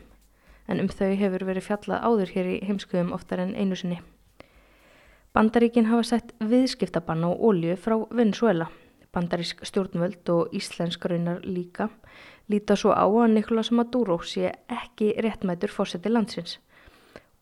en 0.70 0.84
um 0.84 0.90
þau 0.94 1.16
hefur 1.18 1.48
verið 1.50 1.66
fjallað 1.66 2.04
áður 2.06 2.34
hér 2.36 2.50
í 2.52 2.60
heimskuðum 2.68 3.16
oftar 3.18 3.42
en 3.42 3.56
einu 3.58 3.80
sinni. 3.80 3.98
Bandaríkin 5.34 5.88
hafa 5.90 6.04
sett 6.06 6.34
viðskiptabann 6.46 7.26
á 7.26 7.34
ólíu 7.34 7.74
frá 7.82 7.96
Venezuela. 8.14 8.68
Bandarísk 9.14 9.64
stjórnvöld 9.66 10.30
og 10.30 10.54
íslensk 10.54 11.06
raunar 11.10 11.40
líka 11.42 11.90
líta 12.52 12.76
svo 12.78 12.94
á 12.94 13.06
að 13.08 13.34
Nicolás 13.34 13.72
Maduro 13.72 14.20
sé 14.22 14.52
ekki 14.70 15.14
réttmætur 15.26 15.74
fósetti 15.74 16.12
landsins. 16.12 16.60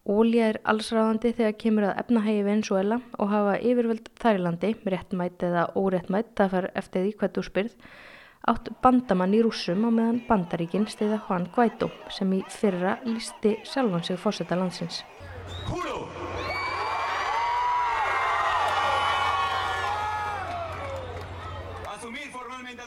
Ólja 0.08 0.48
er 0.54 0.62
allsráðandi 0.64 1.34
þegar 1.36 1.58
kemur 1.60 1.88
að 1.90 2.00
efnahægi 2.06 2.46
Venezuela 2.48 3.02
og 3.20 3.30
hafa 3.34 3.58
yfirvöld 3.60 4.08
þær 4.24 4.40
í 4.40 4.42
landi, 4.46 4.72
réttmætt 4.86 5.44
eða 5.46 5.68
óréttmætt, 5.76 6.32
það 6.38 6.56
far 6.56 6.70
eftir 6.76 7.06
því 7.06 7.14
hvað 7.20 7.36
þú 7.36 7.46
spyrð, 7.50 7.76
átt 8.50 8.72
bandamann 8.82 9.36
í 9.36 9.44
rúsum 9.44 9.84
á 9.86 9.90
meðan 9.92 10.24
bandaríkinn 10.32 10.88
stiða 10.90 11.22
Juan 11.28 11.52
Guaidó 11.54 11.92
sem 12.10 12.34
í 12.40 12.42
fyrra 12.50 12.98
lísti 13.06 13.58
sjálfan 13.68 14.08
sig 14.08 14.18
fórsetta 14.22 14.58
landsins. 14.58 15.04
Kúlu! 15.68 16.61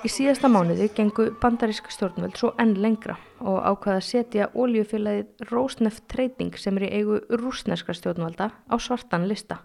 Í 0.05 0.11
síðasta 0.12 0.50
mánuði 0.52 0.90
gengu 0.92 1.30
bandarísk 1.40 1.86
stjórnvöld 1.88 2.34
svo 2.36 2.50
enn 2.61 2.74
lengra 2.76 3.14
og 3.40 3.55
ákvaða 3.64 4.02
að 4.02 4.02
setja 4.05 4.48
óljufélagið 4.52 5.46
Rosneft 5.48 6.05
Trading 6.12 6.59
sem 6.61 6.76
er 6.76 6.84
í 6.84 6.90
eigu 6.98 7.22
rúsneska 7.40 7.96
stjórnvalda 7.96 8.50
á 8.52 8.74
svartan 8.76 9.24
lista. 9.30 9.62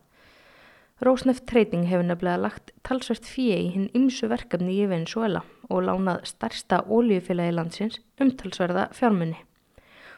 Rosneft 1.04 1.44
Trading 1.52 1.84
hefur 1.92 2.08
nefnilega 2.08 2.46
lagt 2.46 2.72
talsvert 2.88 3.28
fíi 3.28 3.58
í 3.58 3.68
hinn 3.74 3.92
ymsu 4.00 4.32
verkefni 4.32 4.78
í 4.80 4.88
Venezuela 4.88 5.44
og 5.68 5.84
lánað 5.90 6.24
starsta 6.32 6.86
óljufélagi 6.88 7.58
landsins 7.60 8.00
umtalsverða 8.24 8.88
fjármunni. 8.96 9.44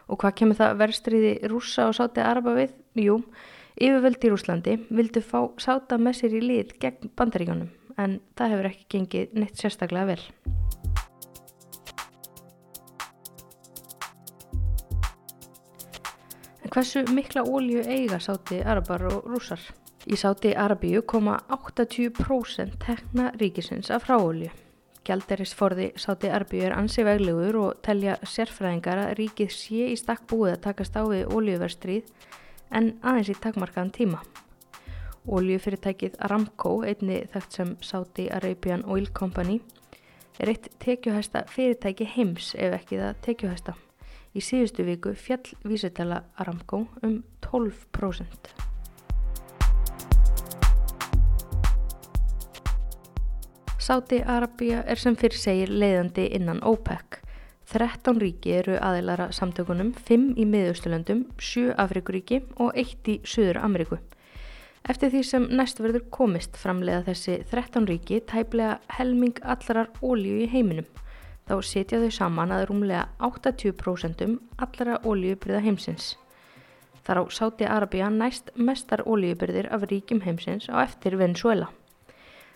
Og 0.06 0.22
hvað 0.22 0.38
kemur 0.38 0.62
það 0.62 0.80
verðstriði 0.86 1.36
rúsa 1.50 1.90
og 1.90 1.98
sáti 1.98 2.22
araba 2.22 2.60
við? 2.62 2.78
Jú, 3.10 3.24
yfirvöld 3.74 4.22
í 4.22 4.36
Rúslandi 4.36 4.80
vildu 4.94 5.26
fá 5.26 5.48
sáta 5.58 5.98
með 5.98 6.22
sér 6.22 6.38
í 6.38 6.46
lið 6.46 6.78
gegn 6.78 7.16
bandaríkanum 7.18 7.72
en 7.98 8.20
það 8.38 8.56
hefur 8.56 8.70
ekki 8.72 8.90
gengið 8.96 9.38
neitt 9.42 9.60
sérstaklega 9.60 10.14
vel. 10.14 10.24
Hversu 16.72 17.04
mikla 17.12 17.44
ólju 17.44 17.82
eiga 17.84 18.20
sáti 18.24 18.62
arabar 18.64 19.04
og 19.10 19.26
rúsar? 19.28 19.60
Í 20.08 20.16
sáti 20.16 20.54
arabíu 20.56 21.02
koma 21.04 21.36
80% 21.52 22.78
tekna 22.80 23.32
ríkisins 23.36 23.92
af 23.92 24.06
fráólju. 24.08 24.48
Gjaldarisforði 25.04 25.90
sáti 26.00 26.30
arabíu 26.32 26.64
er 26.70 26.78
ansi 26.78 27.04
veglegur 27.04 27.58
og 27.60 27.82
telja 27.84 28.16
sérfræðingar 28.24 29.02
að 29.04 29.14
ríkið 29.20 29.52
sé 29.52 29.90
í 29.92 29.98
stakk 30.00 30.24
búið 30.32 30.54
að 30.54 30.64
takast 30.70 30.96
á 30.96 31.04
við 31.04 31.28
óljuverstrið 31.28 32.08
en 32.72 32.94
aðeins 33.04 33.34
í 33.34 33.38
takmarkaðan 33.44 33.94
tíma. 33.98 34.24
Óljufyrirtækið 35.30 36.16
Aramco, 36.26 36.80
einni 36.82 37.20
þekkt 37.30 37.54
sem 37.54 37.76
Saudi 37.86 38.24
Arabian 38.34 38.82
Oil 38.90 39.06
Company, 39.14 39.60
er 40.42 40.50
eitt 40.50 40.72
tekjuhæsta 40.82 41.44
fyrirtæki 41.52 42.08
heims 42.16 42.56
ef 42.58 42.74
ekki 42.80 42.98
það 42.98 43.20
tekjuhæsta. 43.28 43.76
Í 44.34 44.42
síðustu 44.42 44.82
viku 44.88 45.14
fjall 45.14 45.54
vísitala 45.68 46.24
Aramco 46.42 46.88
um 47.06 47.20
12%. 47.46 48.50
Saudi 53.78 54.24
Arabia 54.26 54.82
er 54.88 54.98
sem 54.98 55.14
fyrir 55.20 55.38
segir 55.38 55.70
leiðandi 55.70 56.32
innan 56.34 56.64
OPEC. 56.66 57.20
13 57.72 58.18
ríki 58.22 58.56
eru 58.58 58.80
aðeilara 58.82 59.30
samtökunum, 59.36 59.94
5 59.94 60.34
í 60.42 60.48
miðausturlöndum, 60.50 61.28
7 61.38 61.76
Afrikuríki 61.78 62.42
og 62.58 62.74
1 62.74 63.12
í 63.14 63.20
Suður 63.22 63.62
Ameríku. 63.62 64.02
Eftir 64.90 65.12
því 65.14 65.22
sem 65.28 65.44
næst 65.54 65.78
verður 65.78 66.08
komist 66.10 66.56
framlega 66.58 67.04
þessi 67.06 67.36
13 67.52 67.86
ríki 67.86 68.18
tæplega 68.26 68.80
helming 68.98 69.38
allarar 69.46 69.92
ólíu 70.02 70.40
í 70.42 70.48
heiminum. 70.50 70.88
Þá 71.46 71.54
setja 71.66 72.00
þau 72.02 72.12
saman 72.16 72.54
að 72.56 72.66
rúmlega 72.70 73.04
80% 73.22 74.26
allara 74.66 74.98
ólíubyrða 75.06 75.62
heimsins. 75.66 76.16
Þar 77.06 77.22
á 77.22 77.24
Sáti 77.34 77.66
Arabia 77.66 78.10
næst 78.10 78.50
mestar 78.56 79.06
ólíubyrðir 79.06 79.70
af 79.74 79.86
ríkim 79.90 80.22
heimsins 80.26 80.70
á 80.70 80.82
eftir 80.82 81.18
Venezuela. 81.18 81.70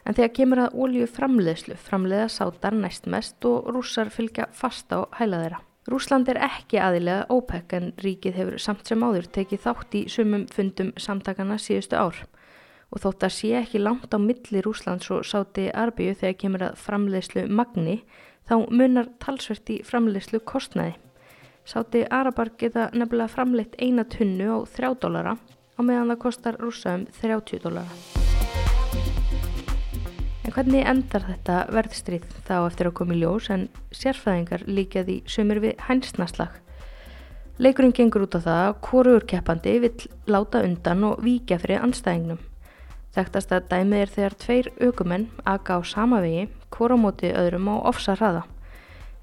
En 0.06 0.14
þegar 0.14 0.36
kemur 0.38 0.64
að 0.66 0.76
ólíu 0.82 1.06
framleiðslu 1.10 1.78
framleiða 1.82 2.28
Sátar 2.30 2.78
næst 2.78 3.06
mest 3.10 3.46
og 3.46 3.70
rússar 3.74 4.14
fylgja 4.14 4.50
fast 4.54 4.94
á 4.94 5.06
hæla 5.18 5.42
þeirra. 5.46 5.62
Rúsland 5.86 6.30
er 6.32 6.40
ekki 6.42 6.80
aðilega 6.82 7.28
OPEC 7.30 7.74
en 7.78 7.92
ríkið 8.02 8.40
hefur 8.40 8.62
samt 8.62 8.90
sem 8.90 9.04
áður 9.06 9.28
tekið 9.38 9.62
þátt 9.68 9.98
í 10.00 10.02
sumum 10.10 10.48
fundum 10.50 10.90
samtakana 10.98 11.60
síðustu 11.62 12.00
ár 12.00 12.24
og 12.90 13.02
þótt 13.04 13.26
að 13.28 13.36
sé 13.36 13.52
ekki 13.60 13.82
langt 13.82 14.14
á 14.14 14.18
milli 14.22 14.64
Rúslands 14.66 15.12
og 15.14 15.26
sáti 15.28 15.68
arbíu 15.70 16.16
þegar 16.18 16.40
kemur 16.42 16.66
að 16.70 16.82
framleiðslu 16.82 17.46
magni 17.50 18.00
þá 18.50 18.56
munar 18.70 19.10
talsvert 19.22 19.70
í 19.74 19.82
framleiðslu 19.86 20.42
kostnaði. 20.48 20.96
Sáti 21.66 22.06
arabar 22.14 22.54
geta 22.58 22.92
nefnilega 22.94 23.34
framleitt 23.34 23.78
eina 23.82 24.06
tunnu 24.06 24.54
á 24.54 24.58
3 24.66 24.94
dólara 25.02 25.38
á 25.38 25.80
meðan 25.82 26.14
það 26.14 26.24
kostar 26.28 26.62
rúsa 26.62 26.98
um 26.98 27.10
30 27.22 27.66
dólara. 27.66 28.25
En 30.46 30.54
hvernig 30.54 30.86
endar 30.86 31.24
þetta 31.26 31.54
verðstrið 31.74 32.26
þá 32.46 32.54
eftir 32.68 32.86
að 32.86 32.94
koma 33.00 33.16
í 33.16 33.22
ljós 33.24 33.48
en 33.50 33.64
sérfæðingar 33.98 34.68
líkaði 34.70 35.16
sömur 35.26 35.58
við 35.64 35.80
hænsnaslag? 35.88 36.60
Leikurinn 37.58 37.96
gengur 37.98 38.28
út 38.28 38.38
á 38.38 38.46
það 38.46 38.62
að 38.68 38.76
hvorur 38.86 39.26
keppandi 39.26 39.74
vill 39.82 40.06
láta 40.30 40.62
undan 40.68 41.02
og 41.10 41.24
víkja 41.26 41.58
fyrir 41.64 41.82
anstæðingnum. 41.88 42.44
Þekktast 43.18 43.58
að 43.58 43.70
dæmið 43.74 44.04
er 44.04 44.14
þegar 44.14 44.38
tveir 44.46 44.72
aukumenn 44.86 45.28
aga 45.50 45.80
á 45.80 45.82
sama 45.82 46.22
vegi, 46.22 46.46
hvora 46.70 47.00
móti 47.00 47.34
öðrum 47.34 47.72
á 47.74 47.76
ofsa 47.90 48.14
hraða. 48.20 48.46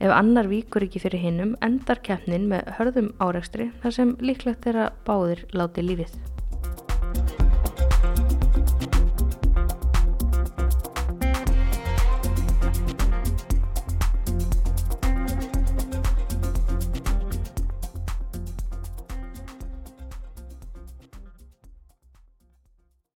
Ef 0.02 0.10
annar 0.10 0.50
víkur 0.50 0.88
ekki 0.88 1.04
fyrir 1.06 1.22
hinnum 1.22 1.54
endar 1.62 2.02
keppnin 2.02 2.50
með 2.50 2.66
hörðum 2.80 3.14
árekstri 3.22 3.70
þar 3.84 4.00
sem 4.00 4.16
líklegt 4.18 4.66
er 4.66 4.88
að 4.88 5.02
báðir 5.06 5.46
láti 5.54 5.86
lífið. 5.86 6.41